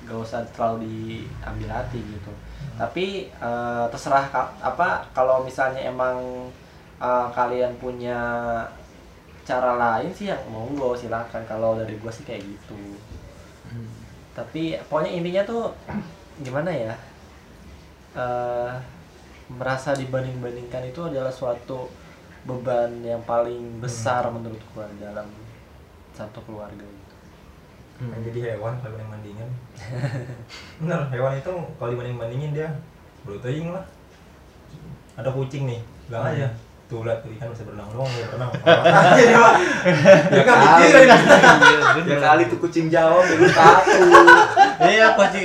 nggak 0.01 0.17
usah 0.17 0.41
terlalu 0.49 0.89
diambil 0.89 1.69
hati 1.71 2.01
gitu 2.01 2.31
tapi 2.79 3.05
eh, 3.29 3.85
terserah 3.91 4.25
ka- 4.33 4.53
apa 4.63 4.87
kalau 5.17 5.43
misalnya 5.47 5.81
emang 5.91 6.17
eh, 7.07 7.27
kalian 7.37 7.73
punya 7.83 8.19
cara 9.49 9.71
lain 9.83 10.11
sih 10.13 10.29
yang 10.31 10.41
monggo 10.53 10.93
silakan. 11.01 11.43
Kalau 11.51 11.71
dari 11.79 11.95
gua 12.01 12.11
sih 12.13 12.23
kayak 12.27 12.43
gitu. 12.45 12.81
Tapi 14.37 14.77
pokoknya 14.87 15.11
intinya 15.11 15.43
tuh 15.43 15.63
gimana 16.39 16.71
ya 16.71 16.93
eh 18.15 18.73
merasa 19.49 19.97
dibanding-bandingkan 19.97 20.83
itu 20.93 21.01
adalah 21.09 21.33
suatu 21.33 21.89
beban 22.45 23.01
yang 23.01 23.21
paling 23.25 23.81
besar 23.81 24.29
menurut 24.29 24.61
gua 24.73 24.85
dalam 25.01 25.27
satu 26.13 26.39
keluarga 26.45 26.85
gitu. 27.99 28.07
Kan 28.07 28.19
jadi 28.23 28.39
hewan 28.55 28.73
kalau 28.79 28.95
yang 28.95 29.11
bandingin 29.11 29.49
bener 30.79 31.01
hewan 31.11 31.35
itu 31.35 31.53
kalau 31.75 31.89
dibanding 31.91 32.15
bandingin 32.15 32.51
dia 32.55 32.69
berutang 33.27 33.75
lah. 33.75 33.83
Ada 35.19 35.35
kucing 35.35 35.67
nih 35.67 35.83
bilang 36.07 36.31
aja 36.31 36.47
tuh 36.87 37.03
lihat 37.03 37.19
tuh 37.21 37.29
ikan 37.35 37.51
bisa 37.51 37.67
berenang. 37.67 37.91
Doang 37.91 38.07
dia 38.15 38.25
berenang 38.31 38.51
ya 40.31 40.43
kan 40.47 40.57
Ya 42.07 42.17
kali 42.23 42.43
tuh 42.47 42.57
kucing 42.63 42.87
jawab 42.87 43.27
lu 43.27 43.45
satu. 43.51 43.99
Iya 44.87 45.19
pasti. 45.19 45.43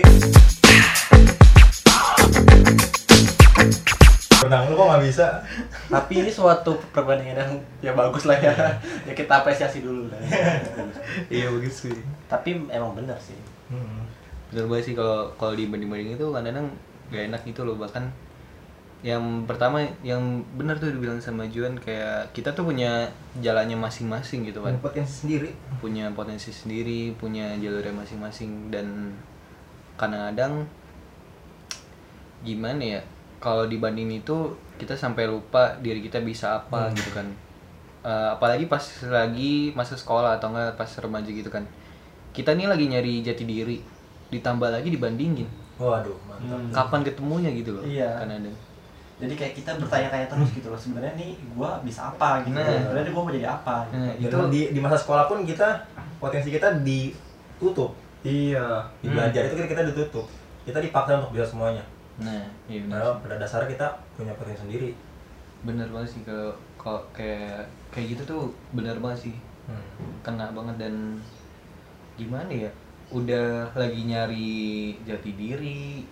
Berenang 4.54 4.70
lu 4.70 4.74
kok 4.78 4.86
nggak 4.86 5.04
bisa 5.10 5.26
Tapi 5.90 6.12
ini 6.22 6.30
suatu 6.30 6.78
perbandingan 6.94 7.36
yang 7.42 7.52
ya 7.82 7.92
bagus 7.92 8.24
lah 8.30 8.38
ya. 8.38 8.54
ya 9.02 9.12
kita 9.12 9.42
apresiasi 9.42 9.82
dulu 9.82 10.06
lah. 10.06 10.20
Iya 11.26 11.50
begitu 11.50 11.90
sih. 11.90 11.98
Tapi 12.30 12.70
emang 12.70 12.94
bener 12.94 13.18
sih. 13.18 13.36
Hmm. 13.70 14.06
Bener 14.54 14.70
banget 14.70 14.92
sih 14.92 14.94
kalau 14.94 15.34
kalau 15.34 15.54
dibanding-banding 15.58 16.14
itu 16.14 16.26
kadang-kadang 16.30 16.70
gak 17.10 17.24
enak 17.30 17.42
gitu 17.44 17.66
loh 17.66 17.76
bahkan 17.76 18.08
yang 19.04 19.44
pertama 19.44 19.84
yang 20.00 20.40
benar 20.56 20.80
tuh 20.80 20.88
dibilang 20.88 21.20
sama 21.20 21.44
Juan 21.52 21.76
kayak 21.76 22.32
kita 22.32 22.56
tuh 22.56 22.64
punya 22.64 23.12
jalannya 23.44 23.76
masing-masing 23.76 24.48
gitu 24.48 24.64
kan 24.64 24.80
Punya 24.80 24.80
potensi 24.80 25.14
sendiri 25.20 25.50
punya 25.76 26.04
potensi 26.16 26.48
sendiri 26.48 27.12
punya 27.12 27.52
jalurnya 27.60 27.92
masing-masing 27.92 28.72
dan 28.72 29.12
kadang-kadang 30.00 30.64
gimana 32.48 32.80
ya 32.80 33.00
kalau 33.44 33.64
dibanding 33.64 34.08
itu 34.14 34.36
kita 34.74 34.96
sampai 34.96 35.28
lupa 35.28 35.76
diri 35.78 36.00
kita 36.00 36.18
bisa 36.18 36.56
apa 36.58 36.88
gitu 36.90 37.12
kan 37.12 37.28
Eh, 38.00 38.28
apalagi 38.30 38.68
pas 38.68 38.84
lagi 39.08 39.72
masa 39.72 39.96
sekolah 39.96 40.36
atau 40.36 40.52
enggak 40.52 40.76
pas 40.76 40.88
remaja 41.00 41.24
gitu 41.24 41.48
kan 41.48 41.64
kita 42.32 42.52
nih 42.52 42.68
lagi 42.68 42.84
nyari 42.84 43.20
jati 43.20 43.44
diri 43.44 43.80
ditambah 44.28 44.68
lagi 44.68 44.88
dibandingin 44.88 45.48
waduh 45.76 46.12
mantap 46.22 46.52
Hmm. 46.52 46.68
kapan 46.68 47.00
ketemunya 47.00 47.48
gitu 47.52 47.72
loh 47.72 47.80
Iya. 47.80 48.12
kadang-kadang 48.20 48.52
jadi 49.16 49.32
kayak 49.32 49.52
kita 49.56 49.70
bertanya-tanya 49.80 50.26
terus 50.28 50.48
gitu 50.52 50.68
loh 50.68 50.76
sebenarnya 50.76 51.16
nih 51.16 51.32
gua 51.56 51.80
bisa 51.80 52.12
apa 52.12 52.44
gitu 52.44 52.52
Nah. 52.52 52.76
sebenarnya 52.84 53.08
gua 53.08 53.22
mau 53.24 53.32
jadi 53.32 53.48
apa 53.48 53.76
gitu. 53.88 53.96
Nah, 53.96 54.12
itu 54.20 54.36
di 54.52 54.60
di 54.76 54.80
masa 54.84 54.96
sekolah 54.98 55.24
pun 55.24 55.38
kita 55.42 55.68
potensi 56.18 56.48
kita 56.50 56.68
ditutup 56.84 57.96
Iya. 58.20 58.84
di 59.00 59.08
belajar 59.08 59.48
itu 59.48 59.54
kita, 59.56 59.68
kita 59.70 59.82
ditutup 59.86 60.28
kita 60.64 60.76
dipaksa 60.78 61.16
untuk 61.18 61.32
bisa 61.32 61.48
semuanya 61.48 61.80
nah 62.16 62.42
iya 62.64 62.78
benar 62.80 62.94
padahal 62.94 63.14
pada 63.20 63.36
dasarnya 63.36 63.68
kita 63.70 63.86
punya 64.14 64.32
potensi 64.34 64.62
sendiri 64.62 64.90
bener 65.62 65.88
banget 65.88 66.10
sih 66.10 66.22
kalau 66.22 66.52
kalau 66.76 67.00
kayak 67.10 67.62
kayak 67.88 68.14
gitu 68.14 68.22
tuh 68.24 68.42
bener 68.70 68.96
banget 68.98 69.20
sih 69.24 69.36
Hmm. 69.64 69.80
kena 70.20 70.52
banget 70.52 70.76
dan 70.76 71.16
gimana 72.14 72.52
ya 72.52 72.68
udah 73.08 73.64
lagi 73.72 74.04
nyari 74.04 74.52
jati 75.02 75.30
diri 75.32 76.04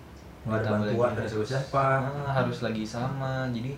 Nggak 0.43 0.57
ada 0.59 0.69
bantuan 0.81 1.13
dari 1.13 1.29
harus- 1.29 1.45
siapa. 1.45 1.85
ah, 2.01 2.33
harus 2.33 2.59
lagi 2.59 2.81
sama 2.81 3.45
jadi 3.47 3.77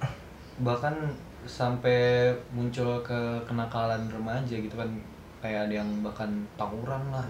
bahkan 0.66 0.96
sampai 1.44 2.32
muncul 2.48 3.02
ke 3.02 3.20
kenakalan 3.44 4.00
remaja 4.08 4.56
gitu 4.56 4.72
kan 4.72 4.88
kayak 5.38 5.68
ada 5.68 5.74
yang 5.76 5.90
bahkan 6.00 6.30
tawuran 6.56 7.02
lah 7.08 7.26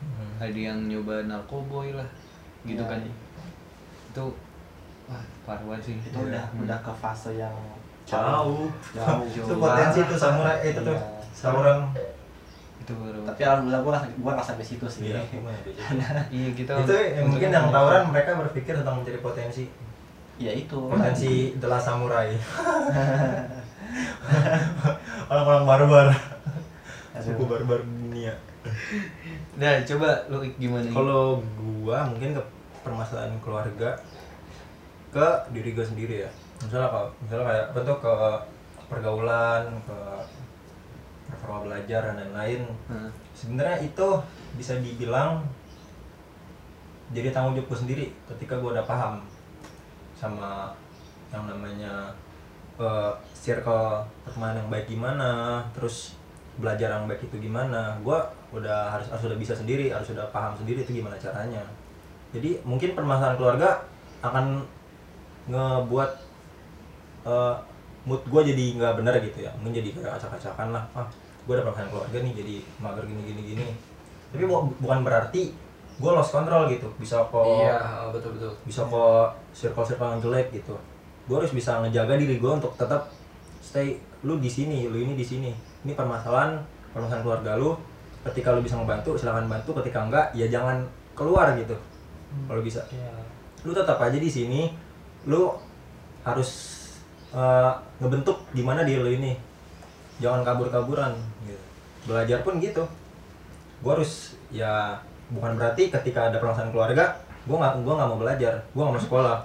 Hmm. 0.00 0.30
ada 0.38 0.54
yang 0.62 0.78
nyoba 0.86 1.26
narkoboy 1.26 1.90
lah 1.90 2.06
gitu 2.62 2.78
Ya, 2.78 2.86
kan 2.86 3.02
itu 4.10 4.24
wah 5.06 5.22
parah 5.46 5.62
banget 5.64 5.82
sih. 5.86 5.94
Itu 6.02 6.18
udah 6.20 6.44
Hmm. 6.50 6.62
udah 6.66 6.78
ke 6.82 6.92
fase 6.92 7.30
yang 7.34 7.54
jauh. 8.04 8.68
Jauh. 8.90 9.24
Itu 9.26 9.54
potensi 9.56 9.98
tuh 10.04 10.18
samurai. 10.18 10.58
Eh, 10.60 10.70
itu 10.74 10.80
tuh 10.82 10.94
Iya. 10.94 11.02
tawuran 11.40 11.78
itu 12.80 12.92
baru. 12.92 13.20
Tapi 13.22 13.40
alhamdulillah 13.44 13.82
gua 13.86 13.96
gua 14.18 14.30
nggak 14.34 14.46
sampai 14.46 14.64
situ 14.66 14.84
sih. 14.84 15.08
Iya 15.08 15.22
tuh? 15.22 15.40
iya 16.34 16.48
kita 16.52 16.72
itu 16.82 16.94
yang 17.16 17.26
mungkin 17.30 17.48
yang 17.48 17.66
tawuran 17.70 18.02
mereka 18.10 18.34
berpikir 18.36 18.74
tentang 18.74 18.98
mencari 18.98 19.18
potensi. 19.18 19.70
Ya 20.40 20.50
itu. 20.50 20.88
Potensi 20.88 21.54
adalah 21.54 21.78
samurai. 21.78 22.34
Orang-orang 25.30 25.64
barbar. 25.66 26.06
Suku 27.20 27.42
barbar 27.44 27.80
dunia. 27.84 28.32
Nah 29.56 29.72
coba 29.84 30.08
lu 30.28 30.40
gimana? 30.56 30.84
Nih? 30.84 30.92
kalau 30.92 31.40
gua 31.56 32.08
mungkin 32.08 32.32
ke 32.32 32.42
permasalahan 32.90 33.38
keluarga 33.38 33.94
ke 35.14 35.26
diri 35.54 35.70
gua 35.78 35.86
sendiri 35.86 36.26
ya. 36.26 36.30
Misalnya 36.60 36.90
kalau 36.90 37.08
misalnya 37.22 37.46
kayak 37.46 37.86
tuh 37.86 37.98
ke 38.02 38.14
pergaulan 38.90 39.62
ke 39.86 39.98
performa 41.30 41.70
belajar 41.70 42.10
dan 42.10 42.16
lain-lain. 42.18 42.66
Nah, 42.90 43.06
sebenarnya 43.38 43.86
itu 43.86 44.08
bisa 44.58 44.74
dibilang 44.82 45.46
jadi 47.14 47.30
tanggung 47.30 47.58
jawab 47.58 47.74
gue 47.74 47.78
sendiri 47.86 48.06
ketika 48.30 48.58
gue 48.58 48.70
udah 48.70 48.86
paham 48.86 49.18
sama 50.14 50.70
yang 51.30 51.46
namanya 51.46 52.10
eh, 52.78 53.12
circle 53.34 54.02
pertemanan 54.26 54.62
yang 54.62 54.70
baik 54.70 54.86
gimana 54.90 55.62
terus 55.74 56.18
belajar 56.58 56.90
yang 56.90 57.06
baik 57.06 57.22
itu 57.26 57.38
gimana. 57.38 57.94
Gue 58.02 58.18
udah 58.50 58.94
harus 58.94 59.06
harus 59.10 59.30
udah 59.30 59.38
bisa 59.38 59.54
sendiri 59.54 59.94
harus 59.94 60.10
udah 60.10 60.26
paham 60.34 60.58
sendiri 60.58 60.82
itu 60.82 60.98
gimana 61.02 61.14
caranya 61.18 61.62
jadi 62.30 62.62
mungkin 62.62 62.94
permasalahan 62.94 63.34
keluarga 63.34 63.82
akan 64.20 64.62
ngebuat 65.46 66.10
eh, 67.26 67.54
mood 68.00 68.22
gue 68.24 68.42
jadi 68.54 68.64
nggak 68.78 68.94
bener 69.02 69.14
gitu 69.20 69.44
ya. 69.44 69.52
Mungkin 69.60 69.76
jadi 69.76 69.88
kayak 69.92 70.16
acak-acakan 70.16 70.72
lah 70.72 70.84
ah 70.94 71.06
gue 71.44 71.52
udah 71.52 71.64
permasalahan 71.64 71.90
keluarga 71.90 72.16
nih 72.22 72.32
jadi 72.36 72.54
mager 72.78 73.04
gini 73.04 73.22
gini 73.24 73.42
gini. 73.54 73.64
Tapi 74.30 74.44
bu- 74.46 74.72
bukan 74.78 75.00
berarti 75.02 75.52
gue 76.00 76.10
lost 76.10 76.32
control 76.32 76.70
gitu. 76.70 76.86
Bisa 76.96 77.20
kok 77.20 77.44
Iya, 77.44 78.08
betul 78.08 78.38
betul. 78.38 78.52
bisa 78.64 78.86
kok 78.86 79.28
circle-circle 79.52 80.08
yang 80.08 80.20
jelek 80.22 80.48
gitu. 80.54 80.74
Gue 81.26 81.36
harus 81.36 81.50
bisa 81.50 81.82
ngejaga 81.82 82.16
diri 82.16 82.38
gue 82.38 82.50
untuk 82.50 82.72
tetap 82.74 83.10
stay 83.60 83.98
lu 84.22 84.38
di 84.38 84.48
sini 84.48 84.86
lu 84.86 84.96
ini 84.96 85.12
di 85.12 85.24
sini. 85.24 85.50
Ini 85.82 85.92
permasalahan 85.92 86.56
permasalahan 86.92 87.20
keluarga 87.20 87.52
lu. 87.56 87.74
Ketika 88.20 88.52
lu 88.52 88.60
bisa 88.60 88.76
ngebantu 88.76 89.16
silahkan 89.16 89.44
bantu. 89.44 89.76
Ketika 89.80 90.04
enggak 90.04 90.26
ya 90.32 90.46
jangan 90.46 90.84
keluar 91.12 91.52
gitu 91.52 91.76
kalau 92.46 92.60
bisa. 92.60 92.80
Iya. 92.88 93.12
lu 93.60 93.70
tetap 93.70 93.98
aja 93.98 94.16
di 94.16 94.24
sini 94.24 94.72
lu 95.24 95.52
harus 96.22 96.50
eh, 97.30 97.70
ngebentuk 97.98 98.40
gimana 98.50 98.82
diri 98.82 98.98
lu 98.98 99.10
ini. 99.12 99.32
Jangan 100.18 100.40
kabur-kaburan 100.42 101.12
gitu. 101.42 101.60
belajar 102.04 102.40
pun 102.40 102.56
gitu. 102.56 102.84
Gua 103.80 103.94
harus 103.94 104.36
ya 104.48 104.96
bukan 105.28 105.54
berarti 105.54 105.88
ketika 105.88 106.28
ada 106.28 106.36
permasalahan 106.36 106.70
keluarga 106.70 107.04
gua 107.44 107.56
nggak 107.58 107.74
gua 107.82 107.94
nggak 107.96 108.08
mau 108.08 108.18
belajar. 108.18 108.52
Gua 108.72 108.82
nggak 108.84 108.96
mau 108.96 109.04
sekolah. 109.04 109.36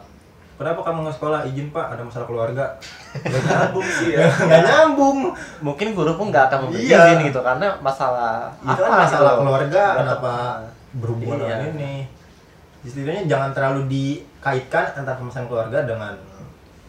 Kenapa 0.55 0.79
kamu 0.81 0.97
nggak 1.03 1.17
sekolah? 1.19 1.39
Izin 1.45 1.67
pak 1.69 1.85
ada 1.91 2.01
masalah 2.01 2.27
keluarga. 2.27 2.65
Nggak 3.13 3.43
nyambung 3.43 3.87
sih 3.89 4.15
ya. 4.15 4.23
Nggak 4.47 4.63
nyambung. 4.63 5.17
Mungkin 5.59 5.87
guru 5.91 6.11
pun 6.15 6.31
nggak 6.31 6.47
akan 6.47 6.59
memberi 6.63 6.87
Iya. 6.87 6.99
izin 7.11 7.19
gitu 7.27 7.39
karena 7.43 7.67
masalah 7.79 8.55
itu 8.63 8.79
kan 8.79 8.87
apa 8.87 9.03
masalah 9.03 9.31
gitu. 9.35 9.41
keluarga 9.43 9.83
kenapa 9.99 10.33
berhubungan 10.95 11.37
Iya. 11.37 11.47
dengan 11.59 11.71
ini 11.75 11.93
istilahnya 12.85 13.25
jangan 13.25 13.49
terlalu 13.51 13.81
dikaitkan 13.89 14.93
antara 14.93 15.17
permasalahan 15.17 15.49
keluarga 15.49 15.79
dengan 15.83 16.13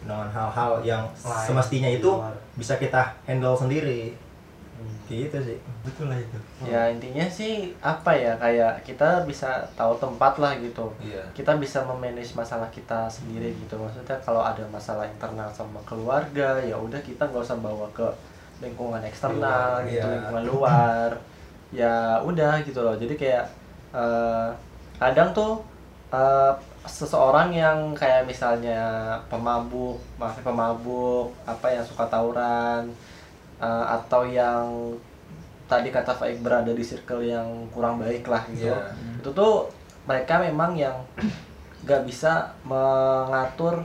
dengan 0.05 0.29
hal-hal 0.31 0.79
yang 0.85 1.03
Lain, 1.25 1.43
semestinya 1.43 1.89
itu 1.91 2.07
luar. 2.07 2.31
bisa 2.55 2.77
kita 2.79 3.11
handle 3.27 3.57
sendiri. 3.57 4.13
Gitu 5.09 5.39
sih. 5.39 5.57
Betul 5.81 6.11
lah 6.13 6.19
itu. 6.19 6.37
Ya 6.67 6.91
intinya 6.91 7.25
sih 7.25 7.73
apa 7.81 8.13
ya 8.13 8.37
kayak 8.37 8.85
kita 8.85 9.25
bisa 9.25 9.65
tahu 9.73 9.97
tempat 9.97 10.37
lah 10.37 10.53
gitu. 10.61 10.93
Iya. 11.01 11.23
Kita 11.33 11.57
bisa 11.57 11.81
memanage 11.83 12.37
masalah 12.37 12.69
kita 12.69 13.09
sendiri 13.09 13.57
gitu. 13.57 13.75
Maksudnya 13.75 14.15
kalau 14.21 14.45
ada 14.45 14.61
masalah 14.69 15.07
internal 15.09 15.49
sama 15.49 15.81
keluarga 15.83 16.61
ya 16.61 16.77
udah 16.77 16.99
kita 17.01 17.25
nggak 17.27 17.43
usah 17.43 17.57
bawa 17.59 17.87
ke 17.95 18.05
lingkungan 18.61 19.01
eksternal 19.05 19.81
Luar, 19.81 19.89
gitu 19.89 20.07
iya. 20.07 20.13
lingkungan 20.13 20.45
luar. 20.45 21.09
Ya 21.67 22.15
udah 22.23 22.63
gitu 22.63 22.79
loh. 22.79 22.95
Jadi 22.95 23.19
kayak 23.19 23.43
eh, 23.91 24.47
kadang 24.95 25.35
tuh 25.35 25.59
eh, 26.09 26.53
seseorang 26.83 27.51
yang 27.51 27.77
kayak 27.93 28.23
misalnya 28.23 28.79
pemabuk 29.27 29.99
masih 30.15 30.39
pemabuk 30.41 31.27
apa 31.43 31.67
yang 31.69 31.83
suka 31.83 32.05
tawuran 32.05 32.87
eh, 33.57 33.85
atau 33.87 34.23
yang 34.23 34.63
tadi 35.65 35.89
kata 35.89 36.11
Faik 36.11 36.39
berada 36.39 36.71
di 36.71 36.79
circle 36.81 37.21
yang 37.21 37.43
kurang 37.69 37.97
baik 37.97 38.23
lah 38.25 38.39
gitu 38.47 38.67
Iya. 38.67 38.87
itu 39.17 39.29
tuh 39.29 39.67
mereka 40.03 40.39
memang 40.39 40.71
yang 40.73 40.95
gak 41.83 42.03
bisa 42.03 42.47
mengatur 42.63 43.83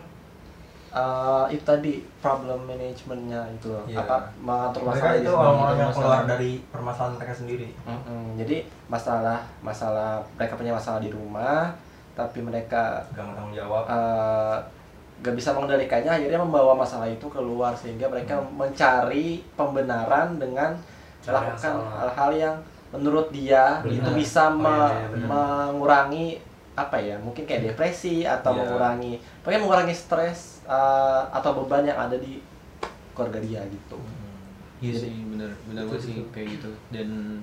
eh, 0.93 1.45
itu 1.51 1.65
tadi 1.65 1.93
problem 2.19 2.63
managementnya 2.65 3.43
itu 3.51 3.67
loh 3.69 3.83
Iya. 3.85 3.99
apa 4.01 4.17
mengatur 4.39 4.81
mereka 4.85 4.95
masalah 5.03 5.17
itu 5.17 5.25
itu 5.25 5.33
orang-orang 5.35 5.75
yang 5.75 5.91
masalah. 5.91 6.05
keluar 6.07 6.23
dari 6.29 6.53
permasalahan 6.69 7.15
mereka 7.19 7.35
sendiri 7.35 7.69
Mm-mm. 7.83 8.23
jadi 8.37 8.57
masalah 8.87 9.39
masalah 9.61 10.11
mereka 10.33 10.55
punya 10.55 10.73
masalah 10.73 11.01
di 11.01 11.11
rumah 11.11 11.75
tapi 12.13 12.39
mereka 12.41 13.01
gak 13.11 13.23
mau 13.23 13.35
tanggung 13.35 13.55
jawab. 13.55 13.83
eh, 13.85 14.57
gak 15.21 15.35
bisa 15.35 15.51
mengendalikannya. 15.53 16.13
Akhirnya 16.13 16.39
membawa 16.39 16.73
masalah 16.75 17.07
itu 17.07 17.25
keluar 17.27 17.73
sehingga 17.73 18.07
mereka 18.07 18.37
mencari 18.43 19.41
pembenaran 19.53 20.37
dengan 20.37 20.75
Cara 21.21 21.39
melakukan 21.41 21.75
hal-hal 21.95 22.31
yang 22.35 22.57
menurut 22.91 23.31
dia 23.31 23.79
Benar. 23.81 23.95
itu 23.95 24.11
bisa 24.13 24.51
Oh, 24.51 24.59
me- 24.59 24.69
iya, 24.91 25.07
iya, 25.09 25.25
mengurangi 25.25 26.27
apa 26.73 26.97
ya 26.97 27.17
mungkin 27.17 27.45
kayak 27.45 27.69
depresi 27.69 28.25
atau 28.25 28.51
Iya. 28.51 28.59
mengurangi 28.59 29.13
pokoknya 29.39 29.61
mengurangi 29.61 29.95
stres 29.95 30.65
eh, 30.65 31.23
atau 31.31 31.55
beban 31.55 31.85
yang 31.85 31.97
ada 31.97 32.17
di 32.17 32.43
keluarga 33.13 33.39
dia 33.39 33.61
gitu. 33.65 33.97
Iya 34.79 34.93
Jadi- 34.93 35.03
sih 35.05 35.15
bener 35.27 35.51
bener 35.65 35.83
sih 35.95 36.01
sih. 36.13 36.27
kayak 36.29 36.49
gitu. 36.53 36.71
Dan 36.91 37.39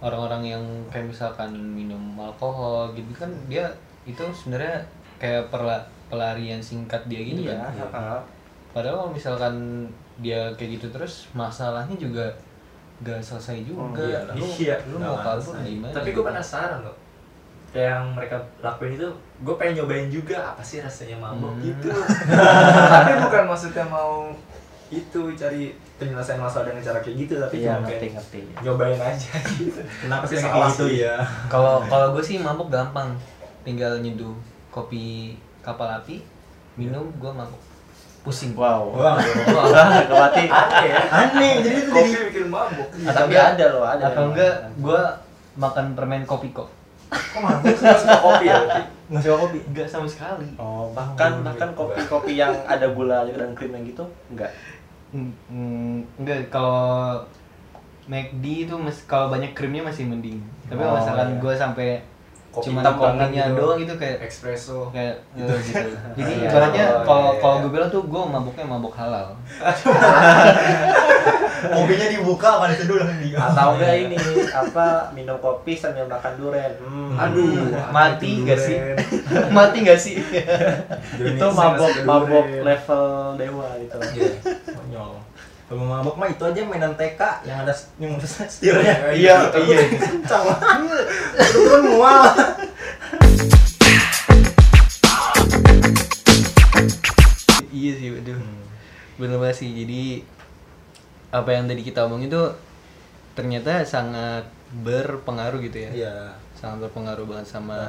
orang-orang 0.00 0.42
yang 0.44 0.64
kayak 0.88 1.08
misalkan 1.08 1.54
minum 1.54 2.00
alkohol 2.16 2.90
gitu 2.92 3.14
kan 3.14 3.30
dia 3.46 3.70
itu 4.04 4.24
sebenarnya 4.30 4.84
kayak 5.16 5.48
perla 5.48 5.80
pelarian 6.06 6.58
singkat 6.58 7.00
dia 7.04 7.20
gitu 7.20 7.40
iya 7.42 7.56
kan 7.58 7.72
heeh. 7.74 8.20
padahal 8.70 8.96
kalau 8.98 9.10
misalkan 9.10 9.54
dia 10.16 10.46
kayak 10.54 10.78
gitu 10.78 10.86
terus 10.90 11.26
masalahnya 11.32 11.96
juga 11.96 12.26
gak 13.00 13.18
selesai 13.18 13.62
juga 13.62 13.82
Oh, 13.82 13.90
iya. 13.98 14.20
lu, 14.30 14.46
Iya, 14.62 14.76
lu 14.86 14.96
mau 14.96 15.16
kabur 15.16 15.54
gimana 15.58 15.90
Tapi 15.90 16.08
gue 16.10 16.22
penasaran 16.22 16.80
loh. 16.80 16.94
Kayak 17.68 17.90
yang 17.90 18.06
mereka 18.14 18.36
lakuin 18.60 18.94
itu, 18.94 19.08
gue 19.42 19.54
pengen 19.58 19.74
nyobain 19.76 20.06
juga 20.06 20.38
apa 20.46 20.62
sih 20.62 20.78
rasanya 20.78 21.18
mabok 21.18 21.50
Hmm. 21.50 21.64
gitu. 21.64 21.90
tapi 22.94 23.12
bukan 23.18 23.42
maksudnya 23.44 23.82
mau 23.84 24.30
itu 24.86 25.20
cari 25.34 25.74
penyelesaian 25.94 26.38
masalah 26.38 26.70
dengan 26.70 26.82
cara 26.84 26.98
kayak 27.00 27.16
gitu, 27.18 27.34
tapi 27.36 27.54
iya 27.58 27.74
cuma 27.74 27.82
ngerti 27.82 27.98
pengen 27.98 28.14
ngerti 28.14 28.40
nyobain 28.62 29.00
aja 29.00 29.32
gitu. 29.58 29.80
kenapa 29.98 30.24
sih 30.24 30.36
Salah 30.36 30.52
kayak 30.54 30.70
gitu 30.70 30.86
ya 31.02 31.14
kalau 31.48 31.82
kalau 31.84 32.06
gue 32.14 32.22
sih 32.22 32.36
mabuk 32.38 32.68
gampang 32.68 33.10
tinggal 33.64 33.98
nyeduh 33.98 34.36
kopi 34.68 35.34
kapal 35.60 35.88
api 35.88 36.20
minum 36.74 37.08
gue 37.10 37.32
mabuk 37.32 37.60
pusing 38.20 38.52
wow 38.52 38.88
wah 38.88 39.16
berarti 40.10 40.48
Aneh 40.48 40.84
ya. 40.86 40.98
aneh 41.10 41.52
jadi 41.60 41.76
itu 41.78 41.90
Kopi 41.90 42.08
jadi 42.08 42.24
bikin 42.28 42.46
mabok. 42.48 42.88
tapi 43.04 43.34
ada 43.34 43.64
loh 43.70 43.84
ada 43.84 44.04
atau 44.08 44.30
enggak 44.30 44.54
gue 44.76 45.00
makan 45.54 45.92
permen 45.92 46.24
kopi 46.24 46.50
kok 46.50 46.68
Kok 47.12 47.40
mabuk 47.40 47.68
sih? 47.70 47.84
Nggak 47.84 48.00
suka 48.00 48.16
kopi 48.18 48.44
ya? 48.48 48.58
Nggak 49.06 49.22
suka 49.22 49.36
kopi? 49.38 49.58
Enggak 49.62 49.86
sama 49.86 50.06
sekali. 50.08 50.48
Oh, 50.56 50.90
bahkan 50.90 51.30
Oh, 51.32 51.42
bahkan 51.46 51.68
gitu. 51.70 51.78
kopi-kopi 51.78 52.32
yang 52.34 52.50
ada 52.66 52.90
gula 52.90 53.22
dan 53.24 53.54
krim 53.54 53.70
yang 53.70 53.86
gitu 53.86 54.02
enggak. 54.26 54.50
Mm, 55.12 55.30
mm, 55.46 55.94
enggak 56.18 56.50
kalau 56.50 57.22
McD 58.04 58.66
itu 58.66 58.74
mas 58.74 58.98
kalau 59.04 59.30
banyak 59.30 59.54
krimnya 59.54 59.80
masih 59.80 60.04
mending. 60.04 60.42
Tapi 60.66 60.76
kalau 60.76 60.90
Oh, 60.90 60.98
misalkan 60.98 61.28
iya. 61.30 61.38
gue 61.38 61.54
sampai 61.54 61.88
Kopi 62.54 62.70
cuma 62.70 62.86
kopinya 62.86 63.50
gitu. 63.50 63.58
doang 63.58 63.78
itu 63.82 63.94
kayak 63.98 64.16
Espresso. 64.22 64.86
kayak 64.94 65.18
eh, 65.34 65.58
gitu. 65.58 65.82
Jadi 66.16 66.32
Iya. 66.38 66.46
ibaratnya 66.46 66.84
Oh, 66.86 67.02
kalau 67.02 67.28
iya, 67.34 67.40
kalau 67.42 67.54
iya. 67.58 67.62
gue 67.62 67.70
bilang 67.74 67.90
tuh 67.90 68.02
gue 68.06 68.22
mabuknya 68.24 68.64
mabuk 68.64 68.94
halal. 68.94 69.26
Kopinya 71.64 72.06
dibuka 72.06 72.50
kan 72.60 72.68
itu 72.70 72.84
dulu 72.84 73.02
di 73.18 73.32
Atau 73.32 73.68
enggak 73.74 73.94
ini 73.96 74.16
apa 74.52 74.86
minum 75.10 75.40
kopi 75.40 75.72
sambil 75.72 76.04
makan 76.04 76.32
durian. 76.36 76.72
Hmm. 76.78 77.16
Aduh, 77.16 77.72
Mati 77.88 78.44
nggak 78.44 78.58
sih? 78.60 78.76
Mati 79.48 79.78
gak 79.82 79.96
sih? 79.96 80.20
itu 81.18 81.46
mabok 81.50 81.90
mabok 82.04 82.44
durian. 82.46 82.62
level 82.62 83.04
dewa 83.40 83.68
itu. 83.80 83.98
Iya. 84.14 84.30
Kalau 85.64 85.80
mabok 85.88 86.20
mah 86.20 86.28
itu 86.28 86.44
aja 86.44 86.60
mainan 86.68 86.92
TK 86.92 87.48
yang 87.48 87.64
ada 87.64 87.72
yang 87.96 88.20
ada 88.20 88.28
setirnya. 88.28 89.16
Iya, 89.16 89.36
iya. 89.64 89.78
Kencang 89.96 90.44
banget. 90.44 91.04
Lu 91.56 91.60
pun 91.72 91.82
mual. 91.88 92.24
iya 97.72 97.92
sih, 97.96 98.12
aduh. 98.12 98.44
Bener 99.16 99.40
banget 99.40 99.56
sih. 99.64 99.72
Jadi 99.72 100.20
apa 101.32 101.48
yang 101.56 101.64
tadi 101.64 101.80
kita 101.80 102.04
omongin 102.04 102.28
itu 102.28 102.44
ternyata 103.32 103.88
sangat 103.88 104.44
berpengaruh 104.84 105.64
gitu 105.64 105.80
ya. 105.80 105.90
Iya. 105.96 106.16
Sangat 106.60 106.92
berpengaruh 106.92 107.24
banget 107.24 107.48
sama 107.48 107.88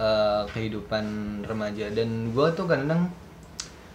eh, 0.00 0.42
kehidupan 0.56 1.04
remaja 1.44 1.92
dan 1.92 2.32
gue 2.32 2.48
tuh 2.56 2.64
kadang 2.64 3.12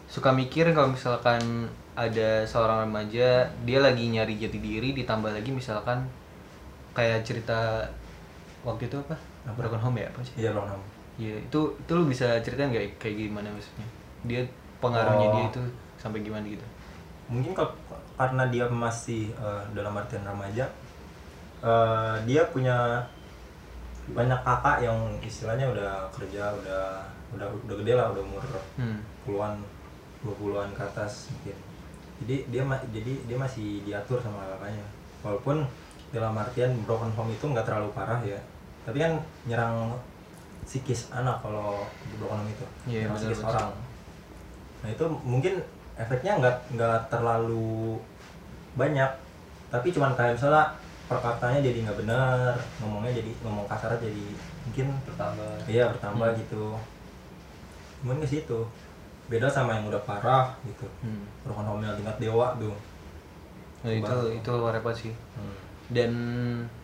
suka 0.06 0.30
mikir 0.30 0.70
kalau 0.78 0.94
misalkan 0.94 1.74
ada 1.98 2.46
seorang 2.46 2.86
remaja 2.86 3.42
dia 3.66 3.80
lagi 3.82 4.06
nyari 4.06 4.38
jati 4.38 4.62
diri 4.62 4.94
ditambah 4.94 5.34
lagi 5.34 5.50
misalkan 5.50 6.06
kayak 6.94 7.26
cerita 7.26 7.82
waktu 8.62 8.86
itu 8.86 8.98
apa 9.02 9.18
Apa? 9.50 9.58
broken 9.66 9.82
home 9.82 9.98
ya 9.98 10.06
apa 10.06 10.22
sih 10.22 10.46
Iya, 10.46 10.54
Ronam. 10.54 10.78
ya 11.18 11.34
itu 11.34 11.60
itu 11.74 11.92
lu 11.92 12.06
bisa 12.06 12.38
ceritain 12.46 12.70
nggak 12.70 13.02
kayak 13.02 13.26
gimana 13.26 13.50
maksudnya 13.50 13.88
dia 14.30 14.42
pengaruhnya 14.78 15.28
Oh. 15.28 15.34
dia 15.34 15.46
itu 15.50 15.62
sampai 15.98 16.22
gimana 16.22 16.46
gitu 16.46 16.62
Mungkin 17.28 17.52
kalau 17.52 17.74
karena 18.16 18.48
dia 18.48 18.64
masih 18.70 19.34
eh, 19.34 19.62
dalam 19.74 19.98
artian 19.98 20.22
remaja 20.22 20.70
eh, 21.60 22.16
dia 22.24 22.46
punya 22.54 23.02
banyak 24.08 24.40
kakak 24.40 24.78
yang 24.80 24.96
istilahnya 25.20 25.68
udah 25.68 26.08
kerja, 26.16 26.48
udah 26.56 27.04
udah 27.36 27.44
udah 27.68 27.76
gede 27.84 27.92
lah, 27.92 28.08
udah 28.16 28.24
umur 28.24 28.40
hmm. 28.80 29.00
puluhan, 29.28 29.60
dua 30.24 30.34
puluhan 30.40 30.70
ke 30.72 30.80
atas 30.80 31.28
mungkin. 31.36 31.58
Jadi 32.24 32.50
dia 32.50 32.64
jadi 32.90 33.14
dia 33.30 33.38
masih 33.38 33.86
diatur 33.86 34.18
sama 34.18 34.42
kakaknya. 34.48 34.86
Walaupun 35.22 35.62
dalam 36.10 36.34
artian 36.34 36.72
broken 36.88 37.12
home 37.14 37.36
itu 37.36 37.46
nggak 37.46 37.68
terlalu 37.68 37.92
parah 37.92 38.18
ya, 38.24 38.40
tapi 38.88 38.98
kan 39.04 39.20
nyerang 39.44 39.92
psikis 40.64 41.12
anak 41.12 41.44
kalau 41.44 41.84
broken 42.18 42.40
home 42.42 42.52
itu, 42.52 42.66
Iya, 42.88 43.00
nyerang 43.06 43.18
psikis 43.20 43.44
orang. 43.44 43.72
Nah 44.82 44.90
itu 44.94 45.06
mungkin 45.22 45.54
efeknya 46.00 46.40
nggak 46.40 46.56
nggak 46.80 47.00
terlalu 47.12 48.00
banyak, 48.80 49.12
tapi 49.68 49.88
cuman 49.92 50.16
kayak 50.16 50.40
misalnya 50.40 50.80
perkataannya 51.12 51.60
jadi 51.60 51.78
nggak 51.88 52.00
benar, 52.08 52.56
ngomongnya 52.80 53.12
jadi 53.20 53.32
ngomong 53.44 53.68
kasar 53.68 53.96
jadi 54.00 54.26
mungkin 54.68 54.88
Bertambah. 55.08 55.52
Iya 55.68 55.92
bertambah 55.92 56.28
Hmm. 56.32 56.40
gitu. 56.40 56.64
Cuman 58.04 58.22
ke 58.24 58.28
situ. 58.28 58.60
Beda 59.28 59.48
sama 59.48 59.76
yang 59.76 59.88
udah 59.88 60.02
parah 60.02 60.56
gitu. 60.64 60.88
Hmm. 61.04 61.24
Home 61.46 61.84
tingkat 61.84 62.18
dewa 62.18 62.56
tuh. 62.56 62.76
Nah, 63.84 63.94
itu 63.94 64.08
Baru. 64.10 64.34
itu 64.34 64.54
repot 64.74 64.96
sih 64.96 65.14
Hmm. 65.38 65.54
dan 65.88 66.12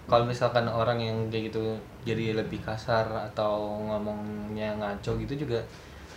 kalau 0.07 0.23
misalkan 0.23 0.63
orang 0.63 0.95
yang 0.95 1.17
kayak 1.27 1.51
gitu 1.51 1.75
jadi 2.05 2.39
lebih 2.39 2.63
kasar 2.63 3.03
atau 3.33 3.81
ngomongnya 3.83 4.71
ngaco 4.79 5.19
gitu 5.19 5.43
juga 5.43 5.59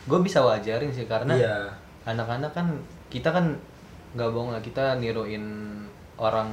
gue 0.07 0.19
bisa 0.23 0.39
wajarin 0.39 0.93
sih 0.93 1.09
karena 1.11 1.35
Iya. 1.35 1.57
anak-anak 2.05 2.55
kan 2.55 2.71
kita 3.11 3.35
kan 3.35 3.59
nggak 4.15 4.31
bohong 4.31 4.55
lah 4.55 4.63
kita 4.63 5.03
niruin 5.03 5.43
orang 6.15 6.47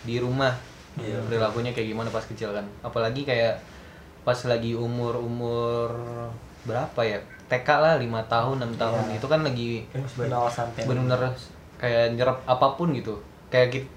di 0.00 0.16
rumah 0.16 0.56
Iya. 0.96 1.20
perilakunya 1.28 1.76
kayak 1.76 1.92
gimana 1.92 2.08
pas 2.08 2.24
kecil 2.24 2.56
kan 2.56 2.64
apalagi 2.80 3.28
kayak 3.28 3.60
pas 4.24 4.38
lagi 4.48 4.72
umur 4.72 5.20
umur 5.20 5.92
berapa 6.64 7.00
ya 7.04 7.20
TK 7.46 7.68
lah 7.70 7.94
lima 7.96 8.20
tahun 8.24 8.58
enam 8.58 8.72
tahun. 8.74 9.02
Iya. 9.06 9.16
itu 9.16 9.26
kan 9.26 9.40
lagi 9.40 9.70
masih 9.92 10.26
bener-bener 10.82 11.30
kayak 11.76 12.14
nyerap 12.14 12.38
apa 12.44 12.66
pun 12.74 12.90
gitu. 12.90 13.14
Kayak 13.46 13.68
gitu 13.72 13.88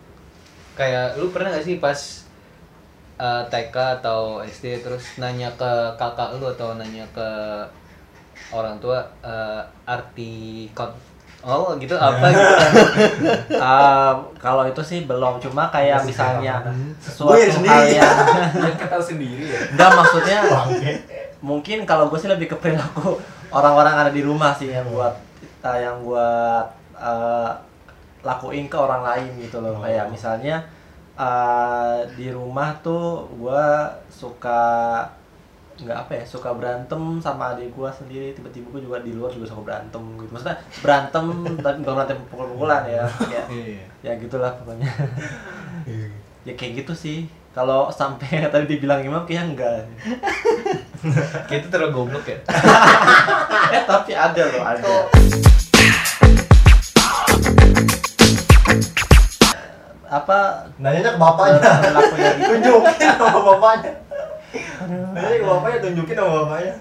kayak 0.73 1.17
lu 1.17 1.27
pernah 1.29 1.51
gak 1.51 1.65
sih 1.65 1.75
pas 1.75 1.99
uh, 3.17 3.43
TK 3.45 3.75
atau 3.99 4.39
SD 4.39 4.79
terus 4.79 5.17
nanya 5.17 5.51
ke 5.53 5.67
kakak 5.95 6.39
lu 6.39 6.47
atau 6.47 6.73
nanya 6.73 7.03
ke 7.11 7.27
orang 8.49 8.79
tua 8.79 9.03
uh, 9.19 9.59
arti 9.83 10.71
kon 10.71 10.87
oh 11.39 11.75
gitu 11.75 11.95
apa 11.95 12.25
gitu 12.31 12.55
Ah, 13.59 14.15
kalau 14.37 14.63
itu 14.63 14.79
sih 14.79 15.03
belum. 15.03 15.39
Cuma 15.39 15.67
kayak 15.67 16.03
misalnya 16.03 16.63
sesuatu 16.99 17.35
Gue 17.35 17.47
sendiri. 17.47 17.99
hal 17.99 18.07
yang 18.55 18.75
tahu 18.91 19.03
sendiri 19.03 19.43
ya. 19.47 19.59
enggak 19.71 19.89
maksudnya 19.93 20.37
mungkin 21.49 21.83
kalau 21.83 22.07
gue 22.07 22.19
sih 22.19 22.27
lebih 22.27 22.47
ke 22.47 22.55
perilaku 22.55 23.15
orang-orang 23.49 23.95
ada 23.97 24.11
di 24.11 24.21
rumah 24.21 24.51
sih 24.51 24.69
yang 24.69 24.87
buat 24.87 25.13
eh, 25.61 25.79
yang 25.81 26.01
buat 26.01 26.65
eh, 26.95 27.51
lakuin 28.19 28.67
ke 28.67 28.75
orang 28.75 29.01
lain 29.01 29.31
gitu 29.39 29.59
loh. 29.59 29.75
Oh. 29.75 29.81
kayak 29.81 30.07
misalnya 30.07 30.59
eh, 31.15 31.97
di 32.13 32.29
rumah 32.29 32.75
tuh 32.79 33.27
gue 33.31 33.65
suka 34.09 34.61
nggak 35.79 35.95
apa 35.95 36.11
ya 36.11 36.23
suka 36.27 36.51
berantem 36.51 36.99
sama 37.23 37.55
adik 37.55 37.71
gue 37.71 37.89
sendiri. 37.89 38.35
Tiba-tiba 38.35 38.67
gue 38.69 38.81
juga 38.83 38.99
di 38.99 39.15
luar 39.15 39.31
juga 39.31 39.47
suka 39.47 39.63
berantem 39.63 40.03
gitu. 40.19 40.31
Maksudnya 40.31 40.57
berantem 40.83 41.25
tapi 41.63 41.77
bukan 41.79 41.95
berantem 41.95 42.19
pukul-pukulan 42.27 42.83
ya. 42.83 43.03
Ya 43.31 43.43
Iya. 43.47 43.85
ya 44.03 44.11
gitulah 44.19 44.51
pokoknya. 44.59 44.91
Ya 46.43 46.53
kayak 46.55 46.83
gitu 46.83 46.93
sih. 46.95 47.19
Kalau 47.49 47.89
sampai 47.89 48.27
tadi 48.53 48.67
dibilang 48.67 48.99
imam 49.01 49.23
kayaknya 49.23 49.43
enggak 49.55 49.79
Itu 51.49 51.67
terlalu 51.69 51.91
goblok 51.93 52.25
ya 52.25 52.37
eh 53.75 53.83
tapi 53.85 54.11
ada 54.11 54.43
loh 54.45 54.63
ada 54.63 54.89
apa 60.09 60.37
Nanyanya 60.81 61.13
ke 61.13 61.19
bapaknya. 61.21 61.59
gitu 61.61 62.49
tunjukin 62.49 63.09
sama 63.13 63.39
bapaknya. 63.45 63.91
Nanyanya 65.13 65.37
ke 65.37 65.45
bapaknya 65.45 65.79
tunjukin 65.85 66.15
sama 66.17 66.31
bapaknya. 66.43 66.75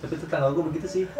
Tapi 0.00 0.14
tetangga 0.16 0.48
gue 0.50 0.64
begitu 0.72 0.86
sih. 0.88 1.04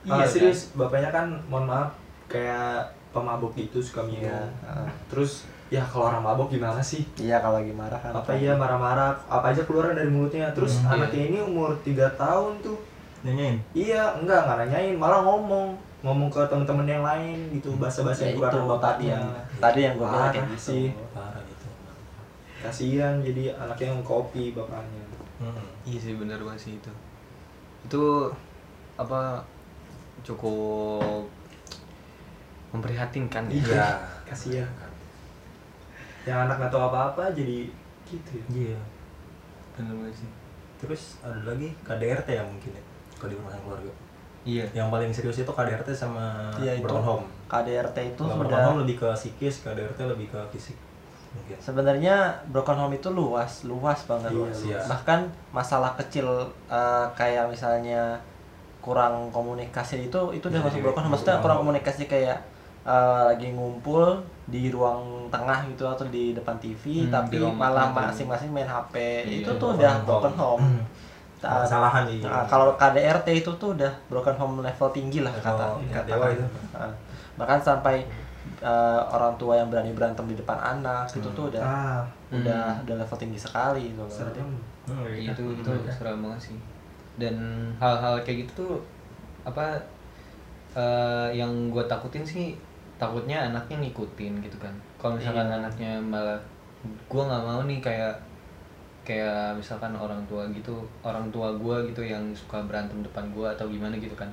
Iya, 0.00 0.16
Ah, 0.16 0.24
serius, 0.24 0.72
bapaknya 0.72 1.12
kan 1.12 1.28
mohon 1.52 1.68
maaf 1.68 1.92
kayak 2.24 2.88
pemabuk 3.12 3.52
gitu 3.52 3.84
suka 3.84 4.00
minum. 4.00 4.32
Iya, 4.32 4.48
heeh. 4.48 4.88
Terus 5.12 5.44
ya 5.70 5.82
kalau 5.86 6.10
orang 6.10 6.20
mabuk 6.20 6.50
gimana 6.50 6.82
sih? 6.82 7.06
iya 7.16 7.38
kalau 7.38 7.62
lagi 7.62 7.70
marah 7.70 7.94
kan 7.96 8.10
Apa 8.10 8.34
iya 8.34 8.52
marah-marah, 8.52 9.14
apa 9.30 9.54
aja 9.54 9.62
keluar 9.62 9.94
dari 9.94 10.10
mulutnya. 10.10 10.50
Terus 10.50 10.82
Hmm, 10.82 10.98
anaknya 10.98 11.22
ini 11.30 11.38
umur 11.40 11.78
3 11.80 12.10
tahun 12.14 12.58
tuh. 12.58 12.74
Nanyain. 13.22 13.54
Iya, 13.70 14.18
enggak, 14.18 14.44
enggak 14.44 14.56
nanyain, 14.60 14.94
malah 14.98 15.22
ngomong. 15.22 15.78
Ngomong 16.00 16.26
ke 16.26 16.40
temen-temen 16.48 16.88
yang 16.88 17.04
lain 17.04 17.36
gitu, 17.52 17.76
bahasa-bahasa 17.76 18.24
ya 18.24 18.32
yang 18.32 18.40
dari 18.40 18.50
tadi 18.50 18.66
bapaknya. 18.66 19.08
yang 19.12 19.24
tadi 19.60 19.80
yang 19.84 19.94
gue 19.94 20.06
bilang 20.06 20.20
kayak 20.26 20.32
Parah 20.34 20.50
gitu 20.50 20.56
sih. 20.58 20.84
Parah 21.12 21.42
gitu. 21.44 21.66
Kasihan 22.60 23.14
jadi 23.20 23.42
anaknya 23.54 23.86
yang 23.92 24.02
kopi 24.02 24.50
bapaknya. 24.50 25.04
Hmm. 25.40 25.64
iya 25.84 25.96
sih 25.96 26.12
bener 26.14 26.36
banget 26.36 26.60
sih 26.60 26.72
itu 26.76 26.92
itu 27.80 28.02
apa 28.94 29.40
cukup 30.20 31.24
memprihatinkan 32.70 33.48
ya 33.48 33.56
Iya, 33.56 33.88
kasihan. 34.28 34.68
Yang 36.22 36.38
anak 36.40 36.54
nggak 36.56 36.70
tahu 36.70 36.84
apa-apa 36.84 37.24
jadi 37.30 37.68
gitu 38.04 38.30
ya. 38.34 38.44
Iya. 38.66 38.78
bener 39.72 39.94
banget 39.96 40.16
sih 40.18 40.30
Terus 40.76 41.02
ada 41.20 41.40
lagi 41.46 41.68
KDRT 41.80 42.28
ya 42.30 42.42
mungkin 42.42 42.70
ya. 42.70 42.82
Kalau 43.14 43.28
di 43.28 43.36
rumah 43.36 43.50
tangga 43.50 43.64
keluarga. 43.66 43.92
iya 44.42 44.64
Yang 44.70 44.88
paling 44.88 45.10
serius 45.10 45.38
itu 45.38 45.48
KDRT 45.50 45.88
sama 45.90 46.48
Iya, 46.56 46.72
itu. 46.74 46.82
broken 46.82 47.02
home. 47.02 47.24
KDRT 47.46 47.96
itu 48.10 48.22
broken 48.22 48.46
sudah 48.46 48.64
home 48.66 48.80
lebih 48.80 48.96
ke 48.96 49.08
psikis, 49.12 49.54
KDRT 49.60 50.00
lebih 50.06 50.26
ke 50.28 50.40
fisik. 50.50 50.76
Mungkin. 51.30 51.54
sebenarnya 51.62 52.16
broken 52.46 52.74
home 52.76 52.90
itu 52.92 53.06
luas 53.08 53.62
luas 53.62 54.02
banget 54.02 54.34
Luas, 54.34 54.66
iya. 54.66 54.82
bahkan 54.82 55.22
masalah 55.50 55.94
kecil 55.94 56.26
eh, 56.66 57.06
kayak 57.14 57.46
misalnya 57.46 58.18
kurang 58.80 59.30
komunikasi 59.30 60.00
itu 60.02 60.20
itu 60.32 60.42
udah 60.42 60.58
Iya, 60.58 60.66
masuk 60.66 60.74
iya, 60.74 60.84
broken 60.84 61.02
home 61.04 61.12
maksudnya 61.14 61.38
kurang 61.38 61.56
home. 61.56 61.70
komunikasi 61.70 62.02
kayak 62.06 62.34
eh, 62.82 63.22
lagi 63.28 63.46
ngumpul 63.52 64.18
di 64.50 64.68
ruang 64.68 65.30
tengah 65.30 65.62
gitu 65.70 65.86
atau 65.86 66.04
di 66.10 66.34
depan 66.34 66.58
TV 66.58 67.06
Hmm, 67.06 67.12
tapi 67.14 67.38
malah 67.38 67.88
masing-masing 67.90 68.50
main 68.50 68.66
HP 68.66 68.94
Iya, 69.24 69.46
itu 69.46 69.50
tuh 69.56 69.78
udah 69.78 69.92
home. 69.96 70.06
broken 70.06 70.34
home 70.36 70.64
Hmm. 70.66 70.82
Nah, 71.40 71.64
kesalahan 71.64 72.04
di 72.04 72.20
Nah, 72.20 72.44
kalau 72.44 72.76
KDRT 72.76 73.28
itu 73.40 73.50
tuh 73.56 73.72
udah 73.72 73.88
broken 74.12 74.36
home 74.36 74.60
level 74.60 74.88
tinggi 74.92 75.24
lah 75.24 75.32
kata 75.32 75.80
tingkat 75.80 76.04
kata 76.04 76.08
dewa 76.12 76.26
itu. 76.28 76.44
Nah, 76.76 76.92
bahkan 77.40 77.56
sampai 77.62 78.04
eh, 78.60 79.00
orang 79.08 79.32
tua 79.40 79.56
yang 79.56 79.72
berani 79.72 79.96
berantem 79.96 80.28
di 80.28 80.36
depan 80.36 80.58
anak 80.60 81.08
itu 81.16 81.24
Hmm. 81.24 81.36
tuh 81.38 81.44
udah 81.48 81.62
ah 81.64 82.02
udah 82.28 82.62
Hmm. 82.76 82.82
udah 82.84 82.94
level 83.00 83.16
tinggi 83.16 83.38
sekali 83.40 83.88
gitu 83.88 84.04
loh. 84.04 84.12
serem 84.12 84.50
hmm, 84.84 85.06
itu 85.16 85.42
gitu. 85.56 85.70
itu 85.72 85.88
seram 85.88 86.20
banget 86.20 86.52
sih 86.52 86.58
dan 87.16 87.36
hal-hal 87.80 88.20
kayak 88.20 88.44
gitu 88.44 88.52
tuh 88.60 88.72
apa 89.42 89.80
eh, 90.72 91.28
yang 91.34 91.50
gue 91.72 91.84
takutin 91.84 92.22
sih 92.22 92.54
takutnya 93.00 93.48
anaknya 93.48 93.80
ngikutin 93.80 94.44
gitu 94.44 94.60
kan 94.60 94.74
kalau 94.94 95.16
misalkan 95.16 95.48
Iya. 95.48 95.56
anaknya 95.56 95.92
malah 95.98 96.36
gue 96.84 97.22
nggak 97.22 97.42
mau 97.42 97.64
nih 97.64 97.80
kayak 97.80 98.12
kayak 99.00 99.56
misalkan 99.56 99.96
orang 99.96 100.20
tua 100.28 100.44
gitu 100.50 100.76
orang 101.00 101.24
tua 101.32 101.48
gue 101.50 101.76
gitu 101.88 102.04
yang 102.04 102.20
suka 102.30 102.60
berantem 102.62 103.00
depan 103.00 103.24
gue 103.32 103.48
atau 103.48 103.66
gimana 103.66 103.96
gitu 103.96 104.12
kan 104.12 104.28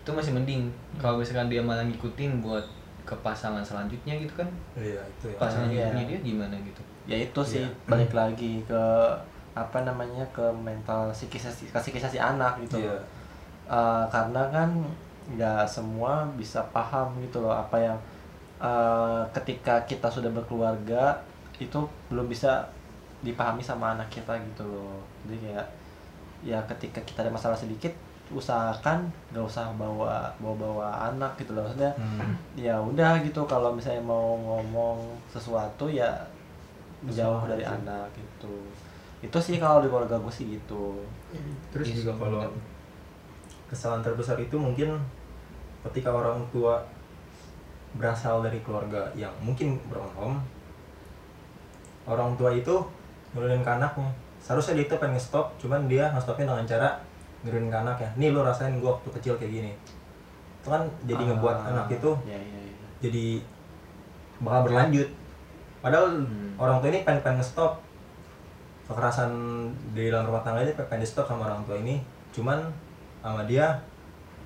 itu 0.00 0.10
masih 0.10 0.32
mending 0.32 0.72
kalau 0.96 1.20
misalkan 1.20 1.46
dia 1.46 1.60
malah 1.60 1.84
ngikutin 1.84 2.40
buat 2.40 2.64
ke 3.04 3.14
pasangan 3.20 3.60
selanjutnya 3.62 4.16
gitu 4.16 4.34
kan 4.34 4.48
iya 4.74 4.98
itu 4.98 5.30
ya 5.30 5.38
pasangan 5.38 5.68
iya. 5.68 5.86
hidupnya 5.86 6.04
dia 6.08 6.18
gimana 6.24 6.56
gitu 6.58 6.82
ya 7.06 7.16
itu 7.20 7.40
sih 7.44 7.62
Iya. 7.62 7.70
balik 7.86 8.12
lagi 8.12 8.64
ke 8.64 8.82
apa 9.52 9.78
namanya 9.82 10.24
ke 10.32 10.42
mental 10.58 11.08
psikis 11.10 11.46
ke 11.46 11.78
psikis 11.78 12.08
si 12.08 12.18
anak 12.18 12.56
gitu 12.58 12.80
Iya. 12.80 12.96
Eh, 13.66 14.04
karena 14.08 14.42
kan 14.48 14.70
nggak 15.28 15.66
semua 15.66 16.22
bisa 16.34 16.62
paham 16.70 17.18
gitu 17.20 17.40
loh 17.40 17.50
apa 17.50 17.76
yang 17.76 17.98
eh, 18.58 19.22
ketika 19.32 19.82
kita 19.82 20.06
sudah 20.06 20.30
berkeluarga 20.30 21.18
itu 21.56 21.78
belum 22.06 22.26
bisa 22.26 22.62
dipahami 23.20 23.60
sama 23.60 23.92
anak 23.92 24.06
kita 24.08 24.36
gitu 24.44 24.62
loh 24.62 25.00
jadi 25.24 25.36
kayak 25.42 25.66
ya 26.44 26.58
ketika 26.68 27.00
kita 27.02 27.20
ada 27.20 27.32
masalah 27.32 27.56
sedikit 27.56 27.90
usahakan 28.28 29.06
nggak 29.30 29.42
usah 29.42 29.70
bawa 29.72 30.26
bawa 30.36 30.54
bawa 30.56 30.86
anak 31.06 31.34
gitu 31.36 31.54
loh 31.54 31.62
maksudnya 31.62 31.90
Hmm. 31.94 32.34
ya 32.54 32.74
udah 32.74 33.18
gitu 33.20 33.42
kalau 33.46 33.70
misalnya 33.70 34.02
mau 34.02 34.34
ngomong 34.36 34.98
sesuatu 35.26 35.86
ya 35.86 36.10
jauh 37.06 37.46
dari 37.46 37.62
aja. 37.62 37.74
anak 37.76 38.06
gitu 38.12 38.50
itu 39.22 39.38
sih 39.38 39.56
kalau 39.56 39.78
di 39.78 39.88
keluarga 39.88 40.18
gue 40.18 40.32
sih 40.32 40.46
gitu 40.52 41.00
terus 41.70 41.86
Iya 41.88 41.94
juga 42.02 42.12
kalau. 42.20 42.50
Kesalahan 43.66 44.02
terbesar 44.02 44.38
itu 44.38 44.54
mungkin 44.54 44.94
ketika 45.86 46.10
orang 46.10 46.42
tua 46.50 46.82
berasal 47.96 48.44
dari 48.44 48.60
keluarga 48.60 49.08
yang 49.16 49.32
mungkin 49.40 49.80
broken 49.88 50.12
home 50.14 50.38
orang 52.06 52.36
tua 52.38 52.54
itu 52.54 52.74
nurunin 53.34 53.64
ke 53.66 53.70
anaknya. 53.70 54.06
Seharusnya 54.38 54.78
dia 54.78 54.86
itu 54.86 54.94
pengen 54.96 55.18
stop 55.18 55.50
cuman 55.58 55.90
dia 55.90 56.06
nge-stopnya 56.14 56.46
dengan 56.54 56.66
cara 56.66 56.88
nurunin 57.42 57.70
ke 57.72 57.78
anaknya. 57.78 58.10
Nih 58.14 58.30
lo 58.30 58.46
rasain 58.46 58.78
gua 58.78 58.94
waktu 58.94 59.10
kecil 59.18 59.34
kayak 59.36 59.52
gini. 59.52 59.72
Itu 60.62 60.68
kan 60.70 60.86
jadi 61.06 61.22
ngebuat 61.26 61.56
Ah, 61.66 61.70
anak 61.74 61.86
itu 61.90 62.10
ya, 62.26 62.38
ya, 62.38 62.58
ya. 62.62 62.86
jadi 63.02 63.42
bakal 64.38 64.70
berlanjut. 64.70 65.08
Padahal 65.82 66.06
Hmm. 66.22 66.54
orang 66.58 66.78
tua 66.78 66.88
ini 66.94 67.00
pengen 67.02 67.22
pengen 67.22 67.42
stop 67.42 67.82
kekerasan 68.86 69.30
di 69.90 70.10
dalam 70.10 70.30
rumah 70.30 70.46
tangga 70.46 70.62
aja 70.62 70.74
pengen 70.78 71.02
di 71.02 71.08
stop 71.10 71.26
sama 71.26 71.50
orang 71.50 71.62
tua 71.66 71.76
ini. 71.82 71.98
Cuman 72.30 72.58
sama 73.26 73.42
dia 73.42 73.66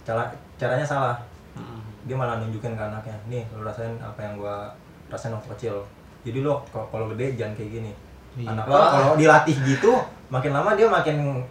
cara 0.09 0.25
caranya 0.57 0.87
salah. 0.89 1.17
Mm-mm. 1.53 1.85
dia 2.09 2.17
malah 2.17 2.41
nunjukin 2.41 2.73
ke 2.73 2.81
anaknya 2.81 3.13
nih 3.29 3.45
lu 3.53 3.61
rasain 3.61 3.93
apa 4.01 4.17
yang 4.25 4.41
gua 4.41 4.73
rasain 5.13 5.37
waktu 5.37 5.53
kecil. 5.53 5.77
Jadi 6.25 6.41
lo 6.41 6.65
kalau 6.73 7.13
gede 7.13 7.37
jangan 7.37 7.53
kayak 7.53 7.71
gini. 7.77 7.93
Iya. 8.41 8.57
anak 8.57 8.65
lo 8.65 8.81
kalau 8.81 9.13
dilatih 9.21 9.57
gitu 9.67 9.93
makin 10.33 10.55
lama 10.57 10.79
dia 10.79 10.89
makin 10.89 11.45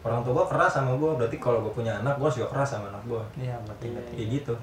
orang 0.00 0.24
tua 0.24 0.32
gua 0.32 0.46
keras 0.48 0.72
sama 0.80 0.96
gua. 0.96 1.20
Berarti 1.20 1.36
kalau 1.36 1.60
gua 1.60 1.72
punya 1.76 1.92
anak 2.00 2.16
gua 2.16 2.32
harus 2.32 2.40
juga 2.40 2.48
keras 2.48 2.72
sama 2.72 2.88
anak 2.88 3.04
gua. 3.04 3.20
Iya, 3.36 3.60
ngerti 3.68 3.86
ngerti. 3.92 4.12
kayak 4.16 4.28
gitu. 4.40 4.54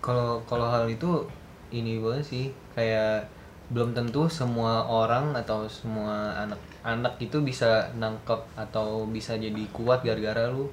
Kalau 0.00 0.40
kalau 0.48 0.72
hal 0.72 0.88
itu 0.88 1.28
ini 1.68 2.00
banget 2.00 2.24
sih 2.24 2.44
kayak 2.72 3.28
belum 3.70 3.92
tentu 3.92 4.26
semua 4.26 4.82
orang 4.88 5.36
atau 5.36 5.68
semua 5.68 6.34
anak 6.34 6.58
anak 6.80 7.20
itu 7.20 7.36
bisa 7.40 7.92
nangkep 7.94 8.40
atau 8.56 9.04
bisa 9.04 9.36
jadi 9.36 9.64
kuat 9.70 10.00
gara-gara 10.00 10.48
lu 10.48 10.68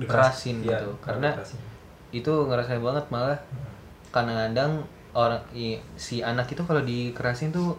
kerasin 0.00 0.64
Iya, 0.64 0.80
gitu. 0.80 0.88
karena 0.98 1.36
dikerasin. 1.36 1.60
itu 2.10 2.32
ngerasain 2.48 2.80
banget 2.80 3.04
malah. 3.08 3.38
Kadang-kadang 4.08 4.84
orang 5.12 5.40
i- 5.52 5.80
si 5.94 6.20
anak 6.20 6.48
itu 6.48 6.64
kalau 6.64 6.80
dikerasin 6.80 7.52
tuh 7.52 7.76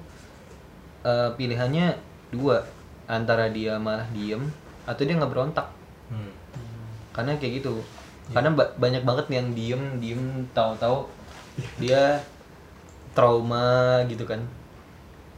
eh, 1.04 1.30
pilihannya 1.36 1.98
dua. 2.30 2.64
Antara 3.04 3.52
dia 3.52 3.76
malah 3.76 4.08
diem 4.16 4.40
atau 4.88 5.04
dia 5.04 5.20
nggak 5.20 5.28
berontak 5.30 5.68
Hmm. 6.08 6.32
karena 7.12 7.36
kayak 7.36 7.60
gitu. 7.60 7.76
Karena 8.32 8.56
ba- 8.56 8.72
banyak 8.80 9.04
banget 9.04 9.26
yang 9.30 9.52
diem 9.52 10.00
diem 10.00 10.24
tahu-tahu 10.56 11.04
dia 11.78 12.24
trauma 13.14 14.02
gitu 14.08 14.24
kan 14.24 14.42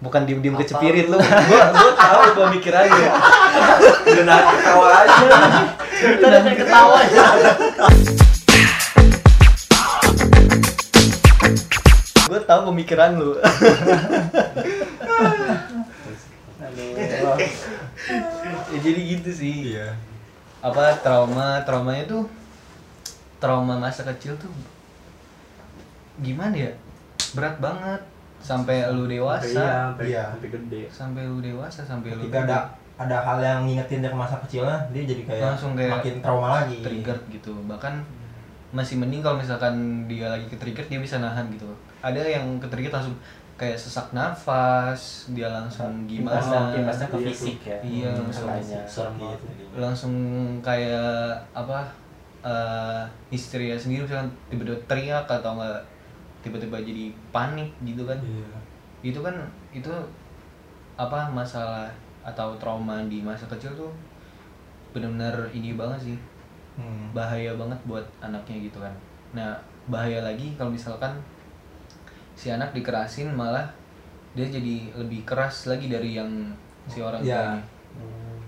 bukan 0.06 0.22
diem 0.30 0.38
diem 0.38 0.54
kecepirit 0.54 1.10
lu? 1.10 1.18
gua 1.50 1.64
gua 1.74 1.92
tahu 1.98 2.22
pemikirannya 2.46 3.10
udah 4.06 4.24
nahan 4.30 4.46
ketawa 4.54 4.88
aja. 5.02 5.26
Kita 5.90 6.26
udah 6.30 6.42
pengen 6.46 6.58
ketawa 6.62 7.00
ya. 7.10 7.26
gua 12.30 12.42
tahu 12.46 12.62
pemikiran 12.70 13.12
lu. 13.18 13.34
Ya, 18.70 18.78
jadi 18.86 19.02
gitu 19.18 19.30
sih. 19.34 19.74
Iya. 19.74 19.98
Apa 20.62 21.02
trauma 21.02 21.66
traumanya 21.66 22.06
tuh 22.06 22.30
trauma 23.42 23.82
masa 23.82 24.06
kecil 24.06 24.38
tuh 24.38 24.54
gimana 26.22 26.54
ya? 26.54 26.72
Berat 27.34 27.58
banget 27.58 28.15
sampai 28.46 28.78
lu 28.88 29.04
iya 29.04 29.14
dewasa 29.18 29.58
sampai 29.58 30.06
Iya. 30.08 30.24
sampai 30.30 30.50
gede 30.52 30.82
sampai 30.88 31.22
lu 31.24 31.38
dewasa 31.40 31.82
sampai 31.82 32.10
lu 32.12 32.22
ketika 32.24 32.40
ada 32.46 32.60
ada 32.96 33.18
hal 33.20 33.38
yang 33.40 33.60
ngingetin 33.64 34.00
dia 34.00 34.08
ke 34.08 34.16
masa 34.16 34.38
kecilnya 34.40 34.78
dia 34.90 35.04
jadi 35.04 35.22
kayak 35.26 35.42
Langsung 35.44 35.72
kayak 35.74 35.92
makin 35.96 36.16
trauma 36.22 36.48
lagi 36.60 36.78
trigger 36.80 37.18
gitu 37.28 37.54
bahkan 37.66 38.00
masih 38.72 38.96
mending 38.96 39.20
kalau 39.20 39.36
misalkan 39.36 39.74
dia 40.06 40.30
lagi 40.30 40.46
ke 40.46 40.56
trigger 40.56 40.86
dia 40.86 41.00
bisa 41.00 41.18
nahan 41.18 41.50
gitu 41.50 41.68
ada 42.00 42.20
yang 42.20 42.46
ke 42.56 42.68
trigger 42.68 42.92
langsung 42.92 43.16
kayak 43.56 43.74
sesak 43.74 44.12
nafas 44.12 45.02
dia 45.30 45.48
langsung 45.48 46.04
gimana 46.06 46.38
Imbasnya- 46.38 46.76
imbasnya 46.78 47.08
ke 47.08 47.18
Iya, 47.18 47.28
fisik 47.30 47.58
ya. 47.64 47.78
Iya, 47.80 48.10
Hmm, 48.12 48.28
langsung. 48.28 48.84
serem 48.86 49.14
banget 49.18 49.40
Gitu. 49.50 49.64
langsung 49.76 50.14
kayak 50.60 51.34
apa 51.52 51.80
eh 52.44 53.02
histeria 53.30 53.74
sendiri 53.74 54.04
misalkan 54.04 54.30
tiba-tiba 54.48 54.78
teriak 54.86 55.26
atau 55.26 55.56
enggak 55.56 55.82
tiba-tiba 56.46 56.78
jadi 56.86 57.10
panik 57.34 57.74
gitu 57.82 58.06
kan. 58.06 58.18
Iya. 58.22 58.48
Itu 59.02 59.20
kan 59.26 59.34
itu 59.74 59.90
apa 60.96 61.28
masalah 61.34 61.90
atau 62.22 62.54
trauma 62.62 63.02
di 63.10 63.26
masa 63.26 63.50
kecil 63.50 63.74
tuh 63.74 63.90
benar-benar 64.94 65.50
ini 65.52 65.74
banget 65.74 66.14
sih. 66.14 66.20
Hmm. 66.76 67.08
bahaya 67.16 67.56
banget 67.56 67.80
buat 67.88 68.04
anaknya 68.20 68.68
gitu 68.68 68.84
kan. 68.84 68.92
Nah 69.32 69.56
bahaya 69.88 70.20
lagi 70.20 70.60
kalau 70.60 70.76
misalkan 70.76 71.08
si 72.36 72.52
anak 72.52 72.76
dikerasin 72.76 73.32
malah 73.32 73.64
dia 74.36 74.44
jadi 74.44 74.92
lebih 74.92 75.24
keras 75.24 75.72
lagi 75.72 75.88
dari 75.88 76.20
yang 76.20 76.28
si 76.92 77.00
orang 77.00 77.24
tua 77.24 77.32
Iya. 77.32 77.56
ini 77.56 77.64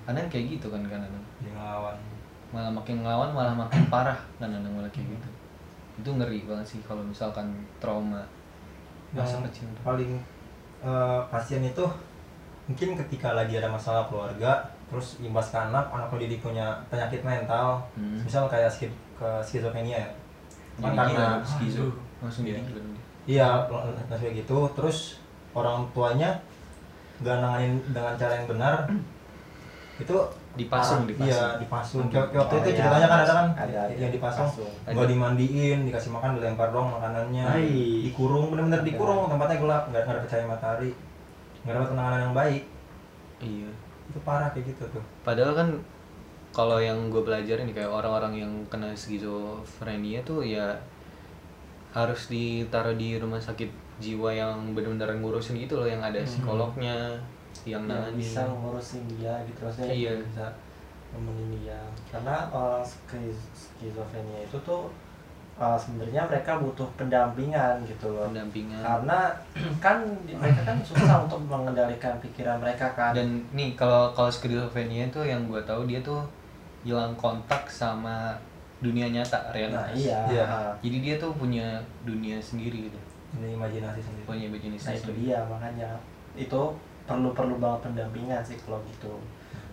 kadang 0.03 0.27
kayak 0.27 0.59
gitu 0.59 0.67
kan 0.67 0.83
kan 0.91 0.99
ngelawan. 1.39 1.95
Malah 2.51 2.71
makin 2.75 2.99
ngelawan 2.99 3.31
malah 3.31 3.55
makin 3.55 3.87
parah. 3.87 4.19
Kan 4.43 4.51
kadang 4.51 4.75
malah 4.75 4.91
kayak 4.91 5.07
gitu 5.07 5.27
itu 5.97 6.09
ngeri 6.13 6.45
banget 6.45 6.77
sih 6.77 6.79
kalau 6.85 7.01
misalkan 7.01 7.49
trauma 7.81 8.21
masa 9.11 9.41
yang 9.41 9.45
kecil 9.49 9.67
paling 9.81 10.11
eh, 10.85 11.19
kasihan 11.33 11.65
itu 11.65 11.85
mungkin 12.67 12.99
ketika 12.99 13.33
lagi 13.33 13.57
ada 13.57 13.71
masalah 13.71 14.05
keluarga 14.11 14.59
terus 14.87 15.19
imbas 15.19 15.51
ke 15.51 15.57
anak 15.59 15.87
anak 15.91 16.07
lo 16.11 16.17
jadi 16.19 16.39
punya 16.39 16.67
penyakit 16.87 17.19
mental. 17.23 17.83
Hmm. 17.95 18.23
misal 18.23 18.47
kayak 18.47 18.71
skip 18.71 18.91
ke 19.19 19.27
skizofrenia 19.43 19.99
ya? 19.99 20.09
Jadi 20.79 20.95
karena 20.95 21.43
skizo. 21.43 21.91
Langsung 22.23 22.47
Iya. 22.47 22.55
jadi 22.55 22.61
gila 22.71 22.81
dia. 22.81 22.95
iya 23.27 23.47
kayak 24.07 24.33
gitu. 24.45 24.57
Terus 24.77 25.19
orang 25.51 25.83
tuanya 25.91 26.39
gak 27.19 27.41
nanganin 27.41 27.81
dengan 27.91 28.13
cara 28.15 28.33
yang 28.37 28.47
benar 28.47 28.85
itu 29.97 30.17
Dipasung, 30.57 31.05
parah. 31.05 31.09
dipasung. 31.13 31.29
iya 31.29 31.43
dipasung 31.61 32.05
kayak 32.09 32.27
kayak 32.33 32.41
waktu 32.41 32.53
Oh, 32.53 32.59
itu 32.59 32.69
iya, 32.69 32.77
ceritanya 32.81 33.07
kan 33.07 33.19
ada 33.21 33.33
kan? 33.33 33.47
Ada, 33.53 33.77
ada. 33.87 33.93
yang 33.95 34.11
dipasung. 34.11 34.47
Dipasung. 34.49 34.71
nggak 34.89 35.07
dimandiin 35.13 35.79
dikasih 35.85 36.11
makan 36.11 36.29
dilempar 36.35 36.67
doang 36.73 36.89
makanannya. 36.97 37.45
Hai. 37.45 37.69
dikurung 38.09 38.45
bener-bener 38.49 38.81
dikurung 38.81 39.29
tempatnya 39.29 39.57
gelap 39.61 39.83
nggak 39.93 40.01
ada 40.03 40.27
cahaya 40.27 40.45
matahari. 40.49 40.91
Nggak 41.61 41.73
dapat 41.77 41.89
penanganan 41.93 42.19
yang 42.25 42.35
baik. 42.35 42.63
Iya. 43.39 43.69
Itu 44.09 44.19
parah 44.25 44.49
kayak 44.51 44.65
gitu 44.73 44.83
tuh. 44.89 45.03
Padahal 45.21 45.53
kan 45.53 45.69
kalau 46.55 46.81
yang 46.81 47.13
gue 47.13 47.21
pelajarin 47.21 47.69
nih 47.69 47.75
kayak 47.77 47.91
orang-orang 47.93 48.33
yang 48.41 48.51
kena 48.65 48.89
skizofrenia 48.97 50.25
tuh 50.25 50.41
ya 50.41 50.73
harus 51.93 52.29
ditaruh 52.33 52.97
di 52.97 53.17
rumah 53.21 53.37
sakit 53.37 53.69
jiwa 53.97 54.29
yang 54.33 54.73
benar-benar 54.77 55.13
ngurusin 55.17 55.57
gitu 55.57 55.77
loh 55.81 55.89
yang 55.89 56.01
ada 56.01 56.21
psikolognya 56.21 57.17
yang 57.65 57.87
yang 57.87 57.97
nangani. 58.05 58.19
bisa 58.19 58.41
ngurusin 58.45 59.03
dia 59.17 59.33
gitu 59.47 59.59
maksudnya 59.65 59.93
Iya. 59.93 60.11
bisa 60.21 60.45
nemenin 61.07 61.49
dia. 61.63 61.79
Karena 62.11 62.35
orang 62.51 62.83
skiz- 62.83 63.49
skizofrenia 63.55 64.43
itu 64.43 64.57
tuh 64.61 64.91
uh, 65.55 65.77
sebenarnya 65.79 66.27
mereka 66.27 66.59
butuh 66.59 66.85
pendampingan 66.99 67.79
gitu 67.87 68.11
loh. 68.11 68.27
Pendampingan. 68.29 68.83
Karena 68.83 69.31
kan 69.85 70.03
mereka 70.27 70.61
kan 70.67 70.77
susah 70.83 71.23
untuk 71.25 71.41
mengendalikan 71.47 72.19
pikiran 72.19 72.59
mereka 72.59 72.91
kan. 72.93 73.15
Dan 73.15 73.41
nih 73.55 73.73
kalau 73.73 74.11
kalau 74.11 74.29
skizofrenia 74.29 75.07
itu 75.07 75.21
yang 75.23 75.47
gue 75.47 75.61
tahu 75.63 75.87
dia 75.87 76.03
tuh 76.03 76.21
hilang 76.85 77.15
kontak 77.17 77.67
sama 77.67 78.31
dunia 78.77 79.09
nyata 79.09 79.41
nah 79.41 79.49
realitas 79.49 79.97
iya. 79.97 80.21
Iya. 80.29 80.45
uh, 80.45 80.73
jadi 80.85 80.97
dia 81.01 81.15
tuh 81.17 81.33
punya 81.33 81.81
dunia 82.05 82.37
sendiri 82.37 82.91
gitu. 82.91 82.99
Ini 83.41 83.57
imajinasi 83.57 83.99
sendiri. 83.99 84.25
Punya 84.27 84.47
jenis 84.53 84.81
nah 84.85 84.93
itu 84.93 85.11
dia 85.17 85.39
makanya. 85.49 85.89
Itu 86.37 86.77
perlu 87.07 87.31
perlu 87.31 87.55
banget 87.57 87.87
pendampingan 87.87 88.43
sih 88.43 88.59
kalau 88.59 88.83
gitu 88.83 89.15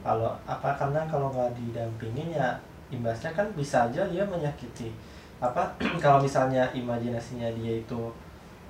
kalau 0.06 0.30
apa 0.46 0.70
karena 0.78 1.02
kalau 1.10 1.34
nggak 1.34 1.50
didampingin 1.58 2.30
ya 2.30 2.54
imbasnya 2.94 3.34
kan 3.34 3.46
bisa 3.58 3.90
aja 3.90 4.06
dia 4.06 4.22
menyakiti 4.22 4.94
apa 5.42 5.66
kalau 6.02 6.22
misalnya 6.22 6.62
imajinasinya 6.70 7.50
dia 7.58 7.82
itu 7.82 8.00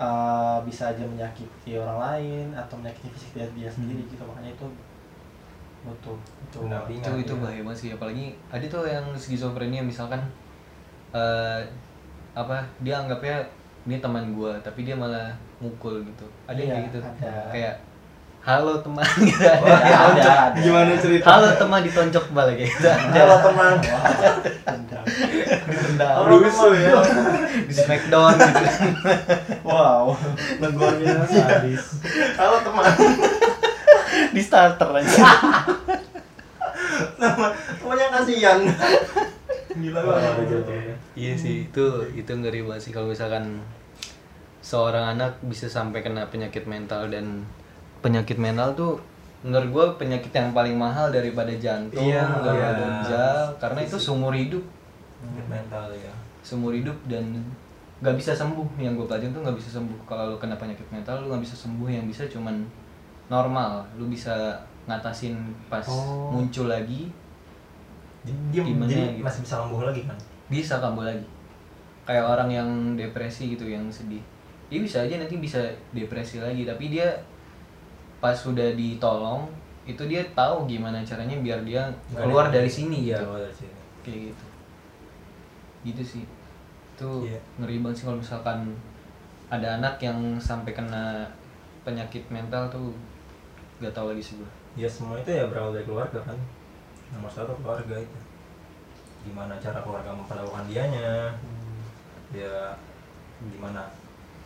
uh, 0.00 0.58
bisa 0.64 0.90
aja 0.90 1.04
menyakiti 1.04 1.76
orang 1.76 1.98
lain 2.00 2.46
atau 2.56 2.80
menyakiti 2.80 3.12
fisik 3.12 3.30
dia, 3.36 3.46
dia 3.52 3.68
sendiri 3.68 4.02
gitu 4.08 4.24
makanya 4.24 4.50
itu 4.56 4.66
butuh 5.84 6.16
Pendampingan. 6.48 7.04
itu 7.04 7.28
itu 7.28 7.34
iya. 7.36 7.42
bahaya 7.44 7.60
banget 7.60 7.78
sih 7.78 7.90
apalagi 7.92 8.26
ada 8.48 8.64
tuh 8.72 8.88
yang 8.88 9.04
skizofrenia 9.12 9.84
misalkan 9.84 10.16
eh 11.12 11.60
apa 12.32 12.64
dia 12.80 12.98
anggapnya 13.04 13.44
ini 13.84 14.00
teman 14.00 14.32
gua 14.32 14.56
tapi 14.64 14.88
dia 14.88 14.96
malah 14.96 15.28
mukul 15.60 16.00
gitu 16.02 16.24
ada 16.48 16.56
yang 16.56 16.72
Iya, 16.72 16.74
kayak 16.74 16.88
gitu 16.88 16.98
ada. 17.04 17.32
kayak 17.52 17.74
halo 18.44 18.76
teman. 18.84 19.00
Gitu 19.24 19.40
ada, 19.40 19.72
ada, 20.12 20.32
ada. 20.52 20.60
gimana 20.60 20.92
cerita? 21.00 21.24
Halo 21.24 21.48
teman 21.56 21.80
ditonjok 21.80 22.26
balik 22.36 22.60
gitu 22.60 22.88
halo 22.92 23.36
teman. 23.48 23.74
Tendang. 24.68 25.04
ditendang 25.64 26.16
rusuh 26.28 26.76
ya. 26.76 26.92
Di 27.64 27.72
smackdown 27.72 28.36
gitu. 28.36 28.64
Wow. 29.68 30.12
Negornya 30.60 31.24
sadis 31.24 32.04
halo 32.36 32.60
teman. 32.60 32.84
Di 34.36 34.40
starter 34.44 34.88
aja. 34.92 35.24
Teman 37.16 37.50
teman 37.80 37.96
yang 37.96 38.12
kasihan. 38.12 38.58
Gila 39.74 40.00
banget. 40.06 40.22
ada 40.22 40.42
jatuhnya 40.46 40.94
iya 41.18 41.34
sih 41.34 41.66
itu 41.66 41.86
itu 42.14 42.30
ngeri 42.30 42.62
banget 42.62 42.90
sih 42.90 42.92
kalau 42.94 43.10
misalkan 43.10 43.58
seorang 44.62 45.18
anak 45.18 45.42
bisa 45.42 45.66
sampai 45.66 46.02
kena 46.02 46.30
penyakit 46.30 46.66
mental 46.70 47.10
dan 47.10 47.42
penyakit 48.04 48.36
mental 48.36 48.76
tuh 48.76 49.00
menurut 49.40 49.68
gue 49.70 49.84
penyakit 49.98 50.28
yang 50.30 50.52
paling 50.52 50.72
mahal 50.72 51.08
daripada 51.08 51.52
jantung 51.54 52.00
Iya, 52.00 52.20
daripada 52.20 52.52
iya. 52.52 52.68
ginjal 52.76 53.40
karena 53.56 53.80
itu 53.80 53.96
seumur 53.96 54.32
hidup. 54.32 54.64
Penyakit 55.18 55.46
mental 55.48 55.88
ya 55.90 56.12
seumur 56.40 56.72
hidup 56.72 56.96
dan 57.04 57.24
nggak 58.00 58.16
bisa 58.16 58.32
sembuh. 58.32 58.68
Yang 58.76 58.92
gue 59.00 59.06
pelajarin 59.08 59.32
tuh 59.32 59.40
nggak 59.40 59.56
bisa 59.56 59.70
sembuh. 59.70 59.98
Kalau 60.04 60.24
lu 60.28 60.36
kena 60.36 60.56
penyakit 60.56 60.84
mental 60.88 61.24
lu 61.24 61.32
nggak 61.32 61.40
bisa 61.40 61.56
sembuh. 61.56 61.88
Yang 61.88 62.04
bisa 62.12 62.22
cuman 62.28 62.56
normal. 63.26 63.84
Lu 63.96 64.04
bisa 64.06 64.52
ngatasin 64.84 65.36
pas 65.66 65.84
Oh. 65.84 66.28
muncul 66.30 66.68
lagi. 66.68 67.08
Dia 68.24 68.64
Gimana 68.64 68.88
jadi 68.88 69.16
gitu? 69.16 69.24
masih 69.24 69.40
bisa 69.42 69.54
kambuh 69.60 69.84
lagi 69.84 70.02
kan? 70.04 70.16
Bisa 70.48 70.80
kambuh 70.80 71.04
lagi. 71.04 71.24
Kayak 72.04 72.24
orang 72.26 72.48
yang 72.48 72.68
depresi 72.96 73.52
gitu 73.52 73.64
yang 73.64 73.84
sedih. 73.88 74.20
Dia 74.68 74.80
bisa 74.80 75.04
aja 75.04 75.16
nanti 75.16 75.36
bisa 75.36 75.60
depresi 75.92 76.40
lagi. 76.40 76.64
Tapi 76.64 76.88
dia 76.88 77.08
pas 78.24 78.32
sudah 78.32 78.72
ditolong 78.72 79.44
itu 79.84 80.00
dia 80.08 80.24
tahu 80.32 80.64
gimana 80.64 81.04
caranya 81.04 81.36
biar 81.44 81.60
dia 81.60 81.92
keluar 82.16 82.48
dari 82.48 82.64
sini 82.64 83.12
keluar 83.12 83.44
dari 83.44 83.52
sini. 83.52 83.76
Kayak 84.00 84.18
gitu. 84.32 84.44
Gitu 85.84 86.02
sih. 86.02 86.24
Itu 86.96 87.28
Iya. 87.28 87.36
ngeri 87.60 87.84
banget 87.84 88.00
sih 88.00 88.04
kalau 88.08 88.16
misalkan 88.16 88.72
ada 89.52 89.76
anak 89.76 90.00
yang 90.00 90.40
sampai 90.40 90.72
kena 90.72 91.28
penyakit 91.84 92.24
mental 92.32 92.64
tuh 92.72 92.96
gak 93.84 93.92
tahu 93.92 94.16
lagi 94.16 94.24
sih 94.24 94.40
gue 94.40 94.48
ya 94.80 94.88
semua 94.88 95.20
itu 95.20 95.28
ya 95.28 95.44
berawal 95.52 95.76
dari 95.76 95.84
keluarga 95.84 96.24
kan. 96.24 96.38
Nomor 97.12 97.28
satu 97.28 97.52
keluarga 97.60 98.00
itu. 98.00 98.18
Gimana 99.28 99.60
cara 99.60 99.84
keluarga 99.84 100.16
memperlakukan 100.16 100.64
dianya? 100.72 101.28
Ya 102.32 102.72
gimana 103.52 103.84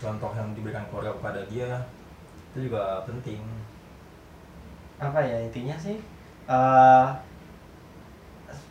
contoh 0.03 0.35
yang 0.35 0.51
diberikan 0.59 0.83
keluarga 0.91 1.15
kepada 1.15 1.41
dia 1.47 1.79
itu 2.51 2.67
juga 2.67 3.07
penting 3.07 3.39
apa 4.99 5.21
ya 5.23 5.37
intinya 5.41 5.77
sih 5.79 5.97
eh 6.49 7.07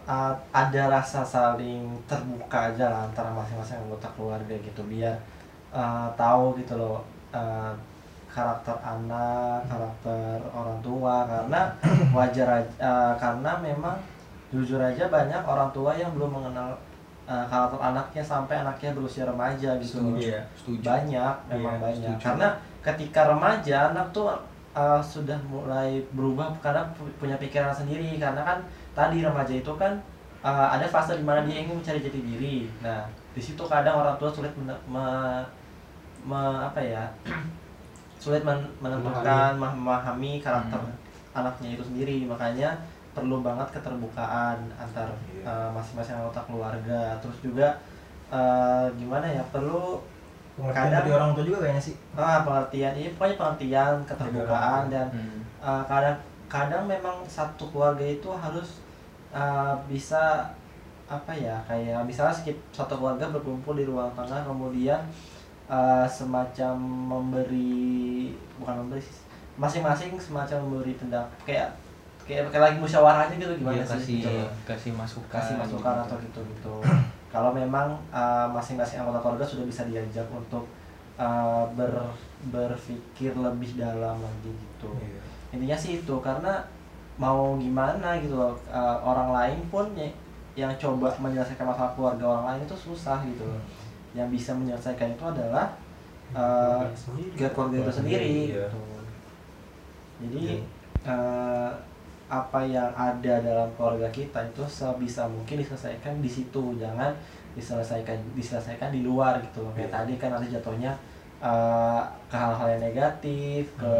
uh, 0.08 0.34
ada 0.52 0.84
rasa 0.88 1.22
saling 1.24 1.84
terbuka 2.08 2.72
aja 2.72 2.88
lah 2.88 3.02
antara 3.08 3.28
masing-masing 3.32 3.78
anggota 3.84 4.08
keluarga 4.16 4.56
gitu 4.56 4.82
biar 4.88 5.16
uh, 5.72 6.08
tahu 6.16 6.56
gitu 6.60 6.80
loh 6.80 7.04
uh, 7.36 7.72
karakter 8.32 8.76
anak 8.80 9.66
karakter 9.68 10.38
orang 10.54 10.80
tua 10.80 11.26
karena 11.28 11.62
wajar 12.16 12.48
aja 12.62 12.72
uh, 12.80 13.14
karena 13.20 13.52
memang 13.60 13.96
jujur 14.48 14.80
aja 14.80 15.12
banyak 15.12 15.44
orang 15.44 15.70
tua 15.76 15.92
yang 15.98 16.14
belum 16.16 16.32
mengenal 16.40 16.72
uh, 17.28 17.46
karakter 17.52 17.80
anaknya 17.82 18.24
sampai 18.24 18.64
anaknya 18.64 18.96
berusia 18.96 19.28
remaja 19.28 19.76
gitu 19.82 20.00
loh. 20.00 20.16
Iya. 20.16 20.40
setuju 20.56 20.80
banyak 20.88 21.34
memang 21.52 21.76
Iya, 21.76 21.84
banyak 21.84 22.16
setuju. 22.16 22.24
karena 22.24 22.48
ketika 22.80 23.22
remaja 23.28 23.78
anak 23.92 24.08
tuh 24.16 24.32
uh, 24.78 25.02
sudah 25.02 25.34
mulai 25.44 25.98
berubah 26.14 26.54
karena 26.62 26.86
pu- 26.94 27.10
punya 27.18 27.34
pikiran 27.36 27.74
sendiri. 27.74 28.22
Karena 28.22 28.46
kan 28.46 28.62
tadi 28.94 29.26
remaja 29.26 29.50
itu 29.52 29.74
kan 29.74 29.98
uh, 30.40 30.70
ada 30.70 30.86
fase 30.86 31.18
di 31.18 31.26
mana 31.26 31.42
dia 31.42 31.66
ingin 31.66 31.82
mencari 31.82 31.98
jati 31.98 32.22
diri. 32.22 32.70
Nah 32.80 33.02
di 33.34 33.42
situ 33.42 33.64
kadang 33.66 33.98
orang 33.98 34.14
tua 34.16 34.30
sulit 34.30 34.54
men- 34.54 34.84
me- 34.86 35.46
me- 36.24 36.62
apa 36.64 36.78
ya 36.78 37.04
sulit 38.22 38.42
men- 38.42 38.70
menentukan 38.78 39.54
mem- 39.56 39.78
memahami 39.78 40.38
karakter 40.40 40.78
Hmm. 40.78 40.94
anaknya 41.34 41.74
itu 41.74 41.84
sendiri. 41.84 42.26
Makanya 42.26 42.78
perlu 43.14 43.42
banget 43.42 43.66
keterbukaan 43.74 44.62
antar 44.78 45.10
Iya. 45.34 45.42
uh, 45.42 45.70
masing-masing 45.74 46.14
anggota 46.16 46.42
keluarga. 46.46 47.18
Terus 47.18 47.38
juga 47.42 47.68
uh, 48.30 48.86
gimana 48.94 49.26
ya 49.26 49.42
perlu 49.50 50.02
pengertian 50.58 50.90
Kadang- 50.90 50.98
dari 51.00 51.12
orang 51.12 51.30
tua 51.32 51.46
juga 51.46 51.60
kayaknya 51.62 51.84
sih 51.84 51.96
ah 52.14 52.42
pengertian 52.42 52.94
ini 52.96 53.10
pokoknya 53.14 53.36
pengertian 53.38 53.96
keterbukaan 54.04 54.84
dan 54.88 55.08
Hmm. 55.08 55.40
uh, 55.60 55.84
kadang 55.86 56.18
kadang 56.48 56.84
memang 56.84 57.22
satu 57.24 57.68
keluarga 57.68 58.02
itu 58.02 58.26
harus 58.28 58.82
uh, 59.30 59.78
bisa 59.86 60.50
apa 61.06 61.32
ya 61.32 61.56
kayak 61.64 62.04
misalnya 62.04 62.34
sekit 62.34 62.58
satu 62.70 62.98
keluarga 62.98 63.30
berkumpul 63.30 63.74
di 63.74 63.84
ruang 63.84 64.12
tengah 64.12 64.44
kemudian 64.44 65.00
uh, 65.66 66.04
semacam 66.04 66.74
memberi 67.08 68.34
bukan 68.58 68.76
memberi 68.78 69.00
sih, 69.00 69.24
masing-masing 69.56 70.18
semacam 70.18 70.58
memberi 70.62 70.94
pendapat 70.96 71.38
kayak 71.44 71.70
kayak 72.24 72.44
kayak 72.48 72.64
lagi 72.66 72.78
musyawarah 72.78 73.24
aja 73.24 73.36
gitu 73.36 73.54
gimana 73.56 73.72
Iya, 73.74 73.86
sih 73.86 73.94
kasih 73.94 74.16
gitu 74.18 74.30
loh. 74.34 74.52
kasih 74.66 74.92
masukan 74.94 75.32
kasih 75.34 75.56
masukan 75.56 75.94
gitu. 75.94 76.04
atau 76.04 76.18
gitu 76.20 76.40
gitu 76.46 76.74
kalau 77.38 77.54
memang 77.54 77.94
uh, 78.10 78.50
masing-masing 78.50 78.98
anggota 78.98 79.22
keluarga 79.22 79.46
sudah 79.46 79.62
bisa 79.64 79.86
diajak 79.86 80.26
untuk 80.34 80.66
uh, 81.16 81.70
ber 81.78 81.94
berpikir 82.50 83.38
lebih 83.38 83.78
dalam 83.78 84.18
lagi 84.18 84.50
gitu 84.50 84.90
Iya. 84.98 85.22
intinya 85.54 85.78
sih 85.78 86.02
itu 86.02 86.16
karena 86.20 86.58
mau 87.18 87.54
gimana 87.58 88.18
gitu 88.18 88.34
loh 88.36 88.54
uh, 88.70 88.98
orang 89.02 89.30
lain 89.30 89.60
pun 89.70 89.86
ya, 89.94 90.10
yang 90.58 90.74
coba 90.76 91.14
menyelesaikan 91.18 91.66
masalah 91.66 91.94
keluarga 91.94 92.26
orang 92.26 92.46
lain 92.52 92.62
itu 92.66 92.76
susah 92.76 93.22
gitu 93.22 93.46
loh 93.46 93.62
yang 94.14 94.30
bisa 94.30 94.54
menyelesaikan 94.54 95.14
itu 95.14 95.24
adalah 95.24 95.70
uh, 96.34 96.82
Keluarga 96.82 96.98
sendiri. 96.98 97.34
ke 97.34 97.46
keluarga 97.54 97.78
itu 97.80 97.92
sendiri 97.94 98.26
iya. 98.26 98.66
gitu. 98.66 98.82
jadi 100.18 100.42
Iya. 100.42 100.58
eh, 101.06 101.72
apa 102.28 102.60
yang 102.68 102.92
ada 102.92 103.40
dalam 103.40 103.72
keluarga 103.80 104.12
kita 104.12 104.44
itu 104.44 104.64
sebisa 104.68 105.24
mungkin 105.28 105.64
diselesaikan 105.64 106.20
di 106.20 106.28
situ. 106.28 106.76
Jangan 106.76 107.16
diselesaikan 107.56 108.20
diselesaikan 108.36 108.92
di 108.92 109.02
luar 109.08 109.40
gitu. 109.40 109.64
Kayak 109.72 109.88
Iya. 109.90 109.96
tadi 109.96 110.14
kan 110.20 110.30
nanti 110.36 110.48
jatuhnya 110.52 110.92
eh, 111.38 112.02
ke 112.28 112.36
hal-hal 112.36 112.68
yang 112.76 112.84
negatif 112.92 113.64
ke 113.80 113.94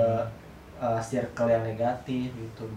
eh, 0.82 1.00
circle 1.02 1.50
yang 1.50 1.64
negatif 1.64 2.28
gitu. 2.36 2.68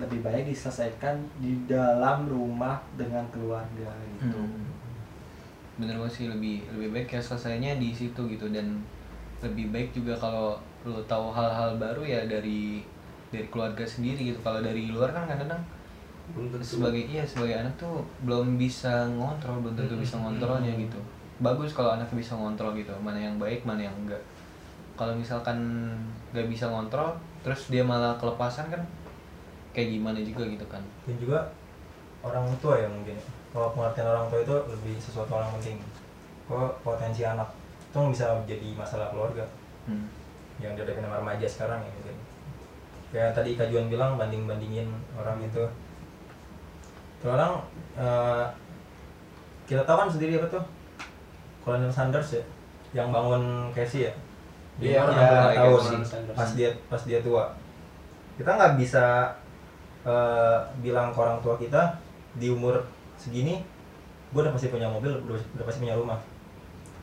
Lebih 0.00 0.26
baik 0.26 0.48
diselesaikan 0.48 1.14
di 1.38 1.54
dalam 1.68 2.26
rumah 2.26 2.80
dengan 2.96 3.22
keluarga 3.30 3.90
gitu. 4.18 4.40
Hmm. 4.40 4.72
bener 5.74 5.98
banget 5.98 6.14
sih 6.14 6.26
lebih 6.30 6.62
lebih 6.70 6.94
baik 6.94 7.18
ya 7.18 7.20
selesainya 7.20 7.82
di 7.82 7.90
situ 7.90 8.22
gitu. 8.30 8.46
Dan 8.54 8.78
lebih 9.42 9.74
baik 9.74 9.90
juga 9.90 10.14
kalau 10.14 10.54
lo 10.86 11.02
tahu 11.04 11.34
hal-hal 11.34 11.74
baru 11.76 12.06
ya 12.06 12.22
dari 12.30 12.86
dari 13.34 13.48
keluarga 13.50 13.82
sendiri 13.82 14.30
gitu. 14.30 14.38
Kalau 14.40 14.62
dari 14.62 14.86
luar 14.86 15.10
kan 15.10 15.26
kadang-kadang 15.26 15.60
sebagai 16.64 17.04
iya 17.04 17.20
sebagai 17.20 17.60
anak 17.60 17.74
tuh 17.76 18.00
belum 18.24 18.56
bisa 18.56 19.04
ngontrol 19.12 19.60
belum 19.60 19.74
tentu 19.76 19.94
bisa 19.98 20.16
ngontrolnya 20.16 20.72
gitu. 20.78 20.96
Bagus 21.42 21.74
kalau 21.76 21.98
anak 21.98 22.08
bisa 22.14 22.32
ngontrol 22.38 22.72
gitu 22.78 22.94
mana 23.02 23.18
yang 23.20 23.36
baik 23.36 23.66
mana 23.66 23.84
yang 23.84 23.96
enggak. 23.98 24.22
Kalau 24.94 25.12
misalkan 25.12 25.58
nggak 26.32 26.48
bisa 26.48 26.70
ngontrol 26.70 27.12
terus 27.44 27.68
dia 27.68 27.84
malah 27.84 28.16
kelepasan 28.16 28.72
kan 28.72 28.80
kayak 29.76 29.98
gimana 29.98 30.22
juga 30.22 30.46
gitu 30.48 30.64
kan. 30.70 30.80
Dan 31.04 31.18
juga 31.20 31.38
orang 32.24 32.48
tua 32.62 32.80
ya 32.80 32.88
mungkin. 32.88 33.18
Kalau 33.52 33.74
pengertian 33.76 34.08
orang 34.08 34.26
tua 34.32 34.40
itu 34.40 34.56
lebih 34.70 34.94
sesuatu 34.96 35.34
orang 35.34 35.50
penting. 35.60 35.76
Kok 36.48 36.80
potensi 36.80 37.26
anak 37.26 37.50
itu 37.90 37.98
bisa 38.10 38.32
jadi 38.48 38.68
masalah 38.72 39.12
keluarga. 39.12 39.44
Hmm. 39.84 40.08
yang 40.62 40.72
dihadapi 40.72 41.02
sama 41.02 41.20
remaja 41.20 41.44
sekarang 41.44 41.82
ya 41.82 41.90
mungkin 41.92 42.16
kayak 43.14 43.30
tadi 43.30 43.54
Kak 43.54 43.70
Juan 43.70 43.86
bilang 43.86 44.18
banding 44.18 44.50
bandingin 44.50 44.90
orang 45.14 45.38
itu 45.38 45.62
terkadang 47.22 47.62
eh, 47.94 48.44
kita 49.70 49.86
tahu 49.86 49.96
kan 50.02 50.10
sendiri 50.10 50.42
apa 50.42 50.50
tuh? 50.50 50.64
Colonel 51.62 51.94
Sanders 51.94 52.34
ya 52.34 52.42
yang 52.90 53.14
bangun 53.14 53.70
Casey 53.70 54.10
ya? 54.10 54.12
Dia 54.82 54.98
Iya, 54.98 55.00
iya, 55.06 55.14
65 55.14 55.14
iya, 55.14 55.54
tahun 55.54 55.82
pas 56.34 56.50
dia 56.58 56.70
pas 56.90 57.02
dia 57.06 57.18
tua. 57.22 57.44
Kita 58.34 58.50
nggak 58.58 58.74
bisa 58.82 59.30
eh, 60.02 60.58
bilang 60.82 61.14
ke 61.14 61.18
orang 61.22 61.38
tua 61.38 61.54
kita 61.54 61.94
di 62.34 62.50
umur 62.50 62.82
segini 63.14 63.62
gue 64.34 64.42
udah 64.42 64.50
pasti 64.50 64.66
punya 64.74 64.90
mobil 64.90 65.14
udah, 65.14 65.38
udah 65.54 65.64
pasti 65.64 65.86
punya 65.86 65.94
rumah. 65.94 66.18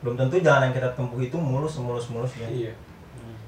Belum 0.04 0.20
tentu 0.20 0.36
jalan 0.44 0.68
yang 0.68 0.76
kita 0.76 0.92
tempuh 0.92 1.24
itu 1.24 1.40
mulus 1.40 1.80
mulus 1.80 2.12
mulusnya 2.12 2.44
iya. 2.52 2.76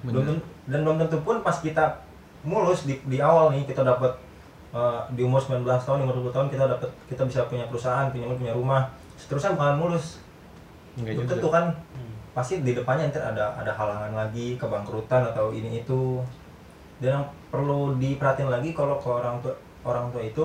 Belum 0.00 0.24
tentu, 0.24 0.44
dan 0.64 0.80
belum 0.80 0.96
tentu 0.96 1.20
pun 1.20 1.44
pas 1.44 1.60
kita 1.60 2.03
mulus 2.44 2.84
di, 2.84 3.00
di 3.08 3.18
awal 3.18 3.50
nih 3.56 3.64
kita 3.64 3.82
dapat 3.82 4.12
eh, 4.72 5.00
di 5.16 5.22
umur 5.24 5.40
19 5.40 5.64
tahun, 5.64 5.96
di 6.00 6.04
umur 6.04 6.16
20 6.28 6.36
tahun 6.36 6.48
kita 6.52 6.64
dapat 6.68 6.90
kita 7.08 7.22
bisa 7.24 7.40
punya 7.48 7.64
perusahaan, 7.68 8.12
punya 8.12 8.28
punya 8.36 8.52
rumah. 8.52 8.92
Seterusnya 9.16 9.56
bakalan 9.56 9.78
mulus. 9.80 10.20
Enggak 11.00 11.26
tentu 11.26 11.48
kan 11.50 11.64
pasti 12.34 12.62
di 12.66 12.74
depannya 12.74 13.10
nanti 13.10 13.18
ada 13.18 13.54
ada 13.54 13.72
halangan 13.74 14.12
lagi, 14.14 14.54
kebangkrutan 14.60 15.22
atau 15.34 15.50
ini 15.50 15.82
itu. 15.82 16.22
Dan 17.02 17.18
yang 17.20 17.24
perlu 17.50 17.98
diperhatiin 17.98 18.50
lagi 18.50 18.70
kalau 18.70 18.98
ke 19.02 19.08
orang 19.10 19.42
tua 19.42 19.54
orang 19.82 20.06
tua 20.14 20.22
itu 20.22 20.44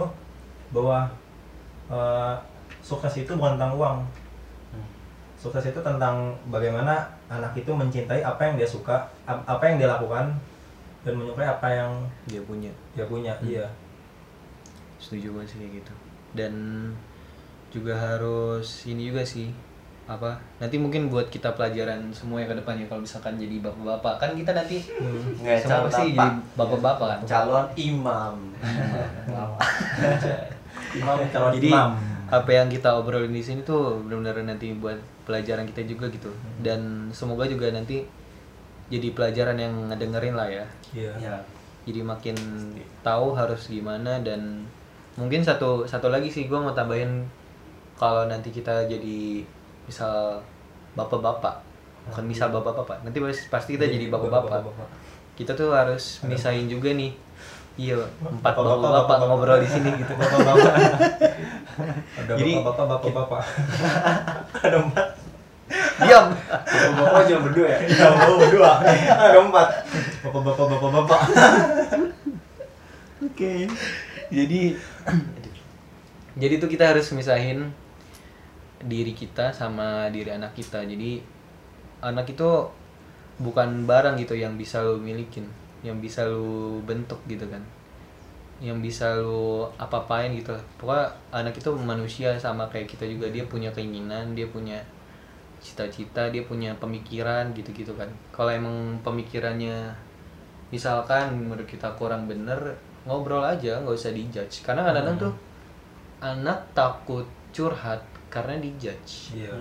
bahwa 0.73 1.05
eh, 1.91 2.33
sukses 2.81 3.13
itu 3.21 3.31
bukan 3.37 3.57
tentang 3.59 3.75
uang. 3.77 3.97
Sukses 5.39 5.71
itu 5.71 5.79
tentang 5.79 6.35
bagaimana 6.51 7.07
anak 7.31 7.55
itu 7.55 7.71
mencintai 7.71 8.19
apa 8.19 8.41
yang 8.43 8.59
dia 8.59 8.67
suka, 8.67 9.07
ap- 9.23 9.45
apa 9.47 9.63
yang 9.71 9.79
dia 9.79 9.87
lakukan, 9.87 10.35
dan 11.01 11.13
menyukai 11.15 11.47
apa 11.47 11.67
yang 11.67 11.91
dia 12.25 12.41
punya 12.41 12.71
dia 12.91 13.05
punya. 13.05 13.33
Iya. 13.39 13.67
setuju 14.99 15.31
banget 15.31 15.47
sih 15.49 15.57
kayak 15.57 15.73
gitu 15.79 15.93
dan 16.33 16.53
juga 17.69 17.93
harus 17.95 18.83
ini 18.83 19.07
juga 19.07 19.23
sih 19.23 19.47
apa 20.05 20.35
nanti 20.57 20.75
mungkin 20.75 21.07
buat 21.07 21.29
kita 21.29 21.53
pelajaran 21.53 22.09
semua 22.11 22.41
yang 22.41 22.49
ke 22.49 22.57
depannya 22.57 22.83
kalau 22.83 22.99
misalkan 22.99 23.37
jadi 23.37 23.61
bapak-bapak 23.61 24.13
kan 24.17 24.29
kita 24.33 24.51
nanti 24.51 24.81
Hmm. 24.91 25.37
Nggak, 25.39 25.57
semua 25.63 25.85
pasti 25.85 26.01
apa? 26.01 26.09
jadi 26.09 26.27
bapak-bapak 26.57 27.07
kan 27.07 27.19
calon 27.23 27.65
imam 27.77 28.35
Imam 30.97 31.15
calon 31.29 31.51
jadi 31.53 31.69
imam. 31.69 31.89
apa 32.29 32.49
yang 32.51 32.67
kita 32.67 32.89
obrolin 32.93 33.29
di 33.29 33.41
sini 33.41 33.61
tuh 33.61 34.01
benar-benar 34.03 34.45
nanti 34.49 34.73
buat 34.73 34.97
pelajaran 35.23 35.65
kita 35.65 35.85
juga 35.85 36.09
gitu 36.09 36.29
dan 36.59 37.09
semoga 37.09 37.45
juga 37.45 37.69
nanti 37.69 38.05
jadi 38.89 39.07
pelajaran 39.13 39.57
yang 39.57 39.73
ngedengerin 39.93 40.35
lah 40.35 40.49
ya. 40.49 40.65
Iya. 40.93 41.13
ya 41.21 41.37
jadi 41.89 42.05
makin 42.05 42.37
tahu 43.01 43.33
harus 43.33 43.65
gimana 43.65 44.21
dan 44.21 44.61
mungkin 45.17 45.41
satu 45.41 45.89
satu 45.89 46.13
lagi 46.13 46.29
sih 46.29 46.45
gue 46.45 46.59
mau 46.59 46.77
tambahin 46.77 47.25
kalau 47.97 48.29
nanti 48.29 48.53
kita 48.53 48.85
jadi 48.85 49.43
misal 49.89 50.37
bapak-bapak 50.93 51.65
bukan 52.09 52.23
misal 52.29 52.53
bapak-bapak 52.53 53.01
nanti 53.01 53.17
pasti- 53.49 53.75
kita 53.75 53.89
jadi 53.89 54.05
bapak-bapak. 54.13 54.63
kita 55.33 55.55
tuh 55.55 55.71
harus 55.71 56.19
misahin 56.27 56.67
juga 56.67 56.91
nih. 56.91 57.15
Iya 57.79 57.95
empat 58.19 58.59
Bapak-bapak, 58.59 59.23
ngobrol 59.23 59.63
di 59.63 59.69
sini 59.71 59.87
gitu. 59.95 60.11
Bapak-bapak. 60.11 60.73
Ada 62.19 62.35
bapak-bapak, 62.35 62.85
bapak-bapak. 62.91 63.41
ada 64.67 64.77
empat 64.83 65.07
diam. 66.01 66.25
Bapak 66.97 67.21
cuma 67.29 67.39
berdua 67.45 67.67
ya? 67.69 67.79
Ya, 67.85 68.07
mau 68.17 68.35
berdua. 68.41 68.71
Ada 69.05 69.37
empat. 69.37 69.67
Bapak-bapak, 70.25 70.65
bapak-bapak. 70.65 71.21
oke. 73.29 73.53
Jadi 74.29 74.61
jadi 76.39 76.53
tuh 76.61 76.69
kita 76.71 76.95
harus 76.95 77.09
misahin 77.11 77.73
diri 78.79 79.11
kita 79.11 79.51
sama 79.51 80.07
diri 80.13 80.31
anak 80.31 80.55
kita. 80.55 80.85
Jadi 80.87 81.19
anak 81.99 82.31
itu 82.31 82.49
bukan 83.39 83.87
barang 83.87 84.19
gitu 84.19 84.35
yang 84.35 84.59
bisa 84.59 84.83
lu 84.83 84.99
milikin 84.99 85.47
yang 85.79 85.99
bisa 86.03 86.27
lu 86.27 86.79
bentuk 86.83 87.19
gitu 87.27 87.47
kan. 87.47 87.63
Yang 88.59 88.91
bisa 88.91 89.15
lu 89.19 89.67
apa-apain 89.79 90.35
gitu 90.35 90.51
pokoknya 90.75 91.15
anak 91.31 91.55
itu 91.55 91.71
manusia 91.75 92.35
sama 92.39 92.67
kayak 92.71 92.87
kita 92.87 93.07
juga. 93.07 93.27
Dia 93.31 93.43
punya 93.47 93.71
keinginan 93.75 94.31
dia 94.35 94.47
punya 94.47 94.79
cita-cita 95.59 96.31
dia 96.31 96.43
punya 96.47 96.71
pemikiran 96.79 97.51
gitu-gitu 97.53 97.91
kan. 97.95 98.07
Kalau 98.31 98.49
emang 98.51 98.95
pemikirannya 99.03 99.91
misalkan 100.69 101.35
menurut 101.35 101.65
kita 101.65 101.89
kurang 101.97 102.29
bener 102.29 102.57
ngobrol 103.03 103.43
aja 103.43 103.79
nggak 103.83 103.95
usah 103.95 104.11
dijudge. 104.15 104.63
Karena 104.63 104.87
kadang-kadang 104.87 105.29
tuh 105.29 105.33
anak 106.19 106.59
takut 106.75 107.27
curhat 107.51 107.99
karena 108.31 108.55
dijudge. 108.59 109.35
Iya. 109.35 109.51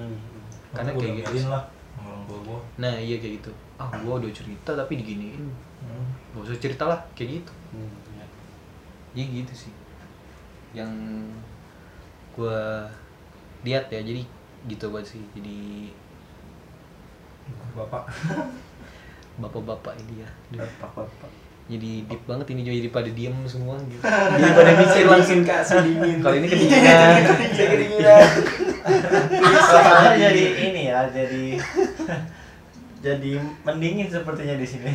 Karena 0.75 0.91
Gua 0.95 1.01
kayak 1.03 1.15
gitu. 1.25 1.49
lah 1.49 1.65
orang 1.99 2.23
tua 2.31 2.39
gua. 2.47 2.59
nah 2.79 2.95
iya 2.95 3.19
kayak 3.19 3.43
gitu. 3.43 3.51
Ah 3.81 3.91
gua 4.05 4.23
udah 4.23 4.31
cerita 4.31 4.71
tapi 4.75 4.99
diginiin. 5.03 5.43
Hmm. 5.79 6.07
gak 6.35 6.43
usah 6.51 6.59
cerita 6.59 6.85
lah 6.87 7.01
kayak 7.15 7.43
gitu. 7.43 7.53
Ya 9.17 9.25
gitu 9.25 9.55
sih. 9.67 9.73
Yang 10.77 10.91
gua 12.37 12.87
lihat 13.67 13.91
ya 13.91 13.99
jadi 13.99 14.23
gitu 14.67 14.91
buat 14.91 15.07
sih. 15.07 15.23
Jadi 15.39 15.93
Bapak. 17.79 18.05
bapak-bapak 19.43 19.95
ini 20.03 20.27
ya. 20.27 20.29
Duh, 20.51 20.67
bapak-bapak. 20.83 21.31
Jadi 21.69 22.09
deep 22.09 22.23
banget 22.25 22.47
ini 22.57 22.65
jadi 22.65 22.89
pada 22.89 23.11
diem 23.13 23.37
semua 23.45 23.77
gitu. 23.93 24.01
Jadi 24.41 24.51
pada 24.57 24.73
mikir 24.73 25.05
langsung 25.05 25.45
kasih 25.45 25.85
dingin. 25.85 26.17
Kalau 26.25 26.37
ini 26.41 26.49
kedinginan. 26.49 27.21
saya 27.53 27.69
kedinginan 27.77 28.25
Suasana 29.69 30.17
jadi 30.17 30.45
ini 30.65 30.83
ya 30.89 31.05
jadi 31.13 31.61
jadi 33.05 33.31
mendingin 33.69 34.09
sepertinya 34.09 34.57
di 34.57 34.65
sini. 34.65 34.93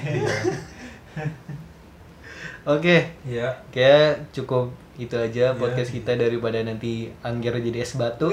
Oke. 2.66 3.22
Iya. 3.22 3.54
kayak 3.70 4.34
cukup 4.34 4.74
itu 4.96 5.16
aja 5.16 5.44
Iya. 5.48 5.56
podcast 5.56 5.90
kita 5.90 6.14
daripada 6.14 6.60
nanti 6.60 6.94
Angger 7.20 7.58
jadi 7.58 7.80
es 7.80 7.94
batu 7.94 8.30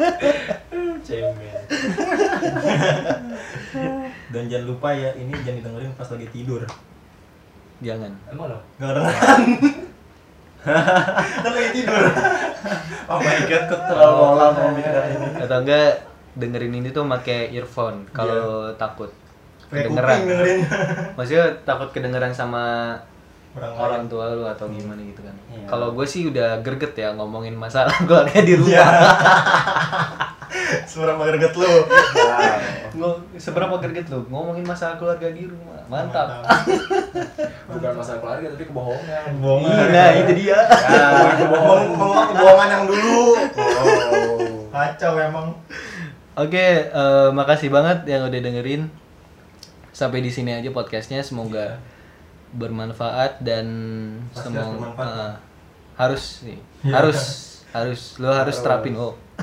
cemen 1.06 1.60
Dan 4.26 4.44
jangan 4.44 4.66
lupa 4.66 4.88
ya, 4.90 5.14
ini 5.14 5.30
jangan 5.38 5.58
didengerin 5.58 5.92
pas 5.94 6.06
lagi 6.06 6.26
tidur. 6.28 6.62
jangan 7.80 8.12
emang 8.26 8.48
lo 8.48 8.58
Gak 8.76 8.88
kedengeran. 8.88 9.42
kan 10.64 11.50
lagi 11.50 11.70
tidur. 11.72 12.02
oh 13.06 13.18
my 13.18 13.38
god 13.44 13.62
kok 13.66 13.80
terlalu 13.84 14.24
lama 14.34 14.62
mikirin 14.72 15.04
ini 15.12 15.28
atau 15.38 15.56
enggak 15.60 15.88
dengerin 16.34 16.74
ini 16.74 16.88
tuh 16.90 17.04
pakai 17.04 17.52
earphone 17.52 18.08
kalau 18.10 18.72
takut 18.74 19.10
Pakai 19.64 19.76
kedengeran 19.82 20.18
dengerin. 20.22 20.58
maksudnya 21.14 21.46
takut 21.62 21.88
kedengeran 21.90 22.32
sama 22.32 22.96
Orang 23.54 23.72
orang 23.72 24.02
tua 24.06 24.24
lu 24.30 24.42
atau 24.42 24.66
gimana 24.66 24.98
gitu 24.98 25.22
kan 25.22 25.30
Iya. 25.46 25.62
kalau 25.64 25.94
gue 25.94 26.02
sih 26.02 26.26
udah 26.26 26.58
greget 26.60 26.90
ya 26.92 27.14
ngomongin 27.14 27.54
masalah 27.54 27.94
keluarga 28.06 28.34
di 28.36 28.54
Iya. 28.54 28.58
rumah 28.58 28.84
Suara 30.84 31.14
greget 31.18 31.54
lu. 31.54 31.66
Ngo- 32.94 33.20
seberapa 33.34 33.74
greget 33.78 34.06
lu 34.06 34.22
ngomongin 34.26 34.62
masalah 34.62 34.94
keluarga 34.94 35.26
di 35.28 35.46
rumah 35.46 35.74
mantap, 35.84 36.40
bukan 37.68 37.92
masalah 37.92 38.18
keluarga 38.18 38.46
tapi 38.48 38.64
kebohongan 38.64 39.36
Bohongan. 39.36 39.68
Ih, 39.68 39.86
nah 39.92 40.08
itu 40.16 40.32
dia 40.40 40.56
Bohong, 41.44 41.92
bohong, 41.92 42.26
kebohongan 42.32 42.68
yang 42.70 42.84
dulu. 42.88 43.20
oh 43.52 44.64
Kacau 44.72 45.12
emang. 45.20 45.52
Oke, 46.34 46.66
eh, 46.88 47.28
makasih 47.30 47.68
banget 47.68 48.08
yang 48.08 48.24
udah 48.24 48.40
dengerin. 48.40 48.88
Sampai 49.92 50.18
di 50.18 50.32
sini 50.32 50.50
aja 50.50 50.66
podcastnya. 50.70 51.20
Semoga 51.20 51.76
bermanfaat 52.54 53.42
dan 53.42 53.66
Pasti 54.30 54.46
semoga 54.46 54.62
harus 54.62 54.70
bermanfaat. 54.72 55.10
eh, 55.10 55.32
harus 55.94 56.24
nih, 56.42 56.58
Iya. 56.80 56.92
harus 56.94 57.20
harus 57.70 58.00
lo 58.16 58.30
harus 58.30 58.56
terapin 58.56 58.94
oh. 58.94 59.14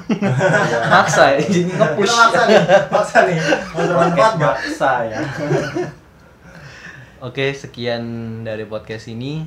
Maksa 0.88 1.36
ya, 1.36 1.39
jadi 1.43 1.62
nge-push. 1.68 2.07
maksa 2.09 2.41
nih, 2.47 2.59
maksa 2.88 3.18
nih. 3.28 3.38
Bermanfaat 3.76 4.34
maksa 4.38 4.91
ya 5.05 5.20
Oke, 7.22 7.53
sekian 7.53 8.01
dari 8.41 8.66
podcast 8.66 9.05
ini. 9.05 9.45